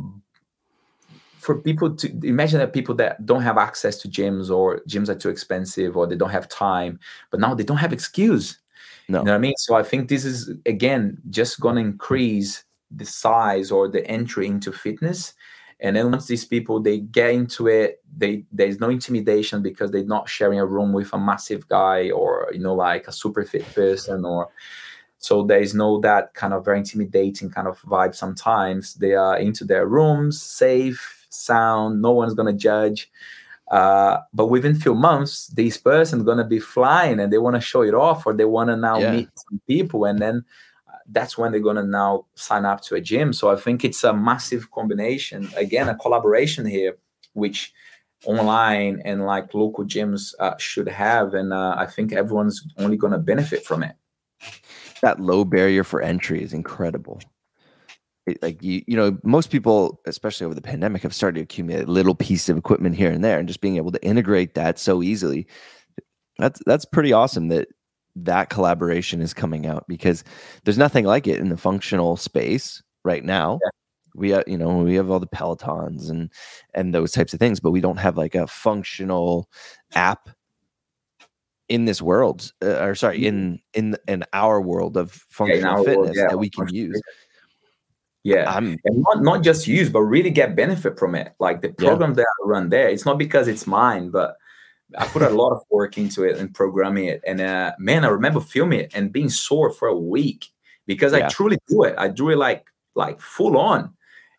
for 1.39 1.55
people 1.55 1.95
to 1.95 2.11
imagine 2.23 2.59
that 2.59 2.73
people 2.73 2.93
that 2.95 3.25
don't 3.25 3.41
have 3.41 3.57
access 3.57 3.97
to 4.01 4.09
gyms 4.09 4.49
or 4.49 4.81
gyms 4.87 5.07
are 5.07 5.15
too 5.15 5.29
expensive 5.29 5.95
or 5.95 6.05
they 6.05 6.15
don't 6.15 6.29
have 6.29 6.49
time, 6.49 6.99
but 7.31 7.39
now 7.39 7.53
they 7.53 7.63
don't 7.63 7.77
have 7.77 7.93
excuse. 7.93 8.59
No. 9.07 9.19
You 9.19 9.25
know 9.25 9.31
what 9.31 9.37
I 9.37 9.39
mean? 9.39 9.57
So 9.57 9.75
I 9.75 9.83
think 9.83 10.09
this 10.09 10.25
is 10.25 10.51
again 10.65 11.17
just 11.29 11.59
gonna 11.59 11.81
increase 11.81 12.65
the 12.91 13.05
size 13.05 13.71
or 13.71 13.87
the 13.87 14.05
entry 14.07 14.47
into 14.47 14.71
fitness. 14.71 15.33
And 15.79 15.95
then 15.95 16.09
once 16.11 16.25
these 16.25 16.45
people 16.45 16.79
they 16.79 16.99
get 16.99 17.31
into 17.31 17.67
it, 17.67 18.01
they 18.17 18.43
there's 18.51 18.79
no 18.79 18.89
intimidation 18.89 19.61
because 19.61 19.91
they're 19.91 20.03
not 20.03 20.27
sharing 20.27 20.59
a 20.59 20.65
room 20.65 20.91
with 20.93 21.13
a 21.13 21.19
massive 21.19 21.67
guy 21.67 22.09
or 22.09 22.49
you 22.51 22.59
know 22.59 22.73
like 22.73 23.07
a 23.07 23.11
super 23.11 23.43
fit 23.45 23.65
person 23.75 24.25
or 24.25 24.49
so 25.19 25.43
there 25.43 25.59
is 25.59 25.73
no 25.75 25.99
that 25.99 26.33
kind 26.33 26.53
of 26.53 26.65
very 26.65 26.77
intimidating 26.79 27.49
kind 27.49 27.67
of 27.67 27.79
vibe 27.81 28.15
sometimes 28.15 28.95
they 28.95 29.13
are 29.13 29.37
into 29.37 29.63
their 29.65 29.85
rooms 29.87 30.41
safe 30.41 31.25
sound 31.29 32.01
no 32.01 32.11
one's 32.11 32.33
going 32.33 32.51
to 32.51 32.57
judge 32.59 33.11
uh, 33.69 34.19
but 34.33 34.47
within 34.47 34.73
few 34.73 34.95
months 34.95 35.47
this 35.47 35.77
person's 35.77 36.23
going 36.23 36.37
to 36.37 36.43
be 36.43 36.59
flying 36.59 37.19
and 37.19 37.31
they 37.33 37.37
want 37.37 37.55
to 37.55 37.61
show 37.61 37.81
it 37.81 37.93
off 37.93 38.25
or 38.25 38.33
they 38.33 38.45
want 38.45 38.69
to 38.69 38.75
now 38.77 38.99
Yeah. 38.99 39.11
meet 39.11 39.29
some 39.35 39.61
people 39.67 40.05
and 40.05 40.19
then 40.19 40.45
that's 41.09 41.37
when 41.37 41.51
they're 41.51 41.61
going 41.61 41.75
to 41.75 41.83
now 41.83 42.25
sign 42.35 42.65
up 42.65 42.81
to 42.81 42.95
a 42.95 43.01
gym 43.01 43.33
so 43.33 43.49
i 43.51 43.55
think 43.55 43.83
it's 43.83 44.03
a 44.03 44.13
massive 44.13 44.71
combination 44.71 45.49
again 45.55 45.89
a 45.89 45.95
collaboration 45.95 46.65
here 46.65 46.97
which 47.33 47.73
online 48.25 49.01
and 49.05 49.25
like 49.25 49.53
local 49.53 49.85
gyms 49.85 50.33
uh, 50.39 50.57
should 50.57 50.87
have 50.87 51.33
and 51.33 51.53
uh, 51.53 51.75
i 51.77 51.85
think 51.85 52.11
everyone's 52.13 52.65
only 52.77 52.97
going 52.97 53.13
to 53.13 53.19
benefit 53.19 53.63
from 53.65 53.83
it 53.83 53.95
that 55.01 55.19
low 55.19 55.45
barrier 55.45 55.83
for 55.83 56.01
entry 56.01 56.41
is 56.41 56.53
incredible. 56.53 57.21
It- 58.25 58.41
like 58.41 58.61
you, 58.61 58.83
you 58.87 58.97
know, 58.97 59.17
most 59.23 59.51
people, 59.51 60.01
especially 60.05 60.45
over 60.45 60.55
the 60.55 60.61
pandemic, 60.61 61.03
have 61.03 61.15
started 61.15 61.35
to 61.35 61.43
accumulate 61.43 61.87
little 61.87 62.15
pieces 62.15 62.49
of 62.49 62.57
equipment 62.57 62.95
here 62.95 63.11
and 63.11 63.23
there, 63.23 63.39
and 63.39 63.47
just 63.47 63.61
being 63.61 63.77
able 63.77 63.91
to 63.91 64.03
integrate 64.03 64.55
that 64.55 64.79
so 64.79 65.01
easily. 65.01 65.47
That's 66.39 66.61
that's 66.65 66.85
pretty 66.85 67.13
awesome 67.13 67.47
that 67.49 67.67
that 68.23 68.49
collaboration 68.49 69.21
is 69.21 69.33
coming 69.33 69.65
out 69.65 69.85
because 69.87 70.23
there's 70.63 70.77
nothing 70.77 71.05
like 71.05 71.27
it 71.27 71.39
in 71.39 71.49
the 71.49 71.57
functional 71.57 72.17
space 72.17 72.81
right 73.03 73.23
now. 73.23 73.59
Yeah. 73.63 73.69
We, 74.15 74.29
have, 74.31 74.43
you 74.47 74.57
know, 74.57 74.79
we 74.79 74.95
have 74.95 75.11
all 75.11 75.19
the 75.19 75.27
Pelotons 75.27 76.09
and 76.09 76.31
and 76.73 76.93
those 76.93 77.11
types 77.11 77.33
of 77.33 77.39
things, 77.39 77.59
but 77.59 77.71
we 77.71 77.81
don't 77.81 77.97
have 77.97 78.17
like 78.17 78.33
a 78.33 78.47
functional 78.47 79.47
app 79.93 80.29
in 81.69 81.85
this 81.85 82.01
world, 82.01 82.51
uh, 82.63 82.79
or 82.81 82.95
sorry, 82.95 83.25
in 83.27 83.59
in 83.73 83.95
in 84.07 84.23
our 84.33 84.59
world 84.59 84.97
of 84.97 85.11
functional 85.29 85.75
world, 85.75 85.85
fitness 85.85 86.17
yeah, 86.17 86.29
that 86.29 86.37
we 86.37 86.49
can 86.49 86.67
use. 86.73 86.99
yeah 88.23 88.51
I'm 88.51 88.77
and 88.85 89.01
not, 89.03 89.21
not 89.21 89.43
just 89.43 89.67
use 89.67 89.89
but 89.89 90.01
really 90.01 90.31
get 90.31 90.55
benefit 90.55 90.97
from 90.97 91.13
it 91.13 91.33
like 91.39 91.61
the 91.61 91.67
Yeah. 91.79 91.89
program 91.89 92.13
that 92.15 92.25
i 92.25 92.47
run 92.47 92.69
there 92.69 92.89
it's 92.89 93.05
not 93.05 93.17
because 93.17 93.47
it's 93.47 93.67
mine 93.67 94.09
but 94.09 94.35
i 94.97 95.05
put 95.07 95.21
a 95.21 95.29
lot 95.29 95.51
of 95.51 95.61
work 95.69 95.97
into 95.97 96.23
it 96.23 96.37
and 96.37 96.53
programming 96.53 97.05
it. 97.05 97.21
And 97.27 97.41
uh, 97.41 97.73
man 97.79 98.05
i 98.05 98.07
remember 98.07 98.39
filming 98.39 98.79
it 98.81 98.91
and 98.95 99.11
being 99.11 99.29
sore 99.29 99.71
for 99.71 99.87
a 99.87 99.97
week 99.97 100.47
because 100.85 101.13
Yeah. 101.13 101.25
i 101.25 101.29
truly 101.29 101.57
do 101.67 101.83
it. 101.83 101.95
I 101.97 102.07
do 102.07 102.29
it 102.29 102.37
like 102.37 102.65
like 102.95 103.19
full 103.21 103.57
on. 103.57 103.93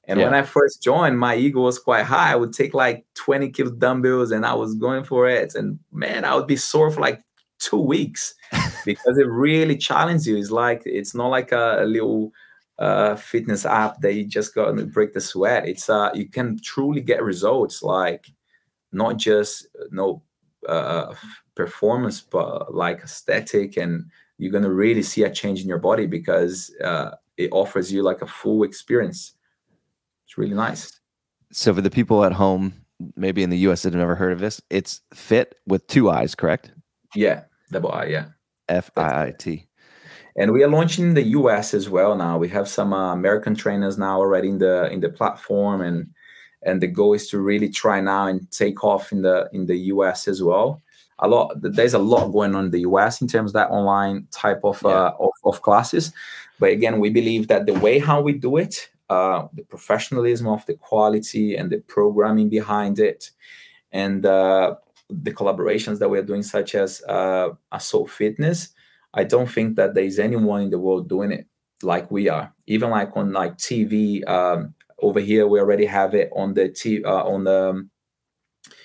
And 0.05 0.21
when 0.21 0.33
i 0.35 0.43
first 0.43 0.83
joined 0.83 1.19
my 1.19 1.37
ego 1.37 1.61
was 1.61 1.79
quite 1.79 2.05
high. 2.05 2.33
I 2.33 2.37
would 2.37 2.53
take 2.55 2.73
like 2.75 3.05
20 3.15 3.51
kilo 3.51 3.71
dumbbells 3.73 4.31
and 4.33 4.47
i 4.47 4.55
was 4.55 4.75
going 4.75 5.05
for 5.05 5.29
it. 5.29 5.55
And 5.55 5.79
man 5.93 6.25
i 6.25 6.35
would 6.35 6.47
be 6.47 6.57
sore 6.57 6.91
for 6.91 7.01
like 7.03 7.21
two 7.59 7.77
weeks 7.81 8.35
because 8.87 9.19
it 9.19 9.27
really 9.29 9.77
challenges 9.77 10.27
you. 10.27 10.37
It's 10.39 10.51
like 10.51 10.83
it's 10.87 11.15
not 11.15 11.29
like 11.29 11.53
a, 11.53 11.83
a 11.83 11.87
little 11.87 12.33
uh, 12.79 13.17
fitness 13.17 13.67
app 13.67 14.01
that 14.01 14.15
you 14.15 14.25
just 14.25 14.55
got 14.55 14.71
to 14.77 14.87
break 14.87 15.13
the 15.13 15.21
sweat. 15.21 15.67
It's 15.69 15.91
uh, 15.91 16.11
you 16.15 16.29
can 16.31 16.57
truly 16.63 17.01
get 17.01 17.23
results 17.23 17.83
like 17.83 18.29
not 18.93 19.17
just 19.17 19.67
uh, 19.79 19.85
no 19.91 20.23
uh, 20.67 21.15
performance, 21.55 22.21
but 22.21 22.75
like 22.75 23.01
aesthetic, 23.01 23.77
and 23.77 24.05
you're 24.39 24.53
gonna 24.53 24.73
really 24.73 25.03
see 25.03 25.23
a 25.25 25.31
change 25.31 25.61
in 25.61 25.69
your 25.69 25.79
body 25.79 26.07
because 26.07 26.75
uh, 26.83 27.11
it 27.37 27.51
offers 27.53 27.93
you 27.93 28.03
like 28.03 28.23
a 28.23 28.27
full 28.27 28.63
experience. 28.63 29.35
It's 30.27 30.39
really 30.39 30.55
nice. 30.55 31.01
so 31.53 31.75
for 31.75 31.81
the 31.81 31.91
people 31.91 32.25
at 32.25 32.33
home, 32.33 32.75
maybe 33.17 33.43
in 33.43 33.51
the 33.51 33.59
US 33.69 33.83
that 33.83 33.93
have 33.93 34.01
never 34.01 34.15
heard 34.15 34.33
of 34.33 34.41
this, 34.41 34.61
it's 34.71 35.01
fit 35.15 35.55
with 35.67 35.87
two 35.87 36.11
eyes, 36.11 36.35
correct? 36.35 36.73
Yeah, 37.15 37.45
double 37.71 37.93
I. 37.93 38.07
Yeah. 38.07 38.27
F 38.69 38.91
I 38.97 39.29
I 39.29 39.33
T. 39.39 39.67
and 40.37 40.53
we 40.53 40.63
are 40.63 40.69
launching 40.69 41.07
in 41.07 41.15
the 41.15 41.29
US 41.39 41.73
as 41.75 41.89
well 41.89 42.15
now. 42.15 42.37
We 42.39 42.49
have 42.51 42.69
some 42.69 42.93
uh, 42.93 43.13
American 43.13 43.55
trainers 43.55 43.97
now 43.97 44.19
already 44.19 44.49
in 44.49 44.59
the 44.59 44.91
in 44.93 45.01
the 45.01 45.09
platform, 45.09 45.81
and 45.81 46.09
and 46.63 46.81
the 46.81 46.87
goal 46.87 47.15
is 47.15 47.29
to 47.31 47.39
really 47.39 47.69
try 47.69 48.01
now 48.01 48.27
and 48.27 48.51
take 48.51 48.85
off 48.85 49.13
in 49.13 49.23
the 49.23 49.49
in 49.53 49.67
the 49.67 49.77
US 49.93 50.29
as 50.29 50.43
well. 50.43 50.83
A 51.21 51.29
lot 51.29 51.53
there's 51.61 51.95
a 51.95 51.99
lot 51.99 52.29
going 52.29 52.55
on 52.55 52.67
in 52.67 52.71
the 52.71 52.81
US 52.81 53.21
in 53.21 53.29
terms 53.29 53.51
of 53.51 53.55
that 53.55 53.71
online 53.71 54.27
type 54.31 54.61
of 54.65 54.85
uh, 54.85 55.13
of, 55.19 55.33
of 55.45 55.63
classes, 55.63 56.13
but 56.59 56.71
again, 56.71 56.99
we 56.99 57.11
believe 57.11 57.49
that 57.49 57.67
the 57.67 57.75
way 57.75 57.99
how 57.99 58.21
we 58.21 58.33
do 58.33 58.57
it, 58.57 58.89
uh, 59.11 59.47
the 59.53 59.63
professionalism 59.63 60.49
of 60.49 60.65
the 60.67 60.75
quality 60.75 61.57
and 61.57 61.71
the 61.71 61.79
programming 61.79 62.49
behind 62.49 62.99
it, 62.99 63.31
and 63.93 64.27
uh, 64.27 64.75
the 65.09 65.33
collaborations 65.33 65.99
that 65.99 66.11
we're 66.11 66.23
doing, 66.23 66.43
such 66.43 66.75
as 66.75 67.03
uh, 67.05 67.51
Assault 67.73 68.11
Fitness, 68.11 68.71
I 69.15 69.25
don't 69.25 69.51
think 69.51 69.77
that 69.77 69.95
there's 69.95 70.19
anyone 70.19 70.63
in 70.63 70.71
the 70.71 70.79
world 70.79 71.09
doing 71.09 71.33
it 71.33 71.47
like 71.83 72.11
we 72.11 72.29
are. 72.29 72.53
Even 72.67 72.91
like 72.91 73.17
on 73.17 73.33
like 73.33 73.57
TV 73.57 74.29
um, 74.29 74.75
over 75.01 75.21
here, 75.21 75.47
we 75.47 75.61
already 75.61 75.87
have 75.87 76.15
it 76.15 76.31
on 76.35 76.55
the 76.55 76.69
t- 76.69 77.05
uh, 77.05 77.25
on 77.25 77.45
the 77.45 77.71
um, 77.71 77.91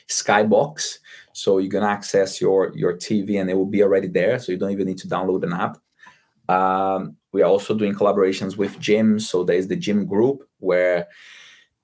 Skybox, 0.10 1.00
so 1.34 1.58
you 1.58 1.70
can 1.70 1.84
access 1.84 2.40
your 2.40 2.72
your 2.76 2.94
TV 2.94 3.40
and 3.40 3.50
it 3.50 3.56
will 3.56 3.66
be 3.66 3.84
already 3.84 4.08
there. 4.08 4.40
So 4.40 4.52
you 4.52 4.58
don't 4.58 4.72
even 4.72 4.88
need 4.88 5.00
to 5.00 5.08
download 5.08 5.44
an 5.44 5.54
app. 5.54 5.78
Um, 6.50 7.18
we 7.32 7.42
are 7.42 7.50
also 7.50 7.74
doing 7.74 7.94
collaborations 7.94 8.58
with 8.58 8.78
gyms. 8.80 9.22
So 9.22 9.44
there's 9.44 9.68
the 9.68 9.76
gym 9.76 10.06
group 10.06 10.48
where 10.60 11.08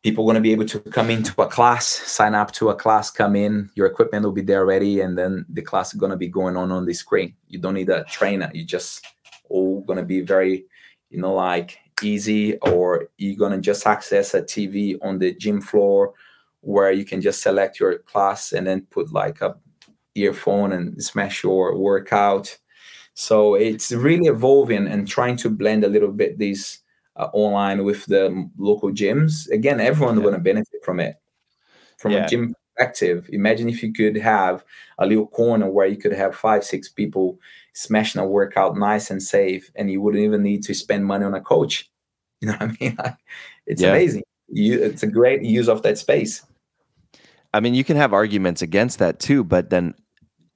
people 0.04 0.24
are 0.24 0.28
going 0.28 0.36
to 0.36 0.42
be 0.42 0.52
able 0.52 0.66
to 0.66 0.80
come 0.80 1.10
into 1.10 1.42
a 1.42 1.48
class, 1.48 1.88
sign 1.88 2.36
up 2.36 2.52
to 2.54 2.70
a 2.70 2.76
class, 2.76 3.12
come 3.12 3.36
in, 3.36 3.70
your 3.76 3.88
equipment 3.88 4.24
will 4.24 4.32
be 4.32 4.42
there 4.42 4.60
already 4.60 5.02
and 5.02 5.18
then 5.18 5.46
the 5.50 5.62
class 5.62 5.94
is 5.94 6.00
going 6.00 6.12
to 6.12 6.18
be 6.18 6.28
going 6.28 6.56
on 6.56 6.72
on 6.72 6.86
the 6.86 6.94
screen. 6.94 7.34
You 7.48 7.60
don't 7.60 7.74
need 7.74 7.90
a 7.90 8.04
trainer. 8.06 8.50
You 8.54 8.64
just 8.64 9.06
all 9.50 9.82
going 9.82 9.98
to 9.98 10.06
be 10.06 10.22
very, 10.22 10.66
you 11.10 11.20
know, 11.20 11.34
like 11.34 11.80
easy, 12.04 12.58
or 12.60 13.10
you're 13.18 13.38
going 13.38 13.52
to 13.54 13.60
just 13.62 13.86
access 13.88 14.34
a 14.34 14.42
TV 14.42 14.98
on 15.02 15.20
the 15.20 15.34
gym 15.36 15.62
floor 15.62 16.14
where 16.62 16.92
you 16.92 17.06
can 17.06 17.22
just 17.22 17.42
select 17.42 17.80
your 17.80 18.00
class 18.00 18.52
and 18.54 18.68
then 18.68 18.82
put 18.92 19.12
like 19.14 19.42
a 19.42 19.56
earphone 20.16 20.74
and 20.74 21.02
smash 21.04 21.44
your 21.44 21.78
workout. 21.78 22.58
So 23.14 23.56
it's 23.56 23.92
really 23.92 24.28
evolving 24.28 24.88
and 24.88 25.08
trying 25.08 25.38
to 25.38 25.50
blend 25.50 25.84
a 25.84 25.90
little 25.90 26.12
bit 26.12 26.38
these 26.38 26.82
uh, 27.18 27.30
online 27.34 27.84
with 27.84 28.06
the 28.06 28.50
local 28.58 28.92
gyms. 28.92 29.50
Again, 29.52 29.80
everyone's 29.82 30.18
Yeah. 30.20 30.24
going 30.24 30.36
to 30.36 30.40
benefit 30.42 30.84
from 30.84 31.00
it. 31.00 31.16
From 31.98 32.14
Yeah. 32.14 32.26
a 32.26 32.28
gym 32.28 32.56
imagine 33.32 33.70
if 33.70 33.84
you 33.84 33.94
could 33.94 34.16
have 34.18 34.64
a 34.98 35.06
little 35.06 35.28
corner 35.28 35.70
where 35.70 35.88
you 35.88 35.98
could 35.98 36.14
have 36.14 36.36
five, 36.36 36.64
six 36.64 36.88
people 36.90 37.40
smashing 37.74 38.22
a 38.22 38.26
workout 38.28 38.78
nice 38.78 39.10
and 39.12 39.22
safe, 39.22 39.72
and 39.76 39.90
you 39.92 40.02
wouldn't 40.02 40.24
even 40.24 40.44
need 40.44 40.64
to 40.64 40.74
spend 40.74 41.06
money 41.06 41.26
on 41.26 41.34
a 41.34 41.42
coach. 41.42 41.90
You 42.42 42.48
know 42.48 42.54
what 42.58 42.70
I 42.72 42.78
mean? 42.80 42.96
Like, 42.98 43.16
it's 43.68 43.82
Yeah. 43.82 43.90
amazing. 43.90 44.24
You, 44.48 44.82
it's 44.82 45.04
a 45.04 45.08
great 45.08 45.44
use 45.44 45.68
of 45.68 45.82
that 45.84 45.98
space. 45.98 46.42
I 47.54 47.60
mean, 47.60 47.74
you 47.74 47.84
can 47.84 47.98
have 47.98 48.14
arguments 48.14 48.62
against 48.62 49.00
that 49.00 49.20
too, 49.20 49.44
but 49.44 49.70
then 49.70 49.94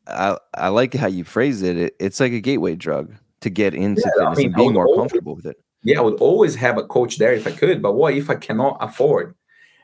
I 0.08 0.38
I 0.54 0.70
like 0.70 0.94
how 0.94 1.08
you 1.08 1.26
phrase 1.26 1.62
it. 1.62 1.76
it 1.78 1.96
it's 2.00 2.22
like 2.22 2.32
a 2.32 2.40
gateway 2.40 2.76
drug 2.76 3.14
to 3.42 3.50
get 3.50 3.74
into 3.76 4.02
Yeah, 4.06 4.28
I 4.28 4.36
fitness 4.36 4.38
mean, 4.38 4.46
and 4.48 4.56
I 4.56 4.58
being 4.60 4.74
more 4.74 4.88
always- 4.88 5.00
comfortable 5.12 5.36
with 5.36 5.46
it. 5.46 5.58
Yeah, 5.84 6.00
I 6.00 6.04
would 6.04 6.22
always 6.22 6.56
have 6.56 6.78
a 6.78 6.84
coach 6.88 7.18
there 7.18 7.34
if 7.34 7.46
I 7.46 7.52
could, 7.52 7.82
but 7.82 7.96
what 7.96 8.14
if 8.14 8.30
I 8.30 8.36
cannot 8.36 8.78
afford? 8.80 9.36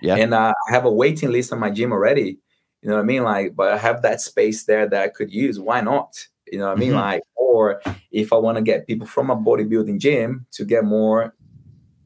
Yeah. 0.01 0.15
And 0.15 0.33
uh, 0.33 0.53
I 0.69 0.73
have 0.73 0.85
a 0.85 0.91
waiting 0.91 1.31
list 1.31 1.51
on 1.51 1.59
my 1.59 1.69
gym 1.69 1.91
already. 1.91 2.39
You 2.81 2.89
know 2.89 2.95
what 2.95 3.01
I 3.01 3.05
mean? 3.05 3.23
Like, 3.23 3.55
but 3.55 3.73
I 3.73 3.77
have 3.77 4.01
that 4.03 4.21
space 4.21 4.63
there 4.63 4.87
that 4.87 5.03
I 5.03 5.09
could 5.09 5.31
use. 5.31 5.59
Why 5.59 5.81
not? 5.81 6.15
You 6.51 6.59
know 6.59 6.67
what 6.67 6.77
I 6.77 6.79
mean? 6.79 6.93
Mhm. 6.93 7.01
Like, 7.01 7.23
or 7.35 7.81
if 8.11 8.31
I 8.31 8.37
want 8.37 8.57
to 8.57 8.61
get 8.63 8.87
people 8.87 9.05
from 9.07 9.29
a 9.29 9.35
bodybuilding 9.35 9.99
gym 9.99 10.45
to 10.51 10.63
get 10.65 10.85
more 10.85 11.35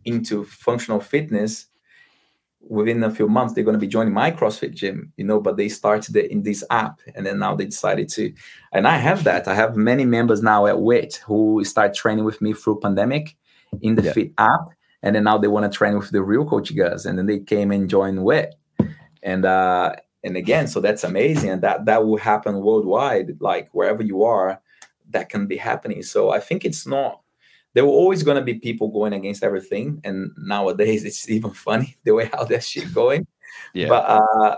into 0.06 0.44
functional 0.46 1.00
fitness, 1.00 1.68
within 2.70 3.04
a 3.04 3.12
few 3.12 3.28
months 3.28 3.54
they're 3.54 3.64
going 3.64 3.76
to 3.76 3.80
be 3.80 3.88
joining 3.88 4.14
my 4.14 4.32
CrossFit 4.32 4.74
gym, 4.74 5.12
you 5.18 5.24
know. 5.26 5.40
But 5.40 5.58
they 5.58 5.70
started 5.70 6.16
it 6.16 6.32
in 6.32 6.44
this 6.44 6.64
app, 6.70 7.02
and 7.16 7.26
then 7.26 7.40
now 7.40 7.56
they 7.56 7.66
decided 7.66 8.10
to. 8.10 8.34
And 8.72 8.88
I 8.88 8.98
have 8.98 9.24
that. 9.26 9.48
I 9.48 9.56
have 9.56 9.76
many 9.76 10.06
members 10.06 10.42
now 10.42 10.66
at 10.66 10.80
WIT 10.80 11.22
who 11.26 11.64
start 11.64 11.94
training 11.94 12.26
with 12.26 12.42
me 12.42 12.54
through 12.54 12.80
pandemic 12.80 13.36
in 13.82 13.96
the 13.96 14.04
yeah. 14.04 14.14
Fiit 14.14 14.34
app, 14.38 14.70
and 15.04 15.16
then 15.16 15.24
now 15.24 15.38
they 15.38 15.48
want 15.48 15.72
to 15.72 15.78
train 15.78 15.98
with 15.98 16.10
the 16.10 16.24
real 16.24 16.46
coach 16.46 16.76
guys, 16.76 17.06
and 17.06 17.18
then 17.18 17.28
they 17.28 17.40
came 17.40 17.72
and 17.72 17.90
joined 17.90 18.24
WIT, 18.24 18.56
and 19.22 19.46
uh, 19.46 19.96
and 20.24 20.36
again, 20.36 20.68
so 20.68 20.80
that's 20.80 21.04
amazing, 21.04 21.52
and 21.52 21.62
that 21.62 21.86
that 21.86 22.06
will 22.06 22.18
happen 22.18 22.62
worldwide, 22.62 23.40
like 23.40 23.70
wherever 23.74 24.02
you 24.02 24.24
are, 24.24 24.60
that 25.12 25.30
can 25.30 25.46
be 25.46 25.58
happening. 25.58 26.02
So 26.02 26.32
I 26.32 26.40
think 26.40 26.66
it's 26.66 26.88
not 26.88 27.20
there 27.74 27.86
were 27.86 27.92
always 27.92 28.22
going 28.24 28.38
to 28.38 28.44
be 28.44 28.54
people 28.54 28.88
going 28.90 29.14
against 29.14 29.44
everything 29.44 30.00
and 30.04 30.32
nowadays 30.38 31.04
it's 31.06 31.30
even 31.30 31.52
funny 31.52 31.96
the 32.04 32.14
way 32.14 32.30
how 32.34 32.44
that 32.46 32.64
shit 32.64 32.94
going. 32.94 33.28
Yeah. 33.74 33.90
But 33.90 34.06
uh 34.06 34.58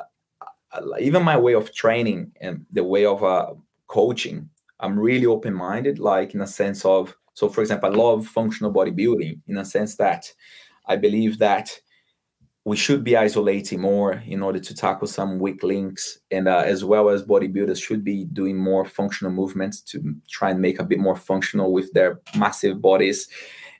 even 1.00 1.24
my 1.24 1.38
way 1.38 1.54
of 1.54 1.74
training 1.74 2.32
and 2.42 2.66
the 2.72 2.84
way 2.84 3.06
of 3.06 3.24
uh 3.24 3.54
coaching 3.88 4.50
i'm 4.80 5.00
really 5.00 5.26
open-minded 5.26 6.00
like 6.00 6.34
in 6.34 6.42
a 6.42 6.48
sense 6.48 6.84
of 6.84 7.16
so 7.36 7.48
for 7.48 7.62
example 7.62 7.90
i 7.90 7.96
love 7.96 8.26
functional 8.26 8.74
bodybuilding 8.74 9.40
in 9.48 9.58
a 9.58 9.66
sense 9.66 9.96
that 9.98 10.34
i 10.88 10.96
believe 10.96 11.38
that 11.38 11.70
we 12.66 12.76
should 12.76 13.04
be 13.04 13.16
isolating 13.16 13.80
more 13.80 14.24
in 14.26 14.42
order 14.42 14.60
to 14.60 14.74
tackle 14.74 15.08
some 15.08 15.38
weak 15.38 15.62
links 15.62 16.18
and 16.32 16.48
uh, 16.48 16.64
as 16.66 16.84
well 16.84 17.10
as 17.10 17.22
bodybuilders 17.22 17.82
should 17.82 18.04
be 18.04 18.26
doing 18.26 18.58
more 18.58 18.84
functional 18.84 19.32
movements 19.32 19.82
to 19.82 20.16
try 20.28 20.50
and 20.50 20.60
make 20.60 20.80
a 20.80 20.84
bit 20.84 20.98
more 20.98 21.16
functional 21.16 21.72
with 21.72 21.94
their 21.94 22.20
massive 22.36 22.82
bodies. 22.82 23.28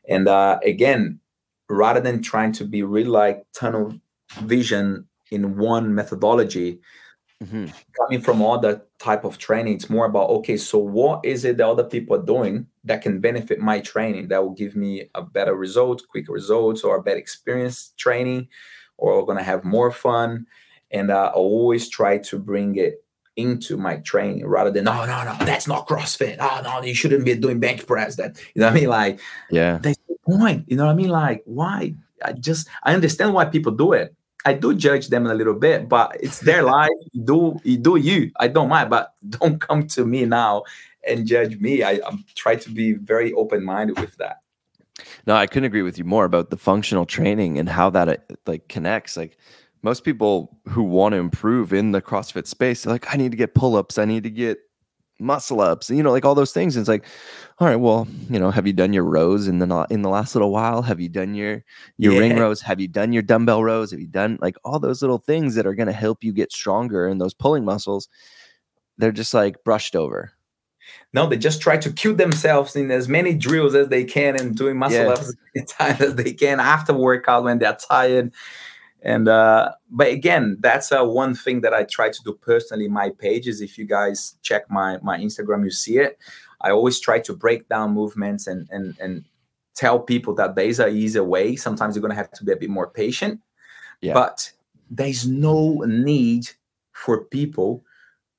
And 0.08 0.28
uh, 0.28 0.60
again 0.64 1.20
rather 1.68 2.00
than 2.00 2.22
trying 2.22 2.52
to 2.52 2.64
be 2.64 2.84
really 2.84 3.10
like 3.10 3.44
tunnel 3.54 4.00
vision 4.42 5.08
in 5.32 5.58
one 5.58 5.96
methodology 5.96 6.80
mm-hmm. 7.44 7.66
coming 8.00 8.22
from 8.22 8.42
other 8.42 8.82
type 9.00 9.24
of 9.24 9.38
training 9.38 9.74
it's 9.74 9.90
more 9.90 10.06
about 10.06 10.30
okay 10.30 10.58
so 10.58 10.78
what 10.78 11.24
is 11.26 11.46
it 11.46 11.58
that 11.58 11.68
other 11.68 11.84
people 11.84 12.16
are 12.16 12.26
doing 12.26 12.66
that 12.84 13.02
can 13.02 13.20
benefit 13.20 13.60
my 13.60 13.80
training 13.80 14.28
that 14.28 14.42
will 14.42 14.54
give 14.54 14.76
me 14.76 15.10
a 15.16 15.22
better 15.22 15.56
result 15.56 16.02
quicker 16.08 16.32
results 16.32 16.84
or 16.84 16.98
a 16.98 17.04
better 17.04 17.18
experience 17.18 17.94
training 17.98 18.48
or 18.98 19.24
we're 19.24 19.36
to 19.36 19.44
have 19.44 19.64
more 19.64 19.92
fun. 19.92 20.46
And 20.92 21.12
uh, 21.12 21.26
I 21.26 21.32
always 21.32 21.90
try 21.90 22.18
to 22.20 22.40
bring 22.40 22.76
it 22.76 23.04
into 23.36 23.76
my 23.76 23.98
training 23.98 24.46
rather 24.46 24.72
than, 24.72 24.86
no, 24.86 25.06
no, 25.06 25.24
no, 25.24 25.36
that's 25.46 25.68
not 25.68 25.88
CrossFit. 25.88 26.38
Oh, 26.40 26.62
no, 26.64 26.82
you 26.82 26.94
shouldn't 26.94 27.26
be 27.26 27.36
doing 27.36 27.60
bench 27.60 27.86
press. 27.86 28.16
That, 28.16 28.40
you 28.54 28.62
know 28.62 28.68
what 28.68 28.78
I 28.78 28.80
mean? 28.80 28.90
Like, 28.90 29.20
yeah, 29.50 29.78
that's 29.82 30.00
the 30.08 30.16
point. 30.26 30.66
You 30.68 30.78
know 30.78 30.86
what 30.86 30.94
I 30.94 30.96
mean? 30.96 31.10
Like, 31.10 31.42
why? 31.46 31.96
I 32.24 32.32
just, 32.32 32.70
I 32.84 32.94
understand 32.94 33.34
why 33.34 33.46
people 33.46 33.74
do 33.74 33.94
it. 33.94 34.16
I 34.46 34.54
do 34.54 34.76
judge 34.76 35.08
them 35.08 35.26
a 35.26 35.34
little 35.34 35.56
bit, 35.56 35.90
but 35.90 36.16
it's 36.20 36.40
their 36.40 36.64
life. 36.78 36.92
You 37.12 37.24
do 37.24 37.60
you 37.64 37.78
do 37.78 37.96
you? 37.98 38.32
I 38.40 38.48
don't 38.48 38.70
mind, 38.70 38.90
but 38.90 39.14
don't 39.30 39.60
come 39.60 39.88
to 39.88 40.06
me 40.06 40.26
now 40.26 40.64
and 41.08 41.26
judge 41.26 41.60
me. 41.60 41.84
I, 41.84 42.00
I'm 42.06 42.24
try 42.36 42.56
to 42.56 42.70
be 42.70 42.94
very 42.94 43.34
open 43.34 43.64
minded 43.64 44.00
with 44.00 44.16
that. 44.18 44.42
No, 45.28 45.36
I 45.36 45.48
couldn't 45.48 45.66
agree 45.66 45.82
with 45.82 45.98
you 45.98 46.06
more 46.06 46.26
about 46.26 46.52
the 46.52 46.58
functional 46.58 47.06
training 47.06 47.60
and 47.60 47.68
how 47.68 47.90
that 47.90 48.08
uh, 48.08 48.18
like 48.46 48.70
connects. 48.70 49.18
Like 49.18 49.38
most 49.82 50.04
people 50.04 50.58
who 50.70 50.84
want 50.84 51.14
to 51.14 51.18
improve 51.18 51.74
in 51.74 51.92
the 51.92 52.02
CrossFit 52.02 52.48
space, 52.48 52.84
they're 52.84 52.94
like, 52.94 53.14
I 53.14 53.18
need 53.18 53.32
to 53.32 53.38
get 53.38 53.56
pull 53.56 53.76
ups, 53.76 53.98
I 53.98 54.06
need 54.06 54.24
to 54.24 54.30
get 54.30 54.60
muscle 55.20 55.62
ups, 55.62 55.90
you 55.90 56.04
know, 56.04 56.12
like 56.12 56.26
all 56.26 56.36
those 56.36 56.52
things. 56.52 56.76
And 56.76 56.82
it's 56.82 56.90
like, 56.90 57.06
all 57.60 57.68
right, 57.68 57.78
well, 57.78 58.08
you 58.30 58.40
know, 58.40 58.52
have 58.52 58.68
you 58.68 58.74
done 58.74 58.94
your 58.94 59.04
rows 59.04 59.48
in 59.48 59.60
the 59.60 59.88
in 59.90 60.02
the 60.02 60.10
last 60.10 60.36
little 60.36 60.52
while? 60.52 60.82
Have 60.82 61.00
you 61.00 61.10
done 61.10 61.36
your 61.36 61.64
your 61.98 62.14
yeah. 62.14 62.20
ring 62.20 62.38
rows? 62.38 62.62
Have 62.62 62.80
you 62.80 62.88
done 62.88 63.14
your 63.14 63.24
dumbbell 63.24 63.64
rows? 63.64 63.92
Have 63.92 64.00
you 64.00 64.08
done 64.08 64.38
like 64.42 64.56
all 64.64 64.80
those 64.80 65.02
little 65.02 65.20
things 65.20 65.56
that 65.56 65.66
are 65.66 65.76
going 65.76 65.88
to 65.88 65.94
help 65.94 66.24
you 66.24 66.34
get 66.34 66.52
stronger 66.52 67.08
in 67.08 67.18
those 67.18 67.34
pulling 67.34 67.66
muscles? 67.66 68.10
They're 68.98 69.12
just 69.12 69.34
like 69.34 69.64
brushed 69.64 69.96
over. 69.96 70.32
No, 71.14 71.28
they 71.28 71.38
just 71.38 71.62
try 71.62 71.78
to 71.78 71.92
kill 71.92 72.16
themselves 72.16 72.76
in 72.76 72.92
as 72.92 73.08
many 73.08 73.34
drills 73.34 73.74
as 73.74 73.88
they 73.88 74.04
can 74.04 74.40
and 74.40 74.56
doing 74.56 74.78
muscle 74.78 75.06
yeah. 75.06 75.12
ups 75.12 75.34
as 75.56 75.66
time 75.66 75.98
as 76.00 76.16
they 76.16 76.34
can 76.34 76.60
after 76.60 76.94
workout 76.94 77.44
when 77.44 77.60
they're 77.60 77.78
tired. 77.90 78.32
And 79.06 79.28
uh, 79.28 79.72
but 79.92 80.08
again, 80.08 80.58
that's 80.60 80.92
uh, 80.92 81.06
one 81.06 81.36
thing 81.36 81.62
that 81.62 81.76
I 81.76 81.84
try 81.84 82.10
to 82.10 82.20
do 82.26 82.34
personally. 82.34 82.88
My 82.88 83.12
pages, 83.12 83.62
if 83.62 83.78
you 83.78 83.86
guys 83.86 84.36
check 84.42 84.70
my 84.70 84.98
my 85.04 85.20
Instagram, 85.20 85.64
you 85.64 85.70
see 85.70 86.00
it. 86.00 86.18
I 86.62 86.72
always 86.72 87.00
try 87.00 87.20
to 87.20 87.34
break 87.34 87.70
down 87.70 87.94
movements 87.94 88.48
and 88.48 88.68
and 88.72 88.98
and 89.00 89.24
tell 89.76 90.00
people 90.00 90.34
that 90.36 90.56
there's 90.56 90.80
a 90.80 90.88
easier 90.88 91.24
way. 91.24 91.56
Sometimes 91.56 91.96
you're 91.96 92.02
gonna 92.02 92.16
have 92.16 92.32
to 92.32 92.44
be 92.44 92.52
a 92.52 92.56
bit 92.56 92.72
more 92.72 92.90
patient, 92.90 93.42
yeah. 94.02 94.14
but 94.14 94.52
there's 94.90 95.28
no 95.28 95.84
need 95.86 96.50
for 96.92 97.26
people 97.26 97.84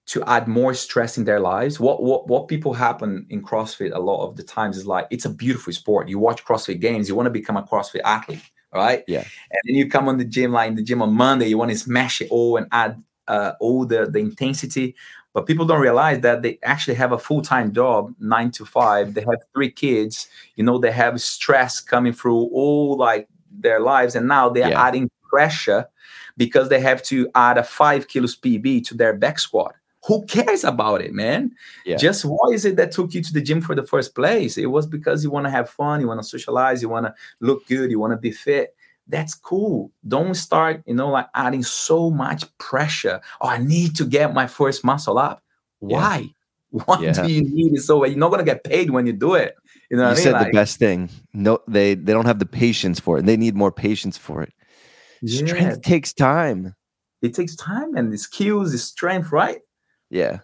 to 0.06 0.24
add 0.24 0.48
more 0.48 0.74
stress 0.74 1.16
in 1.16 1.24
their 1.24 1.38
lives. 1.38 1.78
What 1.78 2.02
what 2.02 2.26
what 2.26 2.48
people 2.48 2.74
happen 2.74 3.24
in 3.30 3.40
CrossFit 3.40 3.94
a 3.94 4.00
lot 4.00 4.26
of 4.26 4.34
the 4.34 4.42
times 4.42 4.76
is 4.76 4.86
like 4.86 5.06
it's 5.10 5.26
a 5.26 5.30
beautiful 5.30 5.72
sport. 5.72 6.08
You 6.08 6.18
watch 6.18 6.44
CrossFit 6.44 6.80
games, 6.80 7.08
you 7.08 7.14
want 7.14 7.26
to 7.26 7.30
become 7.30 7.56
a 7.56 7.62
CrossFit 7.62 8.00
athlete, 8.04 8.42
right? 8.76 9.02
Yeah. 9.08 9.24
And 9.50 9.60
then 9.64 9.74
you 9.74 9.88
come 9.88 10.08
on 10.08 10.18
the 10.18 10.24
gym, 10.24 10.52
like 10.52 10.68
in 10.68 10.76
the 10.76 10.82
gym 10.82 11.02
on 11.02 11.12
Monday, 11.12 11.48
you 11.48 11.58
want 11.58 11.70
to 11.70 11.78
smash 11.78 12.20
it 12.20 12.28
all 12.30 12.56
and 12.56 12.66
add 12.70 13.02
uh, 13.28 13.52
all 13.60 13.84
the 13.84 14.06
the 14.06 14.18
intensity. 14.18 14.94
But 15.32 15.46
people 15.46 15.66
don't 15.66 15.80
realize 15.80 16.20
that 16.20 16.42
they 16.42 16.58
actually 16.62 16.94
have 16.94 17.12
a 17.12 17.18
full 17.18 17.42
time 17.42 17.72
job, 17.72 18.14
nine 18.18 18.50
to 18.52 18.64
five. 18.64 19.14
They 19.14 19.20
have 19.22 19.42
three 19.52 19.70
kids. 19.70 20.28
You 20.54 20.64
know, 20.64 20.78
they 20.78 20.92
have 20.92 21.20
stress 21.20 21.80
coming 21.80 22.12
through 22.12 22.48
all 22.52 22.96
like 22.96 23.28
their 23.50 23.80
lives, 23.80 24.14
and 24.14 24.28
now 24.28 24.48
they're 24.48 24.70
yeah. 24.70 24.86
adding 24.86 25.10
pressure 25.28 25.86
because 26.36 26.68
they 26.68 26.80
have 26.80 27.02
to 27.02 27.28
add 27.34 27.58
a 27.58 27.62
five 27.64 28.08
kilos 28.08 28.36
PB 28.36 28.86
to 28.86 28.94
their 28.94 29.14
back 29.14 29.38
squat 29.38 29.74
who 30.06 30.24
cares 30.26 30.62
about 30.62 31.00
it, 31.00 31.12
man? 31.12 31.52
Yeah. 31.84 31.96
Just 31.96 32.24
why 32.24 32.50
is 32.52 32.64
it 32.64 32.76
that 32.76 32.92
took 32.92 33.12
you 33.12 33.22
to 33.22 33.32
the 33.32 33.40
gym 33.40 33.60
for 33.60 33.74
the 33.74 33.82
first 33.82 34.14
place? 34.14 34.56
It 34.56 34.66
was 34.66 34.86
because 34.86 35.24
you 35.24 35.30
want 35.30 35.46
to 35.46 35.50
have 35.50 35.68
fun, 35.68 36.00
you 36.00 36.06
want 36.06 36.20
to 36.20 36.28
socialize, 36.28 36.80
you 36.80 36.88
want 36.88 37.06
to 37.06 37.14
look 37.40 37.66
good, 37.66 37.90
you 37.90 37.98
want 37.98 38.12
to 38.12 38.16
be 38.16 38.30
fit. 38.30 38.74
That's 39.08 39.34
cool. 39.34 39.90
Don't 40.06 40.34
start, 40.34 40.82
you 40.86 40.94
know, 40.94 41.10
like 41.10 41.28
adding 41.34 41.62
so 41.62 42.10
much 42.10 42.44
pressure. 42.58 43.20
Oh, 43.40 43.48
I 43.48 43.58
need 43.58 43.96
to 43.96 44.04
get 44.04 44.34
my 44.34 44.46
first 44.46 44.84
muscle 44.84 45.18
up. 45.18 45.42
Why? 45.80 46.18
Yeah. 46.18 46.28
What 46.84 47.00
yeah. 47.00 47.12
do 47.12 47.32
you 47.32 47.42
need? 47.42 47.74
It 47.74 47.82
so 47.82 48.04
you're 48.04 48.18
not 48.18 48.30
gonna 48.32 48.42
get 48.42 48.64
paid 48.64 48.90
when 48.90 49.06
you 49.06 49.12
do 49.12 49.34
it. 49.34 49.54
You 49.88 49.96
know, 49.96 50.02
you 50.02 50.08
I 50.08 50.14
mean? 50.14 50.22
said 50.22 50.32
like, 50.32 50.46
the 50.48 50.52
best 50.52 50.78
thing. 50.78 51.08
No, 51.32 51.60
they 51.68 51.94
they 51.94 52.12
don't 52.12 52.26
have 52.26 52.40
the 52.40 52.44
patience 52.44 53.00
for 53.00 53.18
it. 53.18 53.24
They 53.24 53.36
need 53.36 53.54
more 53.54 53.72
patience 53.72 54.18
for 54.18 54.42
it. 54.42 54.52
Strength 55.24 55.82
takes 55.82 56.12
time. 56.12 56.74
It 57.22 57.34
takes 57.34 57.56
time 57.56 57.94
and 57.94 58.12
the 58.12 58.18
skills, 58.18 58.72
the 58.72 58.78
strength, 58.78 59.32
right? 59.32 59.60
Yeah. 60.10 60.40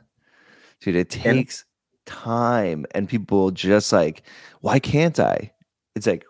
Dude, 0.80 0.96
it 0.96 1.10
takes 1.10 1.64
and, 2.06 2.14
time. 2.16 2.86
And 2.94 3.08
people 3.08 3.50
just 3.50 3.92
like, 3.92 4.22
why 4.60 4.78
can't 4.78 5.18
I? 5.20 5.52
It's 5.94 6.06
like, 6.06 6.24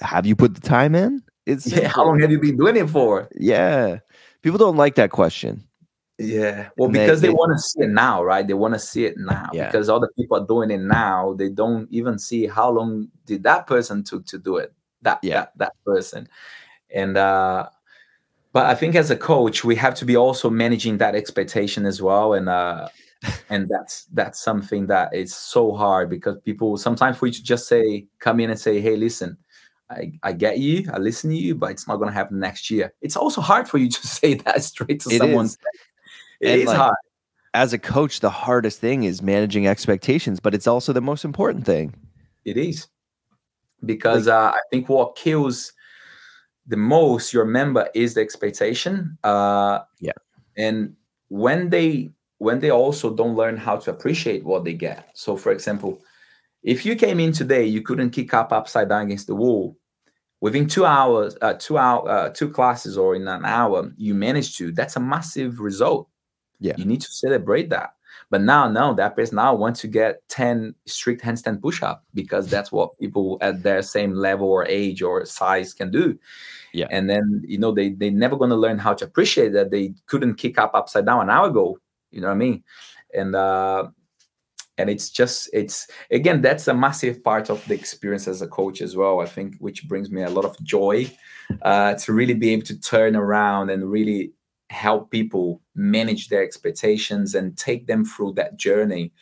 have 0.00 0.26
you 0.26 0.34
put 0.36 0.54
the 0.54 0.60
time 0.60 0.94
in? 0.94 1.22
It's 1.46 1.66
yeah, 1.66 1.88
how 1.88 2.04
long 2.04 2.20
have 2.20 2.30
you 2.30 2.38
been 2.38 2.56
doing 2.56 2.76
it 2.76 2.88
for? 2.88 3.28
Yeah. 3.34 3.98
People 4.42 4.58
don't 4.58 4.76
like 4.76 4.94
that 4.94 5.10
question. 5.10 5.64
Yeah. 6.18 6.68
Well, 6.76 6.86
and 6.86 6.92
because 6.92 7.20
they, 7.20 7.28
they, 7.28 7.32
they 7.32 7.36
want 7.36 7.52
to 7.52 7.58
see 7.58 7.82
it 7.82 7.88
now, 7.88 8.22
right? 8.22 8.46
They 8.46 8.54
want 8.54 8.74
to 8.74 8.80
see 8.80 9.04
it 9.06 9.16
now. 9.16 9.50
Yeah. 9.52 9.66
Because 9.66 9.88
other 9.88 10.08
people 10.18 10.36
are 10.36 10.46
doing 10.46 10.70
it 10.70 10.80
now. 10.80 11.34
They 11.34 11.48
don't 11.48 11.88
even 11.90 12.18
see 12.18 12.46
how 12.46 12.70
long 12.70 13.08
did 13.26 13.42
that 13.44 13.66
person 13.66 14.04
took 14.04 14.26
to 14.26 14.38
do 14.38 14.56
it. 14.58 14.72
That 15.02 15.18
yeah. 15.22 15.34
that, 15.34 15.52
that 15.56 15.72
person. 15.84 16.28
And 16.90 17.16
uh 17.16 17.68
but 18.52 18.66
I 18.66 18.74
think 18.74 18.94
as 18.94 19.10
a 19.10 19.16
coach, 19.16 19.64
we 19.64 19.76
have 19.76 19.94
to 19.96 20.04
be 20.04 20.16
also 20.16 20.50
managing 20.50 20.98
that 20.98 21.14
expectation 21.14 21.86
as 21.86 22.02
well, 22.02 22.34
and 22.34 22.48
uh, 22.48 22.88
and 23.50 23.68
that's 23.68 24.04
that's 24.12 24.42
something 24.42 24.86
that 24.86 25.14
is 25.14 25.34
so 25.34 25.72
hard 25.72 26.10
because 26.10 26.36
people 26.44 26.76
sometimes 26.76 27.16
for 27.16 27.26
you 27.26 27.32
to 27.32 27.42
just 27.42 27.68
say, 27.68 28.06
come 28.18 28.40
in 28.40 28.50
and 28.50 28.58
say, 28.58 28.80
hey, 28.80 28.96
listen, 28.96 29.36
I, 29.90 30.12
I 30.22 30.32
get 30.32 30.58
you, 30.58 30.88
I 30.92 30.98
listen 30.98 31.30
to 31.30 31.36
you, 31.36 31.54
but 31.54 31.70
it's 31.70 31.86
not 31.86 31.96
going 31.96 32.08
to 32.08 32.14
happen 32.14 32.38
next 32.38 32.70
year. 32.70 32.92
It's 33.02 33.16
also 33.16 33.40
hard 33.40 33.68
for 33.68 33.78
you 33.78 33.88
to 33.88 34.06
say 34.06 34.34
that 34.34 34.62
straight 34.62 35.00
to 35.00 35.10
it 35.10 35.18
someone. 35.18 35.46
Is. 35.46 35.58
It 36.40 36.48
and 36.48 36.60
is 36.62 36.66
like, 36.66 36.76
hard. 36.76 36.96
As 37.52 37.72
a 37.72 37.78
coach, 37.78 38.20
the 38.20 38.30
hardest 38.30 38.78
thing 38.78 39.02
is 39.02 39.22
managing 39.22 39.66
expectations, 39.66 40.38
but 40.38 40.54
it's 40.54 40.68
also 40.68 40.92
the 40.92 41.00
most 41.00 41.24
important 41.24 41.66
thing. 41.66 41.94
It 42.44 42.56
is 42.56 42.86
because 43.84 44.28
like, 44.28 44.34
uh, 44.34 44.52
I 44.56 44.60
think 44.70 44.88
what 44.88 45.16
kills 45.16 45.72
the 46.66 46.76
most 46.76 47.32
you 47.32 47.40
remember 47.40 47.88
is 47.94 48.14
the 48.14 48.20
expectation. 48.20 49.18
Uh, 49.24 49.80
yeah. 50.00 50.12
And 50.56 50.96
when 51.28 51.70
they 51.70 52.10
when 52.38 52.58
they 52.58 52.70
also 52.70 53.14
don't 53.14 53.36
learn 53.36 53.56
how 53.56 53.76
to 53.76 53.90
appreciate 53.90 54.44
what 54.44 54.64
they 54.64 54.72
get. 54.72 55.10
So, 55.14 55.36
for 55.36 55.52
example, 55.52 56.00
if 56.62 56.86
you 56.86 56.96
came 56.96 57.20
in 57.20 57.32
today, 57.32 57.66
you 57.66 57.82
couldn't 57.82 58.10
kick 58.10 58.32
up 58.32 58.50
upside 58.52 58.88
down 58.88 59.02
against 59.06 59.26
the 59.26 59.34
wall. 59.34 59.76
Within 60.40 60.66
two 60.66 60.86
hours, 60.86 61.36
uh, 61.42 61.52
two 61.54 61.76
hour, 61.76 62.08
uh, 62.08 62.30
two 62.30 62.48
classes, 62.48 62.96
or 62.96 63.14
in 63.14 63.28
an 63.28 63.44
hour, 63.44 63.92
you 63.98 64.14
managed 64.14 64.56
to. 64.56 64.72
That's 64.72 64.96
a 64.96 65.00
massive 65.00 65.60
result. 65.60 66.08
Yeah, 66.60 66.74
you 66.78 66.86
need 66.86 67.02
to 67.02 67.12
celebrate 67.12 67.68
that. 67.70 67.90
But 68.30 68.42
now, 68.42 68.68
no, 68.68 68.94
that 68.94 69.16
person 69.16 69.36
now 69.36 69.54
wants 69.54 69.80
to 69.80 69.88
get 69.88 70.26
10 70.28 70.74
strict 70.86 71.22
handstand 71.22 71.60
push-up 71.60 72.04
because 72.14 72.46
that's 72.50 72.70
what 72.70 72.98
people 72.98 73.38
at 73.40 73.62
their 73.62 73.82
same 73.82 74.12
level 74.12 74.48
or 74.48 74.64
age 74.66 75.02
or 75.02 75.24
size 75.26 75.74
can 75.74 75.90
do. 75.90 76.18
Yeah. 76.72 76.86
And 76.90 77.10
then, 77.10 77.42
you 77.46 77.58
know, 77.58 77.72
they 77.72 77.90
they 77.90 78.10
never 78.10 78.36
gonna 78.36 78.56
learn 78.56 78.78
how 78.78 78.94
to 78.94 79.04
appreciate 79.04 79.52
that 79.54 79.70
they 79.70 79.94
couldn't 80.06 80.34
kick 80.34 80.58
up 80.58 80.72
upside 80.74 81.06
down 81.06 81.22
an 81.22 81.30
hour 81.30 81.48
ago. 81.48 81.78
You 82.12 82.20
know 82.20 82.28
what 82.28 82.34
I 82.34 82.38
mean? 82.38 82.62
And 83.12 83.34
uh 83.34 83.88
and 84.80 84.88
it's 84.88 85.10
just 85.10 85.50
it's 85.52 85.88
again 86.10 86.40
that's 86.40 86.66
a 86.68 86.74
massive 86.74 87.22
part 87.22 87.50
of 87.50 87.64
the 87.66 87.74
experience 87.74 88.26
as 88.26 88.40
a 88.40 88.48
coach 88.48 88.80
as 88.80 88.96
well 88.96 89.20
i 89.20 89.26
think 89.26 89.54
which 89.58 89.86
brings 89.86 90.10
me 90.10 90.22
a 90.22 90.30
lot 90.30 90.44
of 90.44 90.58
joy 90.62 91.10
uh, 91.62 91.94
to 91.94 92.12
really 92.12 92.34
be 92.34 92.50
able 92.50 92.64
to 92.64 92.80
turn 92.80 93.14
around 93.14 93.70
and 93.70 93.90
really 93.90 94.32
help 94.70 95.10
people 95.10 95.60
manage 95.74 96.28
their 96.28 96.42
expectations 96.42 97.34
and 97.34 97.58
take 97.58 97.86
them 97.88 98.04
through 98.04 98.32
that 98.32 98.56
journey 98.56 99.12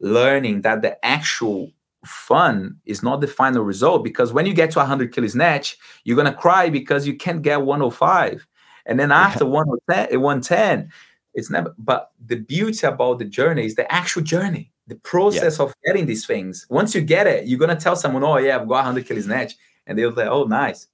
learning 0.00 0.62
that 0.62 0.82
the 0.82 1.04
actual 1.04 1.70
fun 2.04 2.76
is 2.84 3.02
not 3.02 3.20
the 3.20 3.26
final 3.26 3.62
result. 3.62 4.02
Because 4.02 4.32
when 4.32 4.46
you 4.46 4.54
get 4.54 4.70
to 4.72 4.78
100 4.78 5.12
kilo 5.12 5.28
snatch 5.28 5.76
you're 6.04 6.16
going 6.16 6.32
to 6.32 6.38
cry 6.38 6.70
because 6.70 7.06
you 7.06 7.16
can't 7.16 7.42
get 7.42 7.62
105 7.62 8.46
and 8.86 8.98
then 8.98 9.12
after 9.12 9.44
yeah. 9.44 9.50
Eh, 9.50 10.16
110 10.16 10.20
110 10.20 10.92
it's 11.34 11.50
never 11.50 11.74
but 11.78 12.12
the 12.24 12.36
beauty 12.36 12.86
about 12.86 13.18
the 13.18 13.24
journey 13.24 13.66
is 13.66 13.74
the 13.74 13.90
actual 13.92 14.22
journey 14.22 14.70
the 14.86 14.96
process 14.96 15.58
yeah. 15.58 15.66
of 15.66 15.74
getting 15.84 16.06
these 16.06 16.26
things. 16.26 16.66
Once 16.70 16.94
you 16.94 17.02
get 17.02 17.26
it 17.26 17.46
you're 17.46 17.58
going 17.58 17.76
to 17.76 17.82
tell 17.82 17.96
someone 17.96 18.24
oh 18.24 18.38
yeah 18.38 18.56
i've 18.56 18.68
got 18.68 18.86
100 18.86 19.06
kilo 19.06 19.20
snatch. 19.20 19.54
And 19.86 19.98
they'll 19.98 20.16
say 20.16 20.26
oh 20.26 20.44
nice 20.44 20.88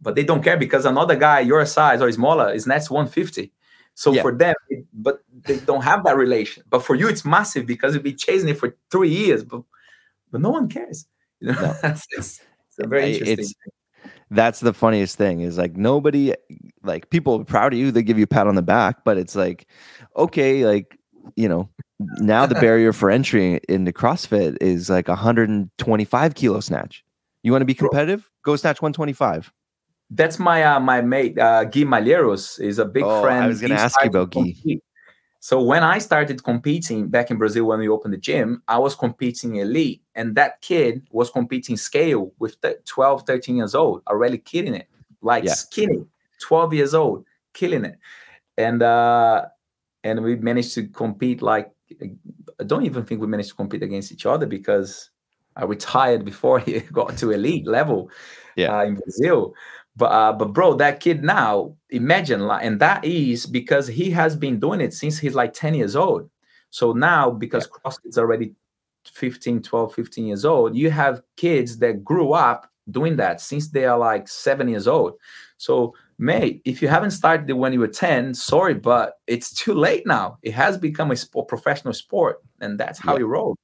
but 0.00 0.14
they 0.14 0.24
don't 0.24 0.42
care 0.42 0.56
because 0.56 0.84
another 0.84 1.16
guy 1.16 1.40
your 1.40 1.64
size 1.66 2.00
or 2.00 2.10
smaller 2.12 2.52
is 2.52 2.66
next 2.66 2.90
150 2.90 3.52
so 3.94 4.12
yeah. 4.12 4.22
for 4.22 4.32
them 4.32 4.54
it, 4.68 4.84
but 4.92 5.22
they 5.46 5.58
don't 5.60 5.82
have 5.82 6.04
that 6.04 6.16
relation. 6.16 6.62
But 6.68 6.84
for 6.84 6.94
you 6.94 7.08
it's 7.08 7.24
massive 7.24 7.66
because 7.66 7.94
you've 7.94 8.02
been 8.02 8.16
chasing 8.16 8.48
it 8.48 8.58
for 8.58 8.76
three 8.90 9.10
years 9.10 9.42
but 9.42 9.62
but 10.30 10.40
no 10.40 10.50
one 10.50 10.68
cares. 10.68 11.06
You 11.40 11.52
know 11.52 11.60
no. 11.60 11.74
it's, 11.84 12.06
it's, 12.12 12.40
very 12.78 13.12
interesting 13.12 13.38
it's, 13.38 13.54
that's 14.30 14.60
the 14.60 14.72
funniest 14.72 15.18
thing 15.18 15.40
is 15.40 15.58
like 15.58 15.76
nobody 15.76 16.32
like 16.82 17.10
people 17.10 17.38
are 17.38 17.44
proud 17.44 17.74
of 17.74 17.78
you 17.78 17.90
they 17.90 18.02
give 18.02 18.16
you 18.16 18.24
a 18.24 18.26
pat 18.26 18.46
on 18.46 18.54
the 18.54 18.62
back 18.62 19.04
but 19.04 19.18
it's 19.18 19.36
like 19.36 19.66
okay 20.16 20.64
like 20.64 20.98
you 21.34 21.46
know 21.46 21.68
now 21.98 22.46
the 22.46 22.54
barrier 22.66 22.92
for 22.92 23.10
entry 23.10 23.60
into 23.68 23.92
crossfit 23.92 24.56
is 24.60 24.90
like 24.90 25.08
125 25.08 26.34
kilo 26.34 26.60
snatch. 26.60 27.04
You 27.42 27.52
want 27.52 27.62
to 27.62 27.66
be 27.66 27.74
competitive? 27.74 28.30
Go 28.42 28.56
snatch 28.56 28.82
125 28.82 29.52
that's 30.10 30.38
my 30.38 30.62
uh, 30.62 30.80
my 30.80 31.00
mate 31.00 31.38
uh, 31.38 31.64
Gui 31.64 31.84
Malheiros 31.84 32.60
is 32.60 32.78
a 32.78 32.84
big 32.84 33.04
oh, 33.04 33.22
friend. 33.22 33.44
I 33.44 33.48
was 33.48 33.60
going 33.60 33.72
to 33.72 33.80
ask 33.80 34.00
you 34.02 34.08
about 34.08 34.30
Guy. 34.30 34.80
So 35.40 35.62
when 35.62 35.84
I 35.84 35.98
started 35.98 36.42
competing 36.42 37.06
back 37.08 37.30
in 37.30 37.38
Brazil 37.38 37.66
when 37.66 37.78
we 37.78 37.88
opened 37.88 38.14
the 38.14 38.18
gym, 38.18 38.62
I 38.66 38.78
was 38.78 38.96
competing 38.96 39.56
elite, 39.56 40.02
and 40.16 40.34
that 40.34 40.60
kid 40.60 41.06
was 41.12 41.30
competing 41.30 41.76
scale 41.76 42.32
with 42.40 42.56
12, 42.84 43.22
13 43.26 43.56
years 43.56 43.74
old, 43.74 44.02
already 44.08 44.38
killing 44.38 44.74
it, 44.74 44.88
like 45.22 45.44
yeah. 45.44 45.54
skinny, 45.54 46.04
12 46.40 46.74
years 46.74 46.94
old, 46.94 47.24
killing 47.52 47.84
it, 47.84 47.98
and 48.58 48.82
uh, 48.82 49.44
and 50.02 50.22
we 50.22 50.36
managed 50.36 50.74
to 50.74 50.88
compete 50.88 51.42
like 51.42 51.70
I 52.60 52.64
don't 52.64 52.84
even 52.84 53.04
think 53.04 53.20
we 53.20 53.26
managed 53.26 53.50
to 53.50 53.54
compete 53.54 53.82
against 53.82 54.12
each 54.12 54.26
other 54.26 54.46
because 54.46 55.10
I 55.56 55.64
retired 55.64 56.24
before 56.24 56.58
he 56.66 56.80
got 56.80 57.16
to 57.18 57.30
elite 57.30 57.66
level 57.66 58.10
yeah. 58.56 58.78
uh, 58.78 58.84
in 58.84 58.94
Brazil. 58.96 59.54
But 59.96 60.12
uh, 60.12 60.32
but 60.32 60.52
bro, 60.52 60.74
that 60.74 61.00
kid 61.00 61.24
now, 61.24 61.74
imagine 61.90 62.40
like, 62.40 62.64
and 62.64 62.78
that 62.80 63.04
is 63.04 63.46
because 63.46 63.86
he 63.86 64.10
has 64.10 64.36
been 64.36 64.60
doing 64.60 64.80
it 64.80 64.92
since 64.92 65.18
he's 65.18 65.34
like 65.34 65.54
10 65.54 65.74
years 65.74 65.96
old. 65.96 66.28
So 66.70 66.92
now, 66.92 67.30
because 67.30 67.66
yeah. 67.66 67.90
CrossFit's 67.90 68.18
already 68.18 68.54
15, 69.06 69.62
12, 69.62 69.94
15 69.94 70.26
years 70.26 70.44
old, 70.44 70.76
you 70.76 70.90
have 70.90 71.22
kids 71.36 71.78
that 71.78 72.04
grew 72.04 72.32
up 72.32 72.70
doing 72.90 73.16
that 73.16 73.40
since 73.40 73.68
they 73.68 73.84
are 73.84 73.98
like 73.98 74.28
seven 74.28 74.68
years 74.68 74.86
old. 74.86 75.14
So, 75.56 75.94
mate, 76.18 76.60
if 76.64 76.82
you 76.82 76.88
haven't 76.88 77.12
started 77.12 77.48
it 77.48 77.54
when 77.54 77.72
you 77.72 77.80
were 77.80 77.88
10, 77.88 78.34
sorry, 78.34 78.74
but 78.74 79.14
it's 79.26 79.54
too 79.54 79.74
late 79.74 80.06
now. 80.06 80.38
It 80.42 80.52
has 80.52 80.76
become 80.76 81.10
a 81.10 81.16
sport, 81.16 81.48
professional 81.48 81.94
sport, 81.94 82.42
and 82.60 82.78
that's 82.78 82.98
how 82.98 83.14
yeah. 83.14 83.20
you 83.20 83.26
roll. 83.26 83.56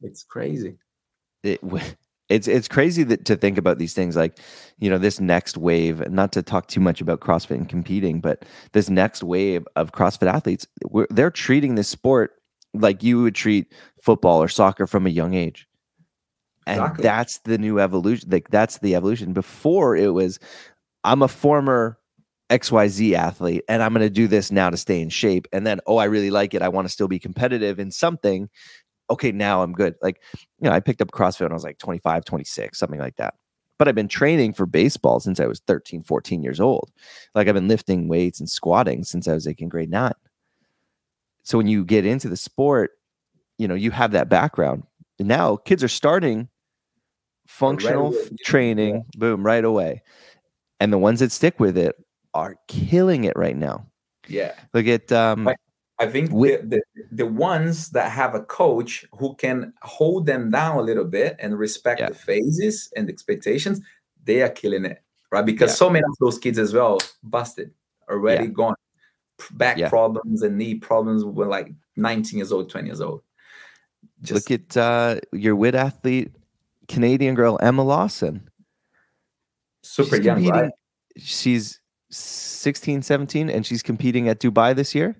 It's 0.00 0.22
crazy. 0.22 0.76
It, 1.42 1.60
it's 2.34 2.48
it's 2.48 2.68
crazy 2.68 3.02
that 3.04 3.24
to 3.24 3.36
think 3.36 3.58
about 3.58 3.78
these 3.78 3.94
things 3.94 4.16
like 4.16 4.38
you 4.78 4.90
know 4.90 4.98
this 4.98 5.20
next 5.20 5.56
wave 5.56 6.08
not 6.10 6.32
to 6.32 6.42
talk 6.42 6.66
too 6.68 6.80
much 6.80 7.00
about 7.00 7.20
crossfit 7.20 7.56
and 7.56 7.68
competing 7.68 8.20
but 8.20 8.44
this 8.72 8.88
next 8.88 9.22
wave 9.22 9.66
of 9.76 9.92
crossfit 9.92 10.26
athletes 10.26 10.66
they're 11.10 11.30
treating 11.30 11.74
this 11.74 11.88
sport 11.88 12.32
like 12.74 13.02
you 13.02 13.22
would 13.22 13.34
treat 13.34 13.72
football 14.02 14.42
or 14.42 14.48
soccer 14.48 14.86
from 14.86 15.06
a 15.06 15.10
young 15.10 15.34
age. 15.34 15.66
And 16.66 16.80
exactly. 16.80 17.02
that's 17.02 17.38
the 17.40 17.58
new 17.58 17.78
evolution 17.78 18.28
like 18.30 18.48
that's 18.50 18.78
the 18.78 18.94
evolution. 18.94 19.32
Before 19.32 19.96
it 19.96 20.08
was 20.08 20.38
i'm 21.04 21.22
a 21.22 21.28
former 21.28 21.98
xyz 22.50 23.12
athlete 23.12 23.62
and 23.68 23.82
i'm 23.82 23.92
going 23.92 24.06
to 24.06 24.10
do 24.10 24.26
this 24.26 24.50
now 24.50 24.70
to 24.70 24.76
stay 24.76 25.00
in 25.00 25.08
shape 25.08 25.46
and 25.52 25.66
then 25.66 25.80
oh 25.86 25.96
i 25.96 26.04
really 26.04 26.30
like 26.30 26.54
it 26.54 26.62
i 26.62 26.68
want 26.68 26.86
to 26.86 26.92
still 26.92 27.08
be 27.08 27.18
competitive 27.18 27.78
in 27.78 27.90
something 27.90 28.48
okay, 29.10 29.32
now 29.32 29.62
I'm 29.62 29.72
good. 29.72 29.94
Like, 30.02 30.20
you 30.60 30.68
know, 30.68 30.72
I 30.72 30.80
picked 30.80 31.00
up 31.00 31.10
CrossFit 31.10 31.42
when 31.42 31.52
I 31.52 31.54
was 31.54 31.64
like 31.64 31.78
25, 31.78 32.24
26, 32.24 32.78
something 32.78 33.00
like 33.00 33.16
that. 33.16 33.34
But 33.78 33.88
I've 33.88 33.94
been 33.94 34.08
training 34.08 34.54
for 34.54 34.66
baseball 34.66 35.20
since 35.20 35.40
I 35.40 35.46
was 35.46 35.60
13, 35.66 36.02
14 36.02 36.42
years 36.42 36.60
old. 36.60 36.90
Like 37.34 37.48
I've 37.48 37.54
been 37.54 37.68
lifting 37.68 38.08
weights 38.08 38.40
and 38.40 38.48
squatting 38.48 39.04
since 39.04 39.26
I 39.26 39.34
was 39.34 39.46
like 39.46 39.60
in 39.60 39.68
grade 39.68 39.90
nine. 39.90 40.12
So 41.42 41.58
when 41.58 41.66
you 41.66 41.84
get 41.84 42.06
into 42.06 42.28
the 42.28 42.36
sport, 42.36 42.92
you 43.58 43.68
know, 43.68 43.74
you 43.74 43.90
have 43.90 44.12
that 44.12 44.28
background. 44.28 44.84
And 45.18 45.28
now 45.28 45.56
kids 45.56 45.84
are 45.84 45.88
starting 45.88 46.48
functional 47.46 48.12
right 48.12 48.30
training, 48.44 48.94
yeah. 48.94 49.18
boom, 49.18 49.44
right 49.44 49.64
away. 49.64 50.02
And 50.80 50.92
the 50.92 50.98
ones 50.98 51.20
that 51.20 51.32
stick 51.32 51.60
with 51.60 51.76
it 51.76 51.94
are 52.32 52.56
killing 52.68 53.24
it 53.24 53.36
right 53.36 53.56
now. 53.56 53.86
Yeah. 54.28 54.54
Look 54.72 54.86
at 54.86 55.12
um 55.12 55.48
I 55.98 56.06
think 56.06 56.30
the, 56.30 56.60
the, 56.64 56.82
the 57.12 57.26
ones 57.26 57.90
that 57.90 58.10
have 58.10 58.34
a 58.34 58.40
coach 58.40 59.04
who 59.12 59.34
can 59.36 59.72
hold 59.82 60.26
them 60.26 60.50
down 60.50 60.76
a 60.76 60.82
little 60.82 61.04
bit 61.04 61.36
and 61.38 61.56
respect 61.56 62.00
yeah. 62.00 62.08
the 62.08 62.14
phases 62.14 62.92
and 62.96 63.08
expectations, 63.08 63.80
they 64.24 64.42
are 64.42 64.48
killing 64.48 64.84
it, 64.84 65.02
right? 65.30 65.46
Because 65.46 65.70
yeah. 65.70 65.76
so 65.76 65.90
many 65.90 66.04
of 66.04 66.16
those 66.18 66.38
kids 66.38 66.58
as 66.58 66.72
well 66.72 66.98
busted, 67.22 67.70
already 68.10 68.44
yeah. 68.44 68.50
gone, 68.50 68.74
back 69.52 69.78
problems 69.88 70.42
and 70.42 70.56
knee 70.56 70.74
problems 70.74 71.24
when 71.24 71.48
like 71.48 71.72
19 71.96 72.38
years 72.38 72.52
old, 72.52 72.70
20 72.70 72.86
years 72.86 73.00
old. 73.00 73.22
Just, 74.22 74.50
Look 74.50 74.60
at 74.60 74.76
uh, 74.76 75.20
your 75.32 75.54
WIT 75.54 75.74
athlete, 75.74 76.32
Canadian 76.88 77.34
girl 77.34 77.58
Emma 77.62 77.82
Lawson. 77.82 78.48
Super 79.82 80.16
she's 80.16 80.24
young, 80.24 80.46
right? 80.46 80.72
She's 81.18 81.80
16, 82.10 83.02
17, 83.02 83.50
and 83.50 83.66
she's 83.66 83.82
competing 83.82 84.28
at 84.28 84.40
Dubai 84.40 84.74
this 84.74 84.94
year. 84.94 85.16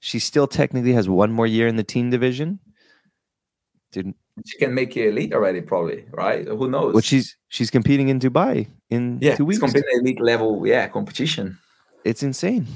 She 0.00 0.18
still 0.18 0.46
technically 0.46 0.92
has 0.92 1.08
one 1.08 1.32
more 1.32 1.46
year 1.46 1.66
in 1.66 1.76
the 1.76 1.84
team 1.84 2.10
division. 2.10 2.60
Didn't 3.92 4.16
she 4.44 4.58
can 4.58 4.74
make 4.74 4.96
it 4.96 5.08
elite 5.08 5.32
already, 5.32 5.62
probably, 5.62 6.04
right? 6.10 6.46
Who 6.46 6.68
knows? 6.68 6.92
But 6.92 7.04
she's 7.04 7.36
she's 7.48 7.70
competing 7.70 8.08
in 8.08 8.20
Dubai 8.20 8.68
in 8.90 9.18
yeah, 9.22 9.36
two 9.36 9.46
weeks. 9.46 9.60
competing 9.60 9.88
elite 10.00 10.20
level, 10.20 10.66
yeah, 10.66 10.88
competition. 10.88 11.58
It's 12.04 12.22
insane. 12.22 12.66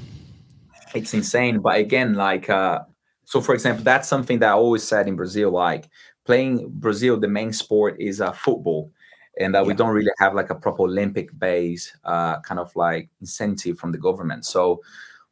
It's 0.95 1.13
insane. 1.13 1.59
But 1.59 1.77
again, 1.77 2.15
like 2.15 2.49
uh 2.49 2.79
so 3.25 3.41
for 3.41 3.53
example, 3.53 3.83
that's 3.83 4.09
something 4.09 4.39
that 4.39 4.49
I 4.49 4.53
always 4.53 4.83
said 4.83 5.07
in 5.07 5.15
Brazil, 5.15 5.51
like 5.51 5.87
playing 6.25 6.69
Brazil, 6.69 7.19
the 7.19 7.27
main 7.27 7.53
sport 7.53 7.95
is 7.99 8.19
uh, 8.19 8.31
football. 8.31 8.91
And 9.39 9.55
uh, 9.55 9.61
yeah. 9.61 9.67
we 9.67 9.73
don't 9.73 9.91
really 9.91 10.11
have 10.19 10.33
like 10.33 10.49
a 10.49 10.55
proper 10.55 10.83
Olympic 10.83 11.37
base 11.39 11.95
uh, 12.03 12.41
kind 12.41 12.59
of 12.59 12.75
like 12.75 13.09
incentive 13.21 13.79
from 13.79 13.93
the 13.93 13.97
government. 13.97 14.45
So 14.45 14.81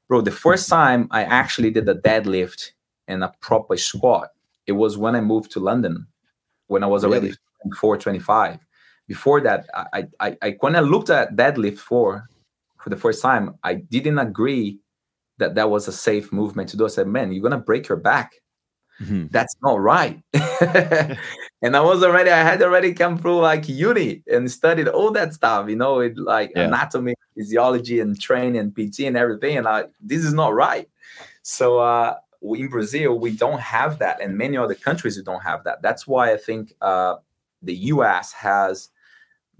bro, 0.09 0.19
the 0.19 0.31
first 0.31 0.67
time 0.67 1.07
I 1.11 1.23
actually 1.23 1.69
did 1.69 1.87
a 1.87 1.95
deadlift 1.95 2.71
and 3.07 3.23
a 3.23 3.33
proper 3.39 3.77
squat, 3.77 4.31
it 4.67 4.73
was 4.73 4.97
when 4.97 5.15
I 5.15 5.21
moved 5.21 5.51
to 5.51 5.61
London, 5.61 6.05
when 6.67 6.83
I 6.83 6.87
was 6.87 7.05
already 7.05 7.27
really? 7.27 7.75
425. 7.79 8.59
Before 9.07 9.39
that, 9.41 9.67
I, 9.73 10.07
I, 10.19 10.37
I 10.41 10.57
when 10.59 10.75
I 10.75 10.81
looked 10.81 11.09
at 11.09 11.35
deadlift 11.35 11.77
for 11.77 12.27
for 12.83 12.89
the 12.89 12.97
first 12.97 13.21
time, 13.21 13.55
I 13.63 13.75
didn't 13.75 14.19
agree 14.19 14.79
that 15.37 15.55
that 15.55 15.69
was 15.69 15.87
a 15.87 15.91
safe 15.91 16.31
movement 16.31 16.69
to 16.69 16.77
do. 16.77 16.85
I 16.85 16.89
said, 16.89 17.07
man, 17.07 17.31
you're 17.31 17.43
gonna 17.43 17.57
break 17.57 17.87
your 17.87 17.97
back. 17.97 18.33
Mm-hmm. 19.01 19.27
That's 19.31 19.55
not 19.61 19.79
right. 19.79 20.21
and 20.33 21.75
I 21.75 21.79
was 21.81 22.03
already, 22.03 22.31
I 22.31 22.43
had 22.43 22.61
already 22.61 22.93
come 22.93 23.17
through 23.17 23.39
like 23.39 23.69
uni 23.69 24.23
and 24.27 24.51
studied 24.51 24.87
all 24.87 25.11
that 25.11 25.33
stuff, 25.33 25.69
you 25.69 25.75
know, 25.75 25.99
it 25.99 26.17
like 26.17 26.51
yeah. 26.55 26.65
anatomy, 26.65 27.15
physiology, 27.35 27.99
and 27.99 28.19
training 28.19 28.57
and 28.57 28.75
PT 28.75 29.01
and 29.01 29.15
everything. 29.15 29.57
And 29.57 29.65
like, 29.65 29.89
this 30.01 30.23
is 30.25 30.33
not 30.33 30.53
right. 30.53 30.89
So 31.43 31.79
uh, 31.79 32.15
in 32.41 32.67
Brazil, 32.67 33.19
we 33.19 33.31
don't 33.31 33.59
have 33.59 33.99
that, 33.99 34.21
and 34.21 34.37
many 34.37 34.57
other 34.57 34.75
countries 34.75 35.17
we 35.17 35.23
don't 35.23 35.43
have 35.43 35.63
that. 35.63 35.81
That's 35.81 36.05
why 36.05 36.33
I 36.33 36.37
think 36.37 36.73
uh, 36.81 37.15
the 37.61 37.75
US 37.75 38.33
has 38.33 38.89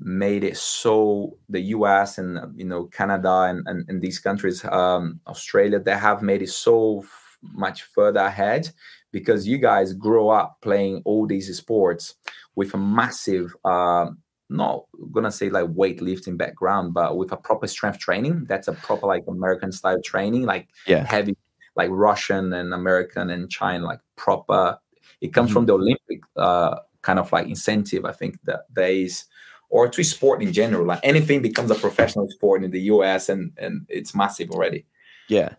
made 0.02 0.46
it 0.46 0.56
so 0.56 1.38
the 1.50 1.60
US 1.76 2.18
and 2.18 2.58
you 2.58 2.64
know 2.64 2.86
Canada 2.86 3.48
and, 3.50 3.68
and, 3.68 3.90
and 3.90 4.02
these 4.02 4.20
countries, 4.20 4.64
um, 4.66 5.20
Australia, 5.28 5.80
they 5.80 5.98
have 5.98 6.22
made 6.22 6.42
it 6.42 6.50
so 6.50 7.04
much 7.42 7.84
further 7.84 8.20
ahead 8.20 8.70
because 9.12 9.47
you 9.47 9.57
guys 9.57 9.93
grow 9.93 10.30
up 10.30 10.57
playing 10.62 11.01
all 11.05 11.26
these 11.26 11.55
sports 11.55 12.16
with 12.55 12.74
a 12.74 12.78
massive 12.78 13.55
uh, 13.66 14.07
not 14.49 14.86
gonna 15.12 15.32
say 15.32 15.49
like 15.49 15.68
weightlifting 15.68 16.38
background, 16.38 16.93
but 16.93 17.18
with 17.18 17.32
a 17.32 17.38
proper 17.38 17.68
strength 17.68 17.99
training. 17.99 18.45
That's 18.45 18.68
a 18.68 18.74
proper 18.74 19.05
like 19.05 19.24
American 19.28 19.72
style 19.72 20.01
training, 20.03 20.43
like 20.43 20.68
yeah. 20.88 21.05
heavy, 21.05 21.38
like 21.76 21.89
Russian 21.91 22.53
and 22.53 22.74
American 22.74 23.30
and 23.30 23.49
China, 23.49 23.86
like 23.86 23.99
proper. 24.16 24.78
It 25.22 25.34
comes 25.34 25.49
mm-hmm. 25.49 25.53
from 25.53 25.66
the 25.68 25.74
Olympic 25.74 26.22
uh, 26.36 26.80
kind 27.01 27.20
of 27.20 27.32
like 27.32 27.47
incentive, 27.47 28.05
I 28.05 28.12
think 28.12 28.39
that 28.45 28.62
there 28.74 28.91
is, 28.91 29.26
or 29.70 29.88
to 29.88 30.03
sport 30.03 30.41
in 30.41 30.51
general. 30.51 30.86
Like 30.88 31.01
anything 31.03 31.41
becomes 31.41 31.70
a 31.70 31.76
professional 31.76 32.28
sport 32.30 32.64
in 32.64 32.72
the 32.72 32.82
US, 32.93 33.30
and 33.30 33.51
and 33.57 33.86
it's 33.88 34.16
massive 34.16 34.49
already. 34.49 34.86
Yeah, 35.28 35.53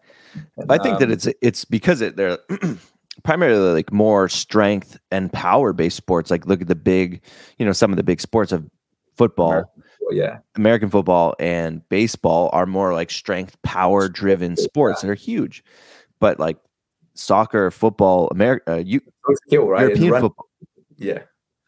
and, 0.57 0.71
I 0.71 0.79
think 0.79 0.95
um, 0.95 1.01
that 1.01 1.11
it's 1.13 1.29
it's 1.41 1.65
because 1.65 2.01
it 2.01 2.17
they're 2.17 2.39
primarily 3.25 3.73
like 3.73 3.93
more 3.93 4.29
strength 4.29 4.99
and 5.11 5.33
power 5.33 5.73
based 5.73 5.97
sports. 5.97 6.31
Like 6.31 6.47
look 6.47 6.61
at 6.61 6.69
the 6.69 6.75
big, 6.75 7.23
you 7.59 7.67
know, 7.67 7.73
some 7.73 7.91
of 7.91 7.97
the 7.97 8.03
big 8.03 8.21
sports 8.21 8.53
of 8.53 8.69
football, 9.17 9.51
American, 9.53 9.83
yeah, 10.13 10.39
American 10.57 10.91
football 10.91 11.35
and 11.39 11.87
baseball 11.89 12.51
are 12.53 12.67
more 12.67 12.93
like 12.93 13.11
strength, 13.11 13.61
power 13.63 14.09
driven 14.09 14.57
sports 14.57 15.03
that 15.03 15.11
are 15.11 15.15
huge. 15.15 15.65
But 16.21 16.39
like 16.39 16.59
soccer, 17.15 17.71
football, 17.71 18.29
America, 18.29 18.73
uh, 18.73 18.77
you 18.77 19.01
skill, 19.47 19.69
right? 19.69 19.83
European 19.83 20.21
football, 20.21 20.49
yeah, 20.97 21.23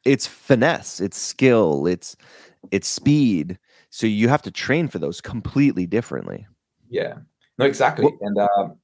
it's 0.04 0.26
finesse, 0.26 1.00
it's 1.00 1.18
skill, 1.18 1.86
it's 1.86 2.16
it's 2.70 2.88
speed. 2.88 3.58
So 3.90 4.06
you 4.06 4.28
have 4.28 4.42
to 4.42 4.50
train 4.50 4.88
for 4.88 4.98
those 4.98 5.20
completely 5.20 5.86
differently. 5.86 6.46
Yeah, 6.88 7.18
no, 7.58 7.66
exactly, 7.66 8.06
well, 8.06 8.18
and 8.20 8.38
uh, 8.38 8.74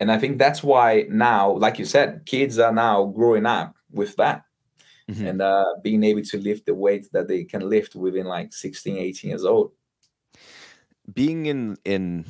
and 0.00 0.12
I 0.12 0.18
think 0.18 0.38
that's 0.38 0.62
why 0.62 1.06
now, 1.08 1.52
like 1.52 1.78
you 1.78 1.84
said, 1.84 2.22
kids 2.26 2.58
are 2.58 2.72
now 2.72 3.04
growing 3.06 3.46
up 3.46 3.74
with 3.90 4.16
that 4.16 4.44
mm-hmm. 5.10 5.26
and 5.26 5.42
uh, 5.42 5.64
being 5.82 6.04
able 6.04 6.22
to 6.22 6.38
lift 6.38 6.66
the 6.66 6.74
weights 6.74 7.08
that 7.10 7.28
they 7.28 7.44
can 7.44 7.68
lift 7.68 7.94
within 7.94 8.26
like 8.26 8.52
16 8.52 8.96
18 8.96 9.30
years 9.30 9.44
old 9.44 9.72
being 11.12 11.46
in 11.46 11.76
in 11.84 12.24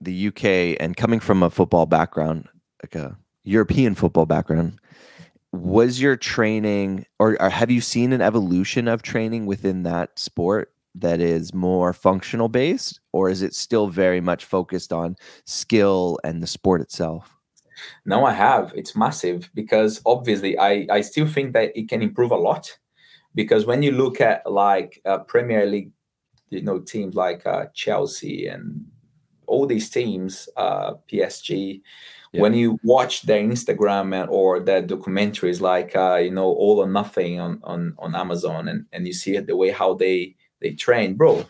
the 0.00 0.28
uk 0.28 0.44
and 0.44 0.96
coming 0.96 1.20
from 1.20 1.42
a 1.42 1.50
football 1.50 1.86
background 1.86 2.48
like 2.82 2.94
a 2.94 3.16
european 3.44 3.94
football 3.94 4.26
background 4.26 4.78
was 5.52 6.00
your 6.00 6.16
training 6.16 7.06
or, 7.18 7.40
or 7.40 7.48
have 7.48 7.70
you 7.70 7.80
seen 7.80 8.12
an 8.12 8.20
evolution 8.20 8.88
of 8.88 9.02
training 9.02 9.46
within 9.46 9.82
that 9.82 10.18
sport 10.18 10.72
that 10.94 11.20
is 11.20 11.54
more 11.54 11.92
functional 11.92 12.48
based 12.48 13.00
or 13.12 13.30
is 13.30 13.42
it 13.42 13.54
still 13.54 13.88
very 13.88 14.20
much 14.20 14.44
focused 14.44 14.92
on 14.92 15.16
skill 15.44 16.18
and 16.24 16.42
the 16.42 16.46
sport 16.46 16.80
itself 16.80 17.40
now 18.04 18.24
I 18.24 18.32
have. 18.32 18.72
It's 18.74 18.96
massive 18.96 19.50
because 19.54 20.00
obviously 20.06 20.58
I, 20.58 20.86
I 20.90 21.00
still 21.00 21.26
think 21.26 21.52
that 21.54 21.76
it 21.76 21.88
can 21.88 22.02
improve 22.02 22.30
a 22.30 22.36
lot. 22.36 22.76
Because 23.34 23.64
when 23.64 23.82
you 23.82 23.92
look 23.92 24.20
at 24.20 24.50
like 24.50 25.00
uh, 25.04 25.18
Premier 25.18 25.66
League, 25.66 25.92
you 26.48 26.62
know, 26.62 26.80
teams 26.80 27.14
like 27.14 27.46
uh, 27.46 27.66
Chelsea 27.74 28.48
and 28.48 28.84
all 29.46 29.66
these 29.66 29.88
teams, 29.88 30.48
uh, 30.56 30.94
PSG, 31.10 31.80
yeah. 32.32 32.40
when 32.40 32.54
you 32.54 32.78
watch 32.82 33.22
their 33.22 33.40
Instagram 33.40 34.20
and, 34.20 34.28
or 34.30 34.58
their 34.58 34.82
documentaries 34.82 35.60
like 35.60 35.94
uh, 35.94 36.16
you 36.16 36.32
know 36.32 36.46
All 36.46 36.78
or 36.78 36.88
Nothing 36.88 37.38
on 37.38 37.60
on, 37.62 37.94
on 37.98 38.16
Amazon, 38.16 38.66
and, 38.66 38.86
and 38.92 39.06
you 39.06 39.12
see 39.12 39.38
the 39.38 39.56
way 39.56 39.70
how 39.70 39.94
they 39.94 40.34
they 40.60 40.72
train, 40.72 41.14
bro, 41.14 41.44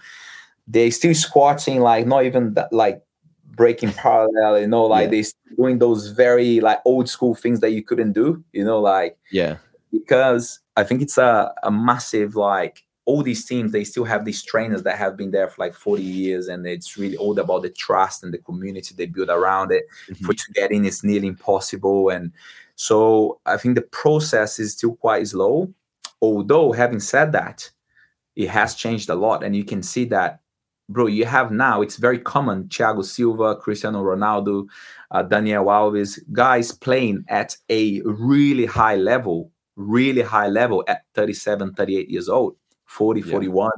they 0.66 0.90
still 0.90 1.14
squatting 1.14 1.80
like 1.80 2.06
not 2.06 2.24
even 2.24 2.54
that 2.54 2.72
like 2.72 3.02
breaking 3.44 3.92
parallel, 3.92 4.61
you 4.61 4.66
know, 4.66 4.84
like 4.86 5.11
yeah. 5.11 5.22
they 5.22 5.56
doing 5.56 5.78
those 5.78 6.08
very 6.08 6.61
like 6.61 6.78
old 6.84 7.08
school 7.08 7.34
things 7.34 7.61
that 7.61 7.70
you 7.70 7.82
couldn't 7.82 8.12
do, 8.12 8.42
you 8.52 8.64
know, 8.64 8.80
like 8.80 9.18
yeah. 9.30 9.56
Because 9.92 10.61
I 10.76 10.84
think 10.84 11.02
it's 11.02 11.18
a, 11.18 11.52
a 11.64 11.70
massive 11.70 12.36
like 12.36 12.84
all 13.11 13.22
these 13.24 13.44
teams 13.44 13.72
they 13.72 13.82
still 13.82 14.04
have 14.04 14.24
these 14.24 14.42
trainers 14.42 14.84
that 14.84 14.96
have 14.96 15.16
been 15.16 15.32
there 15.32 15.48
for 15.48 15.56
like 15.62 15.74
40 15.74 16.02
years 16.02 16.46
and 16.46 16.64
it's 16.64 16.96
really 16.96 17.16
all 17.16 17.38
about 17.40 17.62
the 17.62 17.70
trust 17.70 18.22
and 18.22 18.32
the 18.32 18.38
community 18.38 18.94
they 18.94 19.06
build 19.06 19.30
around 19.30 19.72
it 19.72 19.86
mm-hmm. 20.08 20.24
for 20.24 20.32
to 20.32 20.52
get 20.52 20.70
in 20.70 20.84
it's 20.84 21.02
nearly 21.02 21.26
impossible 21.26 22.11
and 22.11 22.30
so 22.76 23.40
i 23.46 23.56
think 23.56 23.74
the 23.74 23.82
process 23.82 24.61
is 24.61 24.74
still 24.74 24.94
quite 24.94 25.26
slow 25.26 25.72
although 26.22 26.70
having 26.70 27.00
said 27.00 27.32
that 27.32 27.68
it 28.43 28.51
has 28.51 28.74
changed 28.74 29.09
a 29.11 29.14
lot 29.14 29.45
and 29.45 29.55
you 29.55 29.64
can 29.64 29.82
see 29.82 30.05
that 30.07 30.41
bro, 30.91 31.07
you 31.07 31.24
have 31.24 31.51
now, 31.53 31.80
it's 31.80 31.97
very 31.97 32.18
common, 32.18 32.64
Thiago 32.64 33.05
Silva, 33.05 33.57
Cristiano 33.57 34.03
Ronaldo, 34.03 34.66
uh, 35.12 35.22
Daniel 35.22 35.64
Alves, 35.66 36.18
guys 36.32 36.72
playing 36.72 37.24
at 37.28 37.57
a 37.68 38.03
really 38.03 38.66
high 38.66 38.97
level, 38.97 39.51
really 39.76 40.22
high 40.22 40.49
level 40.49 40.84
at 40.88 41.03
37, 41.14 41.74
38 41.74 42.11
years 42.11 42.28
old, 42.28 42.57
40, 42.86 43.20
yeah. 43.20 43.30
41. 43.30 43.70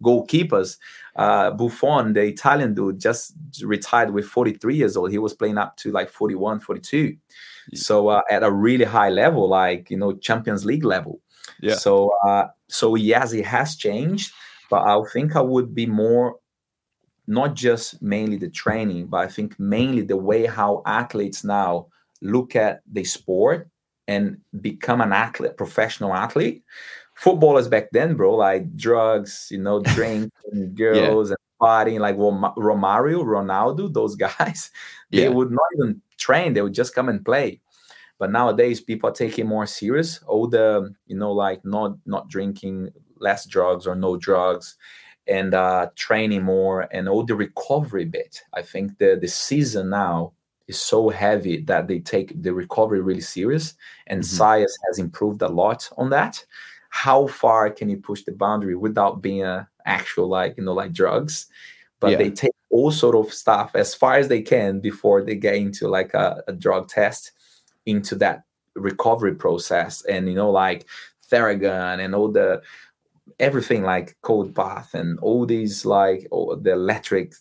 Goalkeepers, 0.00 0.76
uh, 1.16 1.50
Buffon, 1.50 2.12
the 2.12 2.22
Italian 2.22 2.72
dude, 2.72 3.00
just 3.00 3.34
retired 3.64 4.12
with 4.12 4.26
43 4.26 4.76
years 4.76 4.96
old. 4.96 5.10
He 5.10 5.18
was 5.18 5.34
playing 5.34 5.58
up 5.58 5.76
to 5.78 5.90
like 5.90 6.08
41, 6.08 6.60
42. 6.60 7.16
Yeah. 7.70 7.78
So 7.78 8.06
uh, 8.06 8.22
at 8.30 8.44
a 8.44 8.52
really 8.52 8.84
high 8.84 9.08
level, 9.08 9.48
like, 9.48 9.90
you 9.90 9.96
know, 9.96 10.12
Champions 10.12 10.64
League 10.64 10.84
level. 10.84 11.20
Yeah. 11.60 11.74
So, 11.74 12.12
uh, 12.24 12.44
so 12.68 12.94
yes, 12.94 13.32
it 13.32 13.46
has 13.46 13.76
changed, 13.76 14.32
but 14.70 14.86
I 14.86 15.00
think 15.12 15.36
I 15.36 15.40
would 15.40 15.74
be 15.74 15.86
more 15.86 16.36
not 17.26 17.54
just 17.54 18.00
mainly 18.00 18.36
the 18.36 18.48
training, 18.48 19.06
but 19.06 19.18
I 19.18 19.28
think 19.28 19.58
mainly 19.60 20.02
the 20.02 20.16
way 20.16 20.46
how 20.46 20.82
athletes 20.86 21.44
now 21.44 21.88
look 22.22 22.56
at 22.56 22.80
the 22.90 23.04
sport 23.04 23.68
and 24.08 24.38
become 24.62 25.02
an 25.02 25.12
athlete, 25.12 25.56
professional 25.58 26.14
athlete. 26.14 26.64
Footballers 27.14 27.68
back 27.68 27.90
then, 27.92 28.14
bro, 28.14 28.34
like 28.34 28.74
drugs, 28.76 29.48
you 29.50 29.58
know, 29.58 29.80
drink 29.94 30.32
and 30.52 30.74
girls 30.74 31.28
yeah. 31.28 31.34
and 31.34 31.60
partying, 31.60 32.00
like 32.00 32.16
Romario, 32.16 33.22
Ronaldo, 33.22 33.92
those 33.92 34.16
guys, 34.26 34.70
they 35.10 35.24
yeah. 35.24 35.28
would 35.28 35.50
not 35.50 35.60
even 35.76 36.00
train; 36.16 36.54
they 36.54 36.62
would 36.62 36.74
just 36.74 36.94
come 36.94 37.08
and 37.08 37.24
play. 37.24 37.60
But 38.18 38.32
nowadays, 38.32 38.80
people 38.80 39.10
are 39.10 39.14
taking 39.14 39.46
more 39.46 39.66
serious. 39.66 40.20
All 40.26 40.48
the, 40.48 40.92
you 41.06 41.16
know, 41.16 41.32
like 41.32 41.64
not 41.64 41.96
not 42.04 42.28
drinking, 42.28 42.90
less 43.20 43.46
drugs 43.46 43.86
or 43.86 43.94
no 43.94 44.16
drugs 44.16 44.76
and 45.28 45.54
uh, 45.54 45.88
training 45.94 46.42
more 46.42 46.88
and 46.90 47.08
all 47.08 47.24
the 47.24 47.34
recovery 47.34 48.06
bit. 48.06 48.42
I 48.54 48.62
think 48.62 48.98
the 48.98 49.18
the 49.20 49.28
season 49.28 49.90
now 49.90 50.32
is 50.66 50.80
so 50.80 51.08
heavy 51.08 51.62
that 51.62 51.86
they 51.86 52.00
take 52.00 52.42
the 52.42 52.52
recovery 52.52 53.00
really 53.00 53.20
serious, 53.20 53.74
and 54.06 54.20
mm-hmm. 54.20 54.36
science 54.36 54.76
has 54.88 54.98
improved 54.98 55.42
a 55.42 55.48
lot 55.48 55.88
on 55.96 56.10
that. 56.10 56.44
How 56.90 57.26
far 57.26 57.70
can 57.70 57.90
you 57.90 57.98
push 57.98 58.22
the 58.24 58.32
boundary 58.32 58.74
without 58.74 59.22
being 59.22 59.44
a 59.44 59.68
actual 59.84 60.28
like 60.28 60.54
you 60.56 60.64
know 60.64 60.72
like 60.72 60.92
drugs? 60.92 61.46
But 62.00 62.12
yeah. 62.12 62.18
they 62.18 62.30
take 62.30 62.52
all 62.70 62.90
sort 62.90 63.16
of 63.16 63.32
stuff 63.32 63.72
as 63.74 63.94
far 63.94 64.14
as 64.14 64.28
they 64.28 64.40
can 64.40 64.80
before 64.80 65.22
they 65.22 65.34
get 65.34 65.56
into 65.56 65.88
like 65.88 66.14
a, 66.14 66.42
a 66.46 66.52
drug 66.52 66.88
test 66.88 67.32
into 67.88 68.14
that 68.16 68.44
recovery 68.74 69.34
process, 69.34 70.02
and 70.04 70.28
you 70.28 70.34
know 70.34 70.50
like 70.50 70.86
Theragun 71.30 72.04
and 72.04 72.14
all 72.14 72.30
the 72.30 72.62
everything 73.38 73.82
like 73.82 74.16
cold 74.22 74.54
bath 74.54 74.94
and 74.94 75.18
all 75.20 75.46
these 75.46 75.84
like 75.84 76.26
the 76.62 76.72
electric 76.72 77.34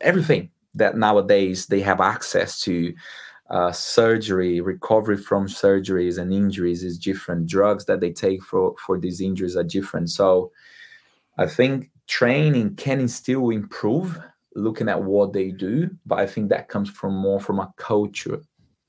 everything 0.00 0.50
that 0.74 0.96
nowadays 0.96 1.66
they 1.66 1.80
have 1.80 2.00
access 2.00 2.60
to 2.60 2.94
uh, 3.50 3.72
surgery 3.72 4.60
recovery 4.60 5.16
from 5.16 5.46
surgeries 5.46 6.18
and 6.18 6.32
injuries 6.32 6.82
is 6.82 6.98
different. 6.98 7.46
Drugs 7.46 7.84
that 7.86 8.00
they 8.00 8.12
take 8.12 8.42
for 8.42 8.74
for 8.84 8.98
these 8.98 9.20
injuries 9.20 9.56
are 9.56 9.64
different. 9.64 10.10
So 10.10 10.52
i 11.38 11.46
think 11.46 11.90
training 12.06 12.74
can 12.76 13.08
still 13.08 13.50
improve 13.50 14.20
looking 14.54 14.88
at 14.88 15.02
what 15.02 15.32
they 15.32 15.50
do 15.50 15.88
but 16.04 16.18
i 16.18 16.26
think 16.26 16.48
that 16.48 16.68
comes 16.68 16.90
from 16.90 17.14
more 17.14 17.40
from 17.40 17.58
a 17.58 17.72
culture 17.76 18.40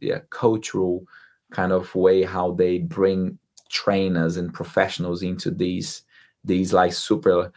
yeah 0.04 0.20
cultural 0.30 1.06
kind 1.51 1.72
of 1.72 1.93
way 1.95 2.24
how 2.24 2.51
they 2.51 2.80
bring 2.80 3.38
trainers 3.70 4.38
and 4.38 4.54
professionals 4.54 5.24
into 5.24 5.49
these 5.49 6.04
these 6.43 6.74
like 6.74 6.93
super 6.93 7.51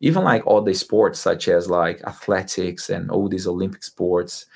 even 0.00 0.24
like 0.24 0.44
all 0.46 0.60
the 0.60 0.74
sports 0.74 1.18
such 1.18 1.48
as 1.48 1.70
like 1.70 2.02
athletics 2.04 2.90
and 2.90 3.10
all 3.10 3.28
these 3.28 3.46
olympic 3.46 3.82
sports. 3.84 4.46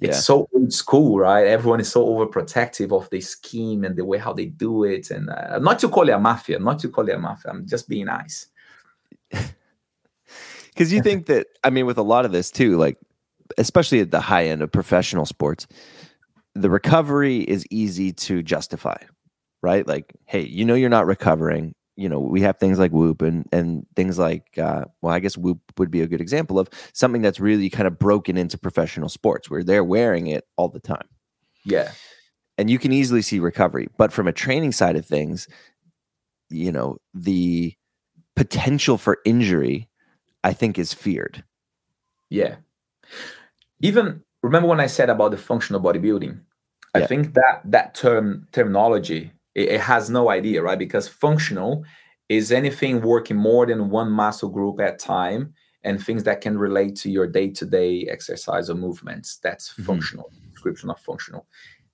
Yeah. 0.00 0.08
it's 0.08 0.24
so 0.24 0.48
old 0.52 0.72
school 0.72 1.18
right? 1.18 1.46
Everyone 1.46 1.78
is 1.78 1.90
so 1.90 2.04
overprotective 2.04 2.90
of 2.90 3.08
the 3.10 3.20
scheme 3.20 3.84
and 3.84 3.94
the 3.94 4.04
way 4.04 4.18
how 4.18 4.32
they 4.32 4.46
do 4.46 4.82
it. 4.82 5.10
And 5.10 5.30
uh, 5.30 5.60
not 5.60 5.78
to 5.80 5.88
call 5.88 6.08
it 6.08 6.12
a 6.12 6.18
mafia 6.18 6.58
not 6.58 6.80
to 6.80 6.88
call 6.88 7.08
it 7.08 7.14
a 7.14 7.18
mafia 7.18 7.52
i'm 7.52 7.66
just 7.66 7.88
being 7.88 8.06
nice. 8.06 8.48
Because 10.68 10.92
you 10.92 11.02
think 11.08 11.26
that 11.26 11.46
i 11.62 11.70
mean 11.70 11.86
with 11.86 11.98
a 11.98 12.02
lot 12.02 12.24
of 12.24 12.32
this 12.32 12.50
too 12.50 12.76
like 12.76 12.98
especially 13.58 14.00
at 14.00 14.10
the 14.10 14.20
high 14.20 14.46
end 14.46 14.62
of 14.62 14.72
professional 14.72 15.26
sports 15.26 15.66
the 16.54 16.70
recovery 16.70 17.38
is 17.40 17.66
easy 17.70 18.12
to 18.12 18.42
justify 18.42 18.96
right 19.62 19.86
like 19.86 20.14
hey 20.26 20.42
you 20.42 20.64
know 20.64 20.74
you're 20.74 20.88
not 20.88 21.06
recovering 21.06 21.74
you 21.96 22.08
know 22.08 22.20
we 22.20 22.40
have 22.40 22.58
things 22.58 22.78
like 22.78 22.92
whoop 22.92 23.22
and 23.22 23.46
and 23.52 23.86
things 23.96 24.18
like 24.18 24.58
uh, 24.58 24.84
well 25.00 25.14
i 25.14 25.20
guess 25.20 25.36
whoop 25.38 25.60
would 25.78 25.90
be 25.90 26.00
a 26.02 26.06
good 26.06 26.20
example 26.20 26.58
of 26.58 26.68
something 26.92 27.22
that's 27.22 27.40
really 27.40 27.70
kind 27.70 27.86
of 27.86 27.98
broken 27.98 28.36
into 28.36 28.58
professional 28.58 29.08
sports 29.08 29.48
where 29.50 29.62
they're 29.64 29.84
wearing 29.84 30.26
it 30.26 30.44
all 30.56 30.68
the 30.68 30.80
time 30.80 31.08
Yeah. 31.64 31.92
And 32.58 32.68
you 32.70 32.78
can 32.78 32.92
easily 32.92 33.22
see 33.22 33.40
recovery. 33.40 33.88
But 33.96 34.12
from 34.12 34.28
a 34.28 34.32
training 34.32 34.72
side 34.72 34.96
of 34.96 35.04
things, 35.06 35.48
you 36.50 36.70
know, 36.70 36.98
the 37.14 37.74
potential 38.36 38.98
for 38.98 39.18
injury, 39.24 39.88
I 40.44 40.52
think, 40.52 40.78
is 40.78 40.92
feared. 40.92 41.42
Yeah. 42.30 42.56
Even 43.80 44.23
remember 44.44 44.68
when 44.68 44.80
I 44.80 44.86
said 44.86 45.10
about 45.10 45.30
the 45.30 45.36
functional 45.38 45.80
bodybuilding? 45.80 46.38
Yeah. 46.94 47.02
I 47.02 47.06
think 47.06 47.34
that 47.34 47.62
that 47.64 47.94
term 47.94 48.46
terminology 48.52 49.32
it, 49.54 49.68
it 49.70 49.80
has 49.80 50.10
no 50.10 50.30
idea, 50.30 50.62
right? 50.62 50.78
Because 50.78 51.08
functional 51.08 51.84
is 52.28 52.52
anything 52.52 53.02
working 53.02 53.36
more 53.36 53.66
than 53.66 53.90
one 53.90 54.10
muscle 54.10 54.48
group 54.48 54.80
at 54.80 54.98
time 54.98 55.54
and 55.82 56.02
things 56.02 56.24
that 56.24 56.40
can 56.40 56.56
relate 56.56 56.96
to 56.96 57.10
your 57.10 57.26
day-to-day 57.26 58.06
exercise 58.10 58.70
or 58.70 58.74
movements. 58.74 59.38
That's 59.42 59.70
mm-hmm. 59.72 59.84
functional 59.84 60.30
description 60.52 60.90
of 60.90 61.00
functional. 61.00 61.46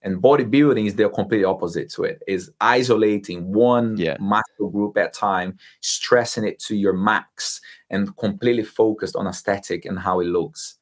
And 0.03 0.23
bodybuilding 0.23 0.87
is 0.87 0.95
the 0.95 1.09
complete 1.11 1.45
opposite 1.45 1.91
to 1.93 2.05
it. 2.05 2.23
Is 2.27 2.51
isolating 2.61 3.53
one 3.53 3.97
yeah. 3.97 4.17
muscle 4.19 4.71
group 4.71 4.97
at 4.97 5.13
time, 5.13 5.59
stressing 5.83 6.45
it 6.45 6.59
to 6.61 6.77
your 6.77 6.95
max, 6.95 7.61
and 7.91 8.17
completely 8.17 8.63
focused 8.63 9.17
on 9.17 9.27
aesthetic 9.27 9.85
and 9.85 9.99
how 9.99 10.21
it 10.21 10.27
looks. 10.27 10.77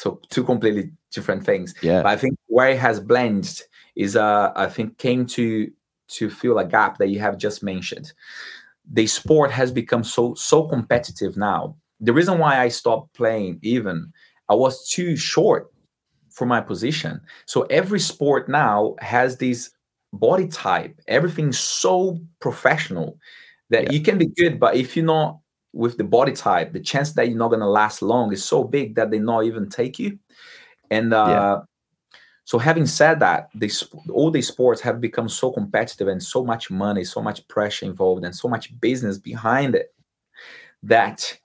So 0.00 0.18
two 0.30 0.44
completely 0.44 0.90
different 1.12 1.44
things. 1.44 1.74
Yeah. 1.82 2.02
But 2.02 2.08
I 2.08 2.16
think 2.16 2.38
where 2.46 2.70
it 2.70 2.78
has 2.78 2.98
blended 3.00 3.60
is 3.96 4.16
uh 4.16 4.50
I 4.56 4.66
think 4.66 4.96
came 4.96 5.26
to 5.26 5.70
to 6.16 6.30
fill 6.30 6.58
a 6.58 6.64
gap 6.64 6.96
that 6.98 7.08
you 7.08 7.20
have 7.20 7.36
just 7.36 7.62
mentioned. 7.62 8.12
The 8.90 9.06
sport 9.06 9.50
has 9.50 9.70
become 9.70 10.02
so 10.02 10.32
so 10.34 10.66
competitive 10.66 11.36
now. 11.36 11.76
The 12.00 12.14
reason 12.14 12.38
why 12.38 12.60
I 12.60 12.68
stopped 12.68 13.12
playing 13.14 13.58
even 13.60 14.10
I 14.48 14.54
was 14.54 14.88
too 14.88 15.16
short 15.16 15.70
for 16.30 16.46
my 16.46 16.62
position. 16.62 17.20
So 17.44 17.62
every 17.64 18.00
sport 18.00 18.48
now 18.48 18.96
has 19.00 19.36
this 19.36 19.70
body 20.14 20.48
type. 20.48 20.98
Everything's 21.08 21.58
so 21.58 22.18
professional 22.40 23.18
that 23.68 23.84
yeah. 23.84 23.92
you 23.92 24.00
can 24.00 24.16
be 24.16 24.28
good, 24.28 24.58
but 24.58 24.76
if 24.76 24.96
you're 24.96 25.04
not 25.04 25.39
with 25.72 25.96
the 25.96 26.04
body 26.04 26.32
type, 26.32 26.72
the 26.72 26.80
chance 26.80 27.12
that 27.12 27.28
you're 27.28 27.38
not 27.38 27.48
going 27.48 27.60
to 27.60 27.66
last 27.66 28.02
long 28.02 28.32
is 28.32 28.44
so 28.44 28.64
big 28.64 28.94
that 28.96 29.10
they 29.10 29.18
not 29.18 29.44
even 29.44 29.68
take 29.68 29.98
you. 29.98 30.18
And 30.90 31.14
uh, 31.14 31.26
yeah. 31.28 31.58
so, 32.44 32.58
having 32.58 32.86
said 32.86 33.20
that, 33.20 33.50
this 33.54 33.88
all 34.12 34.30
these 34.30 34.48
sports 34.48 34.80
have 34.80 35.00
become 35.00 35.28
so 35.28 35.52
competitive 35.52 36.08
and 36.08 36.22
so 36.22 36.44
much 36.44 36.70
money, 36.70 37.04
so 37.04 37.22
much 37.22 37.46
pressure 37.48 37.86
involved, 37.86 38.24
and 38.24 38.34
so 38.34 38.48
much 38.48 38.78
business 38.80 39.18
behind 39.18 39.74
it 39.74 39.94
that 40.82 41.38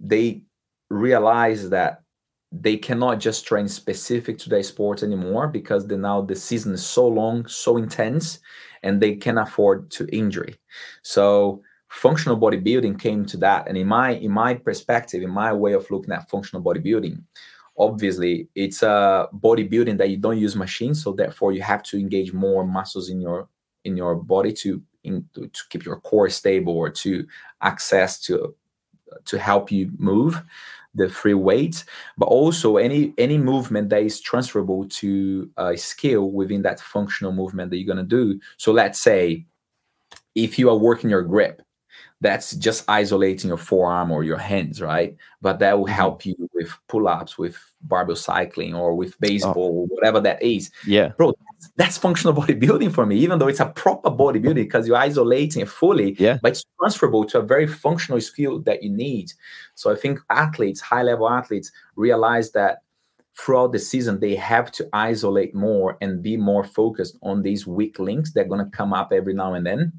they 0.00 0.42
realize 0.90 1.70
that 1.70 2.02
they 2.52 2.76
cannot 2.76 3.18
just 3.18 3.44
train 3.46 3.66
specific 3.66 4.38
to 4.38 4.48
their 4.48 4.62
sport 4.62 5.02
anymore 5.02 5.48
because 5.48 5.86
the, 5.88 5.96
now 5.96 6.20
the 6.20 6.36
season 6.36 6.72
is 6.72 6.86
so 6.86 7.06
long, 7.06 7.46
so 7.48 7.76
intense, 7.76 8.38
and 8.84 9.00
they 9.00 9.16
can 9.16 9.38
afford 9.38 9.90
to 9.90 10.06
injury. 10.16 10.56
So 11.02 11.62
functional 11.94 12.38
bodybuilding 12.38 12.98
came 13.00 13.24
to 13.26 13.36
that. 13.38 13.68
And 13.68 13.76
in 13.78 13.86
my 13.86 14.10
in 14.10 14.32
my 14.32 14.54
perspective, 14.54 15.22
in 15.22 15.30
my 15.30 15.52
way 15.52 15.72
of 15.72 15.90
looking 15.90 16.12
at 16.12 16.28
functional 16.28 16.62
bodybuilding, 16.62 17.22
obviously 17.78 18.48
it's 18.54 18.82
a 18.82 19.28
bodybuilding 19.32 19.98
that 19.98 20.10
you 20.10 20.16
don't 20.16 20.38
use 20.38 20.56
machines, 20.56 21.02
so 21.02 21.12
therefore 21.12 21.52
you 21.52 21.62
have 21.62 21.82
to 21.84 21.98
engage 21.98 22.32
more 22.32 22.66
muscles 22.66 23.08
in 23.08 23.20
your 23.20 23.48
in 23.84 23.96
your 23.96 24.16
body 24.16 24.52
to 24.52 24.82
in, 25.04 25.24
to, 25.34 25.46
to 25.46 25.60
keep 25.70 25.84
your 25.84 26.00
core 26.00 26.28
stable 26.30 26.76
or 26.76 26.90
to 26.90 27.26
access 27.62 28.20
to 28.20 28.54
to 29.24 29.38
help 29.38 29.70
you 29.70 29.90
move 29.98 30.42
the 30.96 31.08
free 31.08 31.34
weights, 31.34 31.84
but 32.18 32.26
also 32.26 32.76
any 32.76 33.14
any 33.18 33.38
movement 33.38 33.88
that 33.90 34.02
is 34.02 34.20
transferable 34.20 34.88
to 34.88 35.48
a 35.56 35.76
skill 35.76 36.30
within 36.32 36.62
that 36.62 36.80
functional 36.80 37.32
movement 37.32 37.70
that 37.70 37.76
you're 37.76 37.94
gonna 37.94 38.06
do. 38.06 38.40
So 38.56 38.72
let's 38.72 39.00
say 39.00 39.46
if 40.34 40.58
you 40.58 40.68
are 40.68 40.76
working 40.76 41.10
your 41.10 41.22
grip, 41.22 41.62
that's 42.24 42.56
just 42.56 42.88
isolating 42.88 43.48
your 43.48 43.58
forearm 43.58 44.10
or 44.10 44.24
your 44.24 44.38
hands, 44.38 44.80
right? 44.80 45.14
But 45.42 45.58
that 45.58 45.76
will 45.76 45.84
mm-hmm. 45.84 45.94
help 45.94 46.24
you 46.24 46.34
with 46.54 46.72
pull-ups, 46.88 47.36
with 47.36 47.58
barbell 47.82 48.16
cycling, 48.16 48.74
or 48.74 48.94
with 48.94 49.20
baseball, 49.20 49.86
oh. 49.86 49.94
whatever 49.94 50.20
that 50.20 50.42
is. 50.42 50.70
Yeah, 50.86 51.08
bro, 51.18 51.34
that's 51.76 51.98
functional 51.98 52.34
bodybuilding 52.42 52.94
for 52.94 53.04
me, 53.04 53.18
even 53.18 53.38
though 53.38 53.48
it's 53.48 53.60
a 53.60 53.66
proper 53.66 54.10
bodybuilding 54.10 54.54
because 54.54 54.88
you're 54.88 54.96
isolating 54.96 55.60
it 55.60 55.68
fully, 55.68 56.16
yeah. 56.18 56.38
but 56.40 56.52
it's 56.52 56.64
transferable 56.80 57.26
to 57.26 57.40
a 57.40 57.42
very 57.42 57.66
functional 57.66 58.22
skill 58.22 58.58
that 58.60 58.82
you 58.82 58.88
need. 58.88 59.30
So 59.74 59.92
I 59.92 59.94
think 59.94 60.18
athletes, 60.30 60.80
high 60.80 61.02
level 61.02 61.28
athletes, 61.28 61.72
realize 61.94 62.52
that 62.52 62.78
throughout 63.36 63.72
the 63.72 63.78
season 63.78 64.20
they 64.20 64.34
have 64.34 64.72
to 64.72 64.88
isolate 64.94 65.54
more 65.54 65.98
and 66.00 66.22
be 66.22 66.38
more 66.38 66.64
focused 66.64 67.18
on 67.22 67.42
these 67.42 67.66
weak 67.66 67.98
links 67.98 68.32
that 68.32 68.46
are 68.46 68.48
going 68.48 68.64
to 68.64 68.76
come 68.76 68.94
up 68.94 69.12
every 69.12 69.34
now 69.34 69.52
and 69.52 69.66
then 69.66 69.92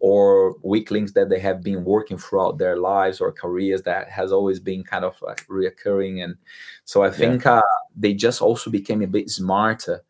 or 0.00 0.56
weak 0.62 0.90
links 0.90 1.12
that 1.12 1.28
they 1.28 1.38
have 1.38 1.62
been 1.62 1.84
working 1.84 2.18
throughout 2.18 2.58
their 2.58 2.76
lives 2.76 3.20
or 3.20 3.32
careers 3.32 3.82
that 3.82 4.08
has 4.08 4.32
always 4.32 4.60
been 4.60 4.82
kind 4.82 5.04
of 5.04 5.14
like 5.22 5.46
reoccurring 5.46 6.22
and 6.22 6.36
so 6.84 7.02
i 7.02 7.10
think 7.10 7.44
yeah. 7.44 7.58
uh, 7.58 7.62
they 7.96 8.12
just 8.12 8.42
also 8.42 8.70
became 8.70 9.02
a 9.02 9.06
bit 9.06 9.30
smarter 9.30 10.02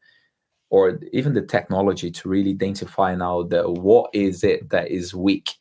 or 0.70 0.98
even 1.12 1.34
the 1.34 1.42
technology 1.42 2.10
to 2.10 2.28
really 2.28 2.50
identify 2.50 3.14
now 3.14 3.42
the 3.42 3.70
what 3.70 4.10
is 4.12 4.42
it 4.42 4.68
that 4.70 4.90
is 4.90 5.14
weak 5.14 5.54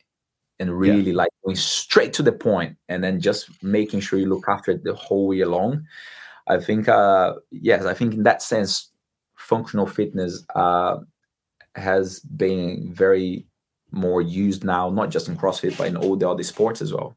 and 0.58 0.78
really 0.78 1.10
yeah. 1.10 1.16
like 1.16 1.30
going 1.44 1.56
straight 1.56 2.12
to 2.12 2.22
the 2.22 2.32
point 2.32 2.76
and 2.88 3.02
then 3.02 3.20
just 3.20 3.50
making 3.62 4.00
sure 4.00 4.18
you 4.18 4.26
look 4.26 4.48
after 4.48 4.70
it 4.70 4.84
the 4.84 4.94
whole 4.94 5.34
year 5.34 5.46
long 5.46 5.84
i 6.48 6.58
think 6.58 6.88
uh 6.88 7.34
yes 7.50 7.84
i 7.84 7.94
think 7.94 8.14
in 8.14 8.22
that 8.22 8.42
sense 8.42 8.90
functional 9.36 9.86
fitness 9.86 10.44
uh 10.54 10.96
has 11.76 12.20
been 12.20 12.92
very 12.94 13.46
more 13.94 14.20
used 14.20 14.64
now 14.64 14.90
not 14.90 15.10
just 15.10 15.28
in 15.28 15.36
crossfit 15.36 15.76
but 15.78 15.88
in 15.88 15.96
all 15.96 16.16
the 16.16 16.28
other 16.28 16.42
sports 16.42 16.82
as 16.82 16.92
well. 16.92 17.16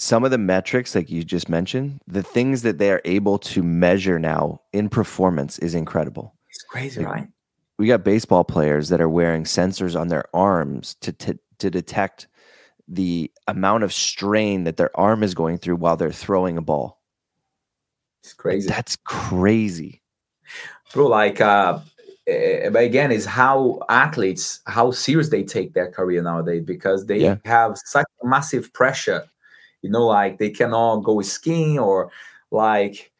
Some 0.00 0.24
of 0.24 0.30
the 0.30 0.38
metrics 0.38 0.94
like 0.94 1.10
you 1.10 1.24
just 1.24 1.48
mentioned 1.48 2.00
the 2.06 2.22
things 2.22 2.62
that 2.62 2.78
they 2.78 2.92
are 2.92 3.02
able 3.04 3.38
to 3.38 3.64
measure 3.64 4.18
now 4.18 4.60
in 4.72 4.88
performance 4.88 5.58
is 5.58 5.74
incredible. 5.74 6.34
It's 6.50 6.62
crazy 6.62 7.00
like, 7.02 7.12
right? 7.12 7.28
we 7.78 7.86
got 7.86 8.04
baseball 8.04 8.44
players 8.44 8.88
that 8.88 9.00
are 9.00 9.08
wearing 9.08 9.44
sensors 9.44 9.98
on 9.98 10.08
their 10.08 10.24
arms 10.34 10.96
to, 11.00 11.12
to 11.12 11.38
to 11.58 11.70
detect 11.70 12.28
the 12.86 13.30
amount 13.46 13.84
of 13.84 13.92
strain 13.92 14.64
that 14.64 14.76
their 14.76 14.96
arm 14.98 15.22
is 15.22 15.34
going 15.34 15.58
through 15.58 15.76
while 15.76 15.96
they're 15.96 16.12
throwing 16.12 16.56
a 16.56 16.62
ball. 16.62 17.00
It's 18.22 18.32
crazy. 18.32 18.68
that's 18.68 18.96
crazy. 18.96 20.02
Bro 20.92 21.06
like 21.06 21.40
uh 21.40 21.80
eh, 22.28 22.68
but 22.70 22.84
again 22.84 23.10
is 23.10 23.24
how 23.24 23.80
athletes 23.88 24.60
how 24.66 24.90
serious 24.90 25.30
they 25.30 25.42
take 25.42 25.74
their 25.74 25.90
career 25.90 26.22
nowadays 26.22 26.62
because 26.64 27.06
they 27.06 27.20
yeah. 27.20 27.36
have 27.44 27.76
such 27.84 28.06
massive 28.22 28.72
pressure 28.72 29.26
you 29.82 29.90
know 29.90 30.06
like 30.06 30.38
they 30.38 30.50
cannot 30.50 30.96
go 30.98 31.20
skiing 31.22 31.78
or 31.78 32.10
like 32.50 33.12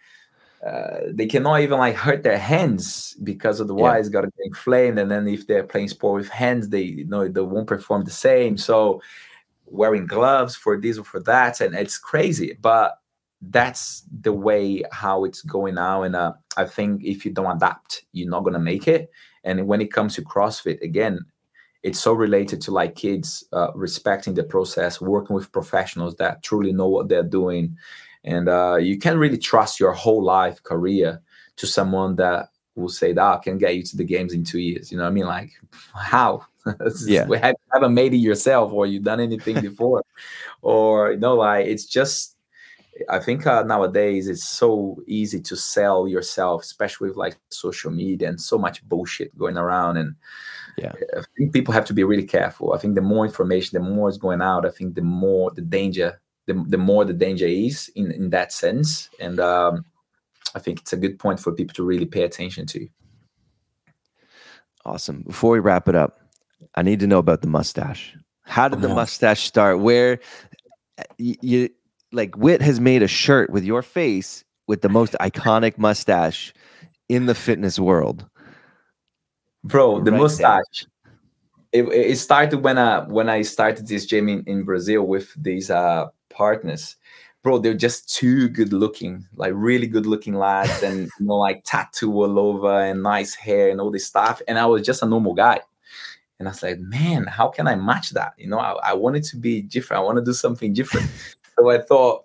uh, 0.66 1.00
they 1.12 1.26
cannot 1.26 1.60
even 1.60 1.78
like 1.78 1.94
hurt 1.94 2.24
their 2.24 2.38
hands 2.38 3.16
because 3.22 3.60
otherwise 3.60 3.94
yeah. 3.94 4.00
it's 4.00 4.08
got 4.08 4.20
to 4.22 4.26
get 4.36 4.46
inflamed 4.46 4.98
and 4.98 5.10
then 5.10 5.28
if 5.28 5.46
they're 5.46 5.62
playing 5.62 5.88
sport 5.88 6.20
with 6.20 6.28
hands 6.28 6.68
they 6.68 6.82
you 6.82 7.04
know 7.04 7.28
they 7.28 7.40
won't 7.40 7.68
perform 7.68 8.04
the 8.04 8.10
same 8.10 8.56
so 8.56 9.00
wearing 9.66 10.06
gloves 10.06 10.56
for 10.56 10.76
this 10.76 10.98
or 10.98 11.04
for 11.04 11.20
that 11.20 11.60
and 11.60 11.74
it's 11.74 11.98
crazy 11.98 12.56
but 12.60 12.98
that's 13.42 14.02
the 14.20 14.32
way 14.32 14.82
how 14.90 15.24
it's 15.24 15.42
going 15.42 15.76
now 15.76 16.02
and 16.02 16.16
uh, 16.16 16.32
i 16.56 16.64
think 16.64 17.02
if 17.04 17.24
you 17.24 17.32
don't 17.32 17.56
adapt 17.56 18.04
you're 18.12 18.28
not 18.28 18.42
going 18.42 18.54
to 18.54 18.58
make 18.58 18.88
it. 18.88 19.10
And 19.44 19.66
when 19.66 19.80
it 19.80 19.92
comes 19.92 20.14
to 20.16 20.22
crossfit 20.22 20.80
again 20.82 21.20
it's 21.82 22.00
so 22.00 22.12
related 22.12 22.60
to 22.62 22.70
like 22.70 22.96
kids 22.96 23.44
uh, 23.52 23.72
respecting 23.74 24.34
the 24.34 24.42
process 24.42 25.00
working 25.00 25.34
with 25.34 25.52
professionals 25.52 26.16
that 26.16 26.42
truly 26.42 26.72
know 26.72 26.88
what 26.88 27.08
they're 27.08 27.22
doing. 27.22 27.76
And 28.24 28.48
uh, 28.48 28.76
you 28.76 28.98
can't 28.98 29.18
really 29.18 29.38
trust 29.38 29.78
your 29.78 29.92
whole 29.92 30.22
life 30.22 30.62
career 30.62 31.22
to 31.56 31.66
someone 31.66 32.16
that 32.16 32.48
will 32.74 32.88
say 32.88 33.12
that 33.12 33.22
oh, 33.22 33.38
can 33.38 33.58
get 33.58 33.76
you 33.76 33.82
to 33.84 33.96
the 33.96 34.04
games 34.04 34.32
in 34.32 34.44
two 34.44 34.58
years. 34.58 34.90
You 34.90 34.98
know 34.98 35.04
what 35.04 35.10
i 35.10 35.12
mean? 35.12 35.26
Like 35.26 35.52
how? 35.94 36.44
Yeah. 37.06 37.26
We 37.26 37.38
haven't 37.38 37.94
made 37.94 38.12
it 38.12 38.18
yourself 38.18 38.72
or 38.72 38.86
you've 38.86 39.04
done 39.04 39.20
anything 39.20 39.60
before. 39.62 40.02
Or 40.62 41.12
you 41.12 41.18
know 41.18 41.36
like 41.36 41.66
it's 41.66 41.86
just 41.86 42.36
I 43.08 43.18
think 43.18 43.46
uh, 43.46 43.62
nowadays 43.62 44.28
it's 44.28 44.48
so 44.48 45.02
easy 45.06 45.40
to 45.42 45.56
sell 45.56 46.08
yourself, 46.08 46.62
especially 46.62 47.08
with 47.08 47.16
like 47.16 47.36
social 47.50 47.90
media 47.90 48.28
and 48.28 48.40
so 48.40 48.58
much 48.58 48.86
bullshit 48.88 49.36
going 49.36 49.56
around. 49.56 49.96
And 49.96 50.14
yeah. 50.76 50.92
I 51.16 51.22
think 51.36 51.52
people 51.52 51.74
have 51.74 51.84
to 51.86 51.94
be 51.94 52.04
really 52.04 52.24
careful. 52.24 52.72
I 52.72 52.78
think 52.78 52.94
the 52.94 53.00
more 53.00 53.24
information 53.24 53.82
the 53.82 53.88
more 53.88 54.08
is 54.08 54.18
going 54.18 54.40
out 54.40 54.64
i 54.64 54.70
think 54.70 54.94
the 54.94 55.02
more 55.02 55.50
the 55.50 55.62
danger 55.62 56.20
the, 56.46 56.64
the 56.68 56.78
more 56.78 57.04
the 57.04 57.12
danger 57.12 57.46
is 57.46 57.90
in 57.94 58.10
in 58.10 58.30
that 58.30 58.52
sense. 58.52 59.08
And 59.20 59.40
um, 59.40 59.84
i 60.54 60.58
think 60.58 60.80
it's 60.80 60.92
a 60.92 60.96
good 60.96 61.18
point 61.18 61.40
for 61.40 61.52
people 61.52 61.74
to 61.74 61.84
really 61.84 62.06
pay 62.06 62.22
attention 62.22 62.66
to. 62.66 62.88
Awesome. 64.84 65.22
Before 65.26 65.52
we 65.52 65.60
wrap 65.60 65.88
it 65.88 65.94
up 65.94 66.20
i 66.74 66.82
need 66.82 67.00
to 67.00 67.06
know 67.06 67.18
about 67.18 67.42
the 67.42 67.48
mustache. 67.48 68.16
How 68.42 68.68
did 68.68 68.80
the 68.80 68.88
mustache 68.88 69.46
start? 69.46 69.80
Where 69.80 70.20
you, 71.18 71.36
you 71.42 71.68
like 72.12 72.36
WIT 72.36 72.62
has 72.62 72.80
made 72.80 73.02
a 73.02 73.08
shirt 73.08 73.50
with 73.50 73.64
your 73.64 73.82
face 73.82 74.44
with 74.66 74.82
the 74.82 74.88
most 74.88 75.14
iconic 75.20 75.78
mustache 75.78 76.52
in 77.08 77.26
the 77.26 77.34
fitness 77.34 77.78
world? 77.78 78.26
Bro, 79.64 80.04
the 80.04 80.12
right 80.12 80.20
mustache. 80.20 80.86
It, 81.72 81.82
it 81.88 82.16
started 82.18 82.62
when 82.62 82.78
I 82.78 83.00
when 83.00 83.28
I 83.28 83.42
started 83.42 83.86
this 83.86 84.06
gym 84.06 84.28
in, 84.28 84.42
in 84.46 84.62
Brazil 84.62 85.02
with 85.02 85.32
these 85.36 85.70
uh 85.70 86.06
partners. 86.30 86.96
Bro, 87.42 87.58
they're 87.58 87.74
just 87.74 88.14
too 88.14 88.48
good 88.48 88.72
looking, 88.72 89.24
like 89.36 89.52
really 89.54 89.86
good 89.86 90.06
looking 90.06 90.34
lads, 90.34 90.82
and 90.82 91.08
you 91.18 91.26
know, 91.26 91.36
like 91.36 91.62
tattoo 91.64 92.12
all 92.12 92.38
over 92.38 92.80
and 92.80 93.02
nice 93.02 93.34
hair 93.34 93.70
and 93.70 93.80
all 93.80 93.90
this 93.90 94.06
stuff. 94.06 94.40
And 94.48 94.58
I 94.58 94.66
was 94.66 94.82
just 94.82 95.02
a 95.02 95.06
normal 95.06 95.34
guy. 95.34 95.60
And 96.38 96.46
I 96.46 96.52
was 96.52 96.62
like, 96.62 96.78
man, 96.78 97.24
how 97.24 97.48
can 97.48 97.66
I 97.66 97.74
match 97.74 98.10
that? 98.10 98.32
You 98.38 98.48
know, 98.48 98.58
I, 98.60 98.90
I 98.90 98.94
wanted 98.94 99.24
to 99.24 99.36
be 99.36 99.60
different. 99.60 100.00
I 100.00 100.04
want 100.04 100.18
to 100.18 100.24
do 100.24 100.32
something 100.32 100.72
different. 100.72 101.10
So 101.58 101.70
I 101.70 101.78
thought, 101.78 102.24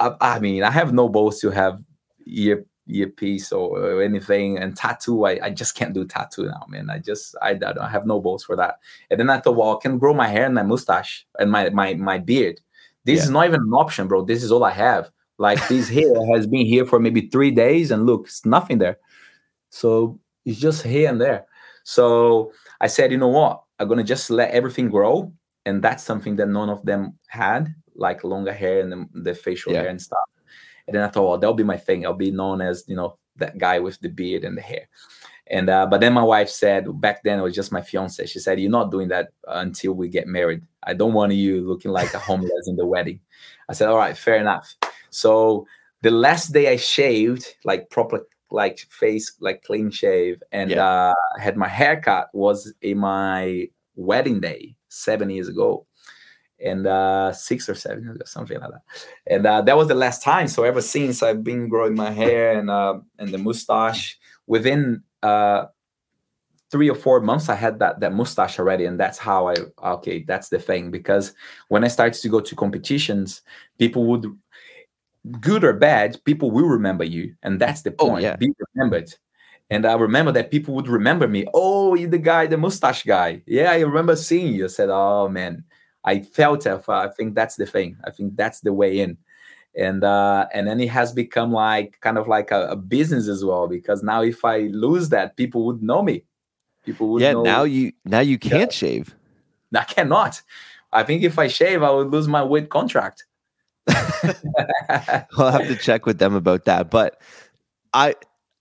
I, 0.00 0.14
I, 0.20 0.38
mean, 0.38 0.62
I 0.62 0.70
have 0.70 0.92
no 0.92 1.08
balls 1.08 1.40
to 1.40 1.50
have 1.50 1.82
ear 2.26 2.64
earpiece 2.88 3.52
or, 3.52 3.78
or 3.78 4.02
anything 4.02 4.58
and 4.58 4.76
tattoo. 4.76 5.26
I, 5.26 5.38
I 5.42 5.50
just 5.50 5.74
can't 5.74 5.94
do 5.94 6.04
tattoo 6.04 6.46
now, 6.46 6.64
man. 6.68 6.90
I 6.90 6.98
just 6.98 7.36
I, 7.42 7.50
I 7.50 7.54
don't 7.54 7.78
I 7.78 7.88
have 7.88 8.06
no 8.06 8.20
balls 8.20 8.44
for 8.44 8.56
that. 8.56 8.76
And 9.10 9.20
then 9.20 9.30
I 9.30 9.40
thought, 9.40 9.56
well, 9.56 9.76
I 9.76 9.82
can 9.82 9.98
grow 9.98 10.14
my 10.14 10.28
hair 10.28 10.46
and 10.46 10.54
my 10.54 10.62
mustache 10.62 11.26
and 11.38 11.50
my 11.50 11.70
my 11.70 11.94
my 11.94 12.18
beard. 12.18 12.60
This 13.04 13.18
yeah. 13.18 13.24
is 13.24 13.30
not 13.30 13.46
even 13.46 13.60
an 13.60 13.72
option, 13.72 14.08
bro. 14.08 14.24
This 14.24 14.42
is 14.42 14.52
all 14.52 14.64
I 14.64 14.72
have. 14.72 15.10
Like 15.38 15.66
this 15.68 15.88
hair 15.88 16.12
has 16.34 16.46
been 16.46 16.66
here 16.66 16.84
for 16.84 16.98
maybe 16.98 17.28
three 17.28 17.50
days, 17.50 17.90
and 17.90 18.06
look, 18.06 18.26
it's 18.26 18.44
nothing 18.44 18.78
there. 18.78 18.98
So 19.70 20.18
it's 20.44 20.58
just 20.58 20.82
here 20.82 21.08
and 21.08 21.20
there. 21.20 21.46
So 21.84 22.52
I 22.80 22.86
said, 22.86 23.12
you 23.12 23.18
know 23.18 23.28
what? 23.28 23.62
I'm 23.78 23.88
gonna 23.88 24.04
just 24.04 24.30
let 24.30 24.50
everything 24.50 24.88
grow, 24.90 25.32
and 25.64 25.82
that's 25.82 26.02
something 26.02 26.36
that 26.36 26.48
none 26.48 26.68
of 26.68 26.84
them 26.84 27.18
had, 27.28 27.74
like 27.98 28.24
longer 28.24 28.52
hair 28.52 28.80
and 28.80 28.90
the, 28.92 29.06
the 29.22 29.34
facial 29.34 29.72
yeah. 29.72 29.82
hair 29.82 29.90
and 29.90 30.00
stuff. 30.00 30.18
And 30.86 30.96
then 30.96 31.04
I 31.04 31.08
thought, 31.08 31.28
well, 31.28 31.38
that'll 31.38 31.54
be 31.54 31.64
my 31.64 31.76
thing. 31.76 32.06
I'll 32.06 32.14
be 32.14 32.30
known 32.30 32.62
as 32.62 32.84
you 32.86 32.96
know 32.96 33.18
that 33.36 33.58
guy 33.58 33.78
with 33.78 34.00
the 34.00 34.08
beard 34.08 34.44
and 34.44 34.56
the 34.56 34.62
hair. 34.62 34.88
And 35.50 35.68
uh, 35.70 35.86
but 35.86 36.00
then 36.00 36.12
my 36.12 36.22
wife 36.22 36.48
said 36.48 36.86
back 37.00 37.22
then 37.22 37.38
it 37.38 37.42
was 37.42 37.54
just 37.54 37.72
my 37.72 37.80
fiance. 37.80 38.24
She 38.26 38.38
said, 38.38 38.60
"You're 38.60 38.70
not 38.70 38.90
doing 38.90 39.08
that 39.08 39.28
until 39.46 39.92
we 39.94 40.08
get 40.08 40.26
married. 40.26 40.62
I 40.82 40.94
don't 40.94 41.14
want 41.14 41.32
you 41.32 41.66
looking 41.66 41.90
like 41.90 42.12
a 42.14 42.18
homeless 42.18 42.68
in 42.68 42.76
the 42.76 42.86
wedding." 42.86 43.20
I 43.68 43.72
said, 43.72 43.88
"All 43.88 43.96
right, 43.96 44.16
fair 44.16 44.36
enough." 44.36 44.74
So 45.10 45.66
the 46.02 46.10
last 46.10 46.52
day 46.52 46.70
I 46.70 46.76
shaved, 46.76 47.54
like 47.64 47.90
proper 47.90 48.26
like 48.50 48.78
face 48.90 49.32
like 49.40 49.62
clean 49.62 49.90
shave 49.90 50.42
and 50.52 50.70
yeah. 50.70 50.82
uh 50.82 51.14
had 51.38 51.56
my 51.56 51.68
haircut 51.68 52.28
was 52.32 52.72
in 52.80 52.98
my 52.98 53.68
wedding 53.94 54.40
day 54.40 54.74
seven 54.88 55.28
years 55.28 55.48
ago 55.48 55.86
and 56.64 56.86
uh 56.86 57.32
six 57.32 57.68
or 57.68 57.74
seven 57.74 58.02
years 58.02 58.16
ago, 58.16 58.24
something 58.24 58.58
like 58.60 58.70
that 58.70 58.82
and 59.26 59.46
uh 59.46 59.60
that 59.62 59.76
was 59.76 59.88
the 59.88 59.94
last 59.94 60.22
time 60.22 60.48
so 60.48 60.64
ever 60.64 60.80
since 60.80 61.22
i've 61.22 61.44
been 61.44 61.68
growing 61.68 61.94
my 61.94 62.10
hair 62.10 62.58
and 62.58 62.70
uh 62.70 62.98
and 63.18 63.32
the 63.32 63.38
mustache 63.38 64.18
within 64.46 65.02
uh 65.22 65.66
three 66.70 66.90
or 66.90 66.94
four 66.96 67.20
months 67.20 67.48
i 67.48 67.54
had 67.54 67.78
that 67.78 68.00
that 68.00 68.12
mustache 68.12 68.58
already 68.58 68.84
and 68.84 68.98
that's 68.98 69.18
how 69.18 69.48
i 69.48 69.54
okay 69.82 70.24
that's 70.24 70.48
the 70.48 70.58
thing 70.58 70.90
because 70.90 71.34
when 71.68 71.84
i 71.84 71.88
started 71.88 72.20
to 72.20 72.28
go 72.28 72.40
to 72.40 72.56
competitions 72.56 73.42
people 73.78 74.04
would 74.04 74.26
good 75.40 75.64
or 75.64 75.72
bad, 75.72 76.22
people 76.24 76.50
will 76.50 76.66
remember 76.66 77.04
you, 77.04 77.34
and 77.42 77.60
that's 77.60 77.82
the 77.82 77.94
oh, 77.98 78.08
point. 78.08 78.24
Oh, 78.24 78.28
yeah. 78.28 78.36
Be 78.36 78.52
remembered. 78.74 79.14
And 79.70 79.84
I 79.84 79.94
remember 79.94 80.32
that 80.32 80.50
people 80.50 80.74
would 80.74 80.88
remember 80.88 81.28
me. 81.28 81.46
Oh, 81.52 81.94
you're 81.94 82.08
the 82.08 82.18
guy, 82.18 82.46
the 82.46 82.56
mustache 82.56 83.04
guy. 83.04 83.42
Yeah, 83.46 83.70
I 83.70 83.80
remember 83.80 84.16
seeing 84.16 84.54
you. 84.54 84.64
I 84.64 84.68
said, 84.68 84.88
oh 84.90 85.28
man, 85.28 85.64
I 86.08 86.22
felt 86.22 86.64
it. 86.64 86.88
I 86.88 87.08
think 87.08 87.34
that's 87.34 87.56
the 87.56 87.66
thing. 87.66 87.98
I 88.04 88.10
think 88.10 88.36
that's 88.36 88.60
the 88.60 88.72
way 88.72 89.00
in. 89.00 89.18
And 89.76 90.02
uh, 90.02 90.46
and 90.54 90.66
then 90.66 90.80
it 90.80 90.88
has 90.88 91.12
become 91.12 91.52
like 91.52 92.00
kind 92.00 92.16
of 92.16 92.26
like 92.26 92.50
a, 92.50 92.68
a 92.68 92.76
business 92.76 93.28
as 93.28 93.44
well 93.44 93.68
because 93.68 94.02
now 94.02 94.22
if 94.22 94.44
I 94.44 94.70
lose 94.72 95.10
that, 95.10 95.36
people 95.36 95.66
would 95.66 95.82
know 95.82 96.02
me. 96.02 96.24
People 96.84 97.10
would. 97.10 97.22
Yeah. 97.22 97.32
Know, 97.32 97.42
now 97.42 97.64
you 97.64 97.92
now 98.06 98.20
you 98.20 98.38
can't 98.38 98.72
yeah. 98.72 98.76
shave. 98.76 99.14
I 99.76 99.84
cannot. 99.84 100.40
I 100.92 101.02
think 101.02 101.22
if 101.22 101.38
I 101.38 101.48
shave, 101.48 101.82
I 101.82 101.90
would 101.90 102.10
lose 102.10 102.26
my 102.26 102.42
weight 102.42 102.70
contract. 102.70 103.26
I'll 103.88 105.52
have 105.52 105.68
to 105.68 105.76
check 105.76 106.06
with 106.06 106.18
them 106.18 106.34
about 106.34 106.64
that. 106.64 106.90
But 106.90 107.20
I 107.92 108.14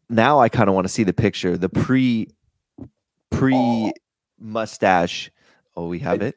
now 0.10 0.40
I 0.40 0.50
kind 0.50 0.68
of 0.68 0.76
want 0.76 0.86
to 0.86 0.94
see 0.94 1.04
the 1.04 1.14
picture, 1.14 1.58
the 1.58 1.70
pre 1.70 2.28
pre 3.32 3.94
mustache. 4.38 5.32
Oh, 5.78 5.88
we 5.88 6.00
have 6.00 6.22
it. 6.22 6.36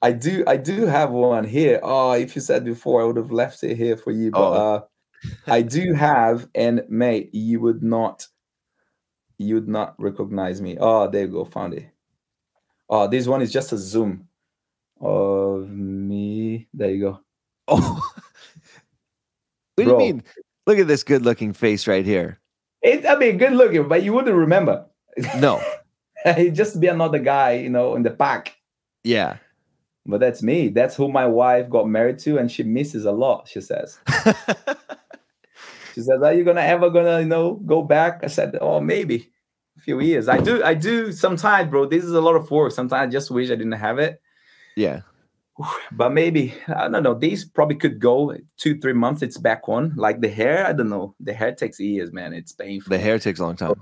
I 0.00 0.12
do. 0.12 0.44
I 0.46 0.56
do 0.56 0.86
have 0.86 1.10
one 1.10 1.44
here. 1.44 1.80
Oh, 1.82 2.12
if 2.12 2.36
you 2.36 2.42
said 2.42 2.64
before, 2.64 3.02
I 3.02 3.04
would 3.04 3.16
have 3.16 3.32
left 3.32 3.64
it 3.64 3.76
here 3.76 3.96
for 3.96 4.12
you. 4.12 4.30
But 4.30 4.40
oh. 4.40 4.74
uh, 4.74 4.80
I 5.46 5.62
do 5.62 5.92
have, 5.94 6.48
and 6.54 6.82
mate, 6.88 7.34
you 7.34 7.60
would 7.60 7.82
not, 7.82 8.26
you 9.38 9.56
would 9.56 9.68
not 9.68 9.94
recognize 9.98 10.60
me. 10.60 10.76
Oh, 10.80 11.08
there 11.08 11.22
you 11.22 11.32
go, 11.32 11.44
found 11.44 11.74
it. 11.74 11.88
Oh, 12.88 13.06
this 13.06 13.26
one 13.26 13.42
is 13.42 13.52
just 13.52 13.72
a 13.72 13.78
zoom 13.78 14.28
of 15.00 15.68
me. 15.68 16.68
There 16.72 16.90
you 16.90 17.00
go. 17.00 17.20
Oh, 17.66 18.12
what 19.74 19.84
do 19.84 19.90
you 19.90 19.98
mean? 19.98 20.22
Look 20.66 20.78
at 20.78 20.86
this 20.86 21.02
good 21.02 21.24
looking 21.24 21.52
face 21.52 21.86
right 21.86 22.04
here. 22.04 22.38
It, 22.82 23.04
I 23.06 23.16
mean, 23.16 23.38
good 23.38 23.52
looking, 23.52 23.88
but 23.88 24.02
you 24.02 24.12
wouldn't 24.12 24.36
remember. 24.36 24.86
No. 25.38 25.60
He'd 26.36 26.54
just 26.54 26.80
be 26.80 26.86
another 26.86 27.18
guy, 27.18 27.52
you 27.52 27.68
know, 27.68 27.94
in 27.94 28.02
the 28.02 28.10
pack. 28.10 28.56
Yeah. 29.02 29.38
But 30.06 30.20
that's 30.20 30.42
me. 30.42 30.68
That's 30.68 30.96
who 30.96 31.08
my 31.08 31.26
wife 31.26 31.68
got 31.68 31.88
married 31.88 32.18
to, 32.20 32.38
and 32.38 32.50
she 32.50 32.62
misses 32.62 33.04
a 33.04 33.12
lot, 33.12 33.48
she 33.48 33.60
says. 33.60 33.98
she 35.94 36.00
says, 36.00 36.22
Are 36.22 36.32
you 36.32 36.44
gonna 36.44 36.62
ever 36.62 36.90
gonna, 36.90 37.20
you 37.20 37.26
know, 37.26 37.54
go 37.54 37.82
back? 37.82 38.20
I 38.22 38.28
said, 38.28 38.56
Oh, 38.60 38.80
maybe 38.80 39.30
a 39.76 39.80
few 39.80 40.00
years. 40.00 40.28
I 40.28 40.38
do, 40.38 40.62
I 40.64 40.74
do 40.74 41.12
sometimes, 41.12 41.70
bro. 41.70 41.86
This 41.86 42.04
is 42.04 42.12
a 42.12 42.20
lot 42.20 42.36
of 42.36 42.50
work. 42.50 42.72
Sometimes 42.72 43.08
I 43.08 43.10
just 43.10 43.30
wish 43.30 43.50
I 43.50 43.56
didn't 43.56 43.72
have 43.72 43.98
it. 43.98 44.20
Yeah 44.76 45.02
but 45.92 46.12
maybe 46.12 46.54
I 46.68 46.88
don't 46.88 47.02
know. 47.02 47.14
These 47.14 47.44
probably 47.44 47.76
could 47.76 47.98
go 47.98 48.36
two, 48.56 48.78
three 48.78 48.92
months. 48.92 49.22
It's 49.22 49.38
back 49.38 49.68
on. 49.68 49.94
Like 49.96 50.20
the 50.20 50.28
hair, 50.28 50.66
I 50.66 50.72
don't 50.72 50.88
know. 50.88 51.14
The 51.20 51.32
hair 51.32 51.52
takes 51.54 51.80
years, 51.80 52.12
man. 52.12 52.32
It's 52.32 52.52
painful. 52.52 52.90
The 52.90 52.98
hair 52.98 53.18
takes 53.18 53.40
a 53.40 53.44
long 53.44 53.56
time. 53.56 53.74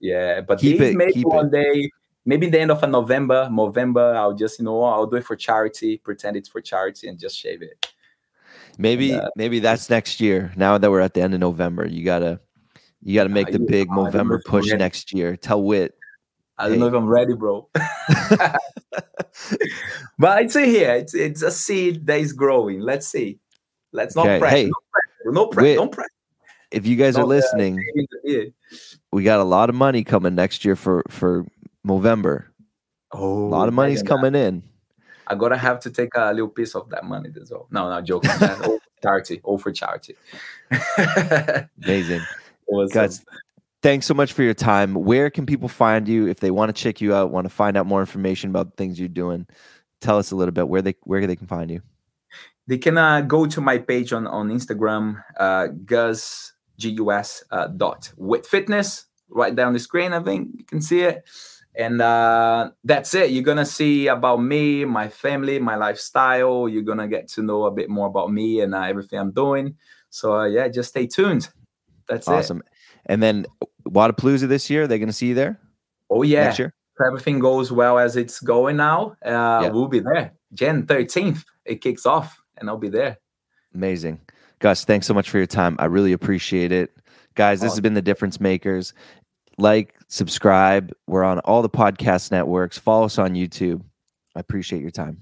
Yeah, 0.00 0.42
but 0.42 0.60
keep 0.60 0.78
these 0.78 0.90
it, 0.90 0.96
maybe 0.96 1.22
one 1.22 1.46
it. 1.46 1.52
day, 1.52 1.90
maybe 2.24 2.46
in 2.46 2.52
the 2.52 2.60
end 2.60 2.70
of 2.70 2.82
a 2.82 2.86
November, 2.86 3.48
November, 3.50 4.14
I'll 4.14 4.34
just 4.34 4.58
you 4.58 4.64
know 4.64 4.82
I'll 4.82 5.06
do 5.06 5.16
it 5.16 5.24
for 5.24 5.36
charity, 5.36 5.98
pretend 5.98 6.36
it's 6.36 6.48
for 6.48 6.60
charity, 6.60 7.08
and 7.08 7.18
just 7.18 7.36
shave 7.36 7.62
it. 7.62 7.92
Maybe 8.78 9.12
and, 9.12 9.22
uh, 9.22 9.30
maybe 9.36 9.60
that's 9.60 9.88
next 9.88 10.20
year. 10.20 10.52
Now 10.56 10.78
that 10.78 10.90
we're 10.90 11.00
at 11.00 11.14
the 11.14 11.22
end 11.22 11.34
of 11.34 11.40
November, 11.40 11.86
you 11.86 12.04
gotta 12.04 12.40
you 13.02 13.14
gotta 13.14 13.28
make 13.28 13.50
the 13.50 13.58
big 13.58 13.90
November 13.90 14.40
push 14.44 14.72
next 14.72 15.12
year. 15.12 15.36
Tell 15.36 15.62
WIT 15.62 15.94
I 16.56 16.64
don't 16.64 16.74
hey. 16.74 16.80
know 16.80 16.86
if 16.86 16.94
I'm 16.94 17.06
ready, 17.06 17.34
bro. 17.34 17.68
but 20.18 20.38
I'd 20.38 20.52
say 20.52 20.68
here, 20.68 20.94
it's 20.94 21.14
it's 21.14 21.42
a 21.42 21.50
seed 21.50 22.06
that 22.06 22.20
is 22.20 22.32
growing. 22.32 22.80
Let's 22.80 23.08
see. 23.08 23.40
Let's 23.92 24.14
not 24.14 24.26
okay. 24.26 24.38
press. 24.38 24.52
Hey, 24.52 24.70
no 25.24 25.46
pressure. 25.46 25.70
No. 25.70 25.74
Don't 25.74 25.92
press. 25.92 26.08
If 26.70 26.86
you 26.86 26.96
guys 26.96 27.16
are 27.16 27.24
listening, 27.24 27.78
uh, 28.28 28.34
we 29.12 29.22
got 29.22 29.40
a 29.40 29.44
lot 29.44 29.68
of 29.68 29.74
money 29.74 30.04
coming 30.04 30.34
next 30.34 30.64
year 30.64 30.76
for 30.76 31.02
for 31.08 31.44
November. 31.84 32.50
Oh, 33.12 33.46
a 33.46 33.48
lot 33.48 33.68
of 33.68 33.74
money's 33.74 34.02
coming 34.02 34.34
in. 34.34 34.62
I 35.26 35.34
gotta 35.34 35.56
have 35.56 35.80
to 35.80 35.90
take 35.90 36.10
a 36.16 36.32
little 36.32 36.48
piece 36.48 36.74
of 36.74 36.90
that 36.90 37.04
money 37.04 37.30
as 37.40 37.50
well. 37.50 37.66
No, 37.70 37.88
no, 37.88 38.00
joking. 38.00 38.30
all 38.64 38.78
charity. 39.02 39.40
All 39.44 39.58
for 39.58 39.72
charity. 39.72 40.16
Amazing. 41.84 42.22
Awesome. 42.66 42.88
Guys, 42.92 43.24
thanks 43.82 44.06
so 44.06 44.14
much 44.14 44.32
for 44.32 44.42
your 44.42 44.54
time. 44.54 44.94
Where 44.94 45.30
can 45.30 45.46
people 45.46 45.68
find 45.68 46.08
you 46.08 46.26
if 46.26 46.40
they 46.40 46.50
want 46.50 46.74
to 46.74 46.82
check 46.82 47.00
you 47.00 47.14
out, 47.14 47.30
want 47.30 47.46
to 47.46 47.54
find 47.54 47.76
out 47.76 47.86
more 47.86 48.00
information 48.00 48.50
about 48.50 48.70
the 48.70 48.76
things 48.76 48.98
you're 48.98 49.08
doing? 49.08 49.46
Tell 50.00 50.18
us 50.18 50.30
a 50.30 50.36
little 50.36 50.52
bit 50.52 50.68
where 50.68 50.82
they 50.82 50.94
where 51.04 51.26
they 51.26 51.36
can 51.36 51.46
find 51.46 51.70
you. 51.70 51.80
They 52.66 52.78
can 52.78 52.98
uh, 52.98 53.20
go 53.20 53.46
to 53.46 53.60
my 53.60 53.78
page 53.78 54.12
on 54.12 54.26
on 54.26 54.50
Instagram, 54.50 55.22
uh, 55.38 55.68
Gus 55.84 56.52
Gus 56.78 57.44
uh, 57.50 57.68
dot 57.68 58.12
with 58.16 58.46
fitness 58.46 59.06
right 59.28 59.54
down 59.54 59.72
the 59.72 59.78
screen. 59.78 60.12
I 60.12 60.22
think 60.22 60.50
you 60.54 60.64
can 60.64 60.80
see 60.80 61.00
it. 61.00 61.24
And 61.76 62.00
uh, 62.00 62.70
that's 62.84 63.14
it. 63.14 63.30
You're 63.30 63.42
gonna 63.42 63.66
see 63.66 64.06
about 64.06 64.42
me, 64.42 64.84
my 64.84 65.08
family, 65.08 65.58
my 65.58 65.76
lifestyle. 65.76 66.68
You're 66.68 66.82
gonna 66.82 67.08
get 67.08 67.28
to 67.30 67.42
know 67.42 67.64
a 67.64 67.70
bit 67.70 67.90
more 67.90 68.06
about 68.06 68.32
me 68.32 68.60
and 68.60 68.74
uh, 68.74 68.82
everything 68.82 69.18
I'm 69.18 69.32
doing. 69.32 69.76
So 70.10 70.38
uh, 70.38 70.44
yeah, 70.46 70.68
just 70.68 70.90
stay 70.90 71.06
tuned. 71.06 71.48
That's 72.08 72.28
awesome. 72.28 72.58
It. 72.58 72.66
And 73.06 73.22
then 73.22 73.46
Wodapalooza 73.88 74.48
this 74.48 74.70
year, 74.70 74.86
they're 74.86 74.98
going 74.98 75.08
to 75.08 75.14
see 75.14 75.28
you 75.28 75.34
there? 75.34 75.60
Oh, 76.10 76.22
yeah. 76.22 76.44
Next 76.44 76.58
year? 76.58 76.74
If 76.98 77.06
everything 77.06 77.38
goes 77.38 77.72
well 77.72 77.98
as 77.98 78.16
it's 78.16 78.40
going 78.40 78.76
now, 78.76 79.16
uh, 79.24 79.60
yeah. 79.62 79.68
we'll 79.68 79.88
be 79.88 80.00
there. 80.00 80.32
Jan 80.52 80.86
13th, 80.86 81.44
it 81.64 81.80
kicks 81.80 82.06
off, 82.06 82.40
and 82.56 82.68
I'll 82.68 82.76
be 82.76 82.88
there. 82.88 83.18
Amazing. 83.74 84.20
Gus, 84.60 84.84
thanks 84.84 85.06
so 85.06 85.14
much 85.14 85.28
for 85.28 85.38
your 85.38 85.46
time. 85.46 85.76
I 85.80 85.86
really 85.86 86.12
appreciate 86.12 86.70
it. 86.70 86.96
Guys, 87.34 87.60
this 87.60 87.72
has 87.72 87.80
been 87.80 87.94
the 87.94 88.02
Difference 88.02 88.40
Makers. 88.40 88.94
Like, 89.58 89.96
subscribe. 90.14 90.92
We're 91.06 91.24
on 91.24 91.40
all 91.40 91.60
the 91.62 91.68
podcast 91.68 92.30
networks. 92.30 92.78
Follow 92.78 93.06
us 93.06 93.18
on 93.18 93.34
YouTube. 93.34 93.82
I 94.36 94.40
appreciate 94.40 94.80
your 94.80 94.92
time. 94.92 95.18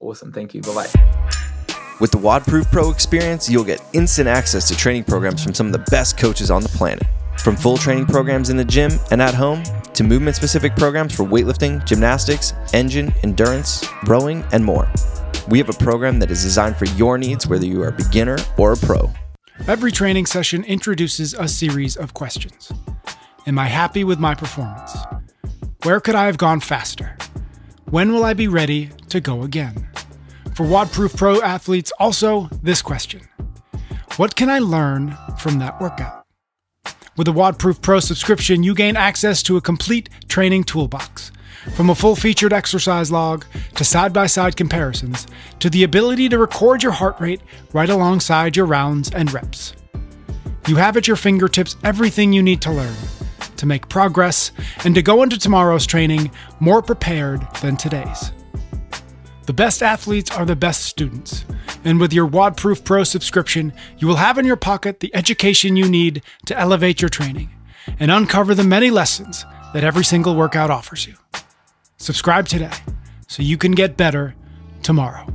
Awesome. 0.00 0.32
Thank 0.32 0.54
you. 0.54 0.62
Bye 0.62 0.74
bye. 0.74 1.24
With 2.00 2.10
the 2.10 2.18
WODproof 2.18 2.72
Pro 2.72 2.90
experience, 2.90 3.48
you'll 3.48 3.64
get 3.64 3.82
instant 3.92 4.26
access 4.26 4.66
to 4.68 4.76
training 4.76 5.04
programs 5.04 5.44
from 5.44 5.54
some 5.54 5.66
of 5.66 5.72
the 5.72 5.84
best 5.90 6.18
coaches 6.18 6.50
on 6.50 6.62
the 6.62 6.68
planet. 6.70 7.06
From 7.38 7.56
full 7.56 7.76
training 7.76 8.06
programs 8.06 8.50
in 8.50 8.56
the 8.56 8.64
gym 8.64 8.92
and 9.10 9.20
at 9.20 9.34
home 9.34 9.62
to 9.92 10.02
movement 10.02 10.34
specific 10.34 10.74
programs 10.76 11.14
for 11.14 11.24
weightlifting, 11.24 11.84
gymnastics, 11.84 12.54
engine, 12.72 13.12
endurance, 13.22 13.86
rowing, 14.06 14.44
and 14.52 14.64
more. 14.64 14.90
We 15.48 15.58
have 15.58 15.68
a 15.68 15.74
program 15.74 16.18
that 16.20 16.30
is 16.30 16.42
designed 16.42 16.76
for 16.76 16.86
your 16.96 17.18
needs, 17.18 17.46
whether 17.46 17.66
you 17.66 17.82
are 17.82 17.88
a 17.88 17.92
beginner 17.92 18.38
or 18.56 18.72
a 18.72 18.76
pro. 18.76 19.10
Every 19.68 19.92
training 19.92 20.26
session 20.26 20.64
introduces 20.64 21.34
a 21.34 21.46
series 21.46 21.96
of 21.96 22.14
questions 22.14 22.72
Am 23.46 23.58
I 23.58 23.66
happy 23.66 24.04
with 24.04 24.18
my 24.18 24.34
performance? 24.34 24.96
Where 25.82 26.00
could 26.00 26.14
I 26.14 26.24
have 26.24 26.38
gone 26.38 26.60
faster? 26.60 27.14
When 27.90 28.10
will 28.10 28.24
I 28.24 28.32
be 28.32 28.48
ready 28.48 28.88
to 29.10 29.20
go 29.20 29.42
again? 29.42 29.86
For 30.54 30.64
WODProof 30.64 31.14
Pro 31.14 31.42
athletes, 31.42 31.92
also 31.98 32.48
this 32.62 32.80
question 32.80 33.20
What 34.16 34.34
can 34.34 34.48
I 34.48 34.60
learn 34.60 35.14
from 35.38 35.58
that 35.58 35.78
workout? 35.78 36.24
With 37.18 37.28
a 37.28 37.32
WODProof 37.32 37.82
Pro 37.82 38.00
subscription, 38.00 38.62
you 38.62 38.74
gain 38.74 38.96
access 38.96 39.42
to 39.42 39.58
a 39.58 39.60
complete 39.60 40.08
training 40.26 40.64
toolbox. 40.64 41.30
From 41.76 41.90
a 41.90 41.94
full 41.94 42.16
featured 42.16 42.54
exercise 42.54 43.12
log 43.12 43.44
to 43.74 43.84
side 43.84 44.14
by 44.14 44.26
side 44.26 44.56
comparisons 44.56 45.26
to 45.58 45.68
the 45.68 45.84
ability 45.84 46.30
to 46.30 46.38
record 46.38 46.82
your 46.82 46.92
heart 46.92 47.20
rate 47.20 47.42
right 47.74 47.90
alongside 47.90 48.56
your 48.56 48.66
rounds 48.66 49.10
and 49.10 49.30
reps. 49.34 49.74
You 50.66 50.76
have 50.76 50.96
at 50.96 51.06
your 51.06 51.16
fingertips 51.16 51.76
everything 51.84 52.32
you 52.32 52.42
need 52.42 52.62
to 52.62 52.72
learn 52.72 52.94
to 53.56 53.66
make 53.66 53.88
progress 53.88 54.52
and 54.84 54.94
to 54.94 55.02
go 55.02 55.22
into 55.22 55.38
tomorrow's 55.38 55.86
training 55.86 56.30
more 56.60 56.82
prepared 56.82 57.46
than 57.60 57.76
today's. 57.76 58.32
The 59.46 59.52
best 59.52 59.82
athletes 59.82 60.30
are 60.30 60.46
the 60.46 60.56
best 60.56 60.84
students. 60.84 61.44
And 61.84 62.00
with 62.00 62.12
your 62.14 62.26
WODProof 62.26 62.82
Pro 62.84 63.04
subscription, 63.04 63.74
you 63.98 64.08
will 64.08 64.16
have 64.16 64.38
in 64.38 64.46
your 64.46 64.56
pocket 64.56 65.00
the 65.00 65.14
education 65.14 65.76
you 65.76 65.88
need 65.88 66.22
to 66.46 66.58
elevate 66.58 67.02
your 67.02 67.10
training 67.10 67.50
and 68.00 68.10
uncover 68.10 68.54
the 68.54 68.64
many 68.64 68.90
lessons 68.90 69.44
that 69.74 69.84
every 69.84 70.04
single 70.04 70.34
workout 70.34 70.70
offers 70.70 71.06
you. 71.06 71.14
Subscribe 71.98 72.48
today 72.48 72.72
so 73.28 73.42
you 73.42 73.58
can 73.58 73.72
get 73.72 73.96
better 73.96 74.34
tomorrow. 74.82 75.26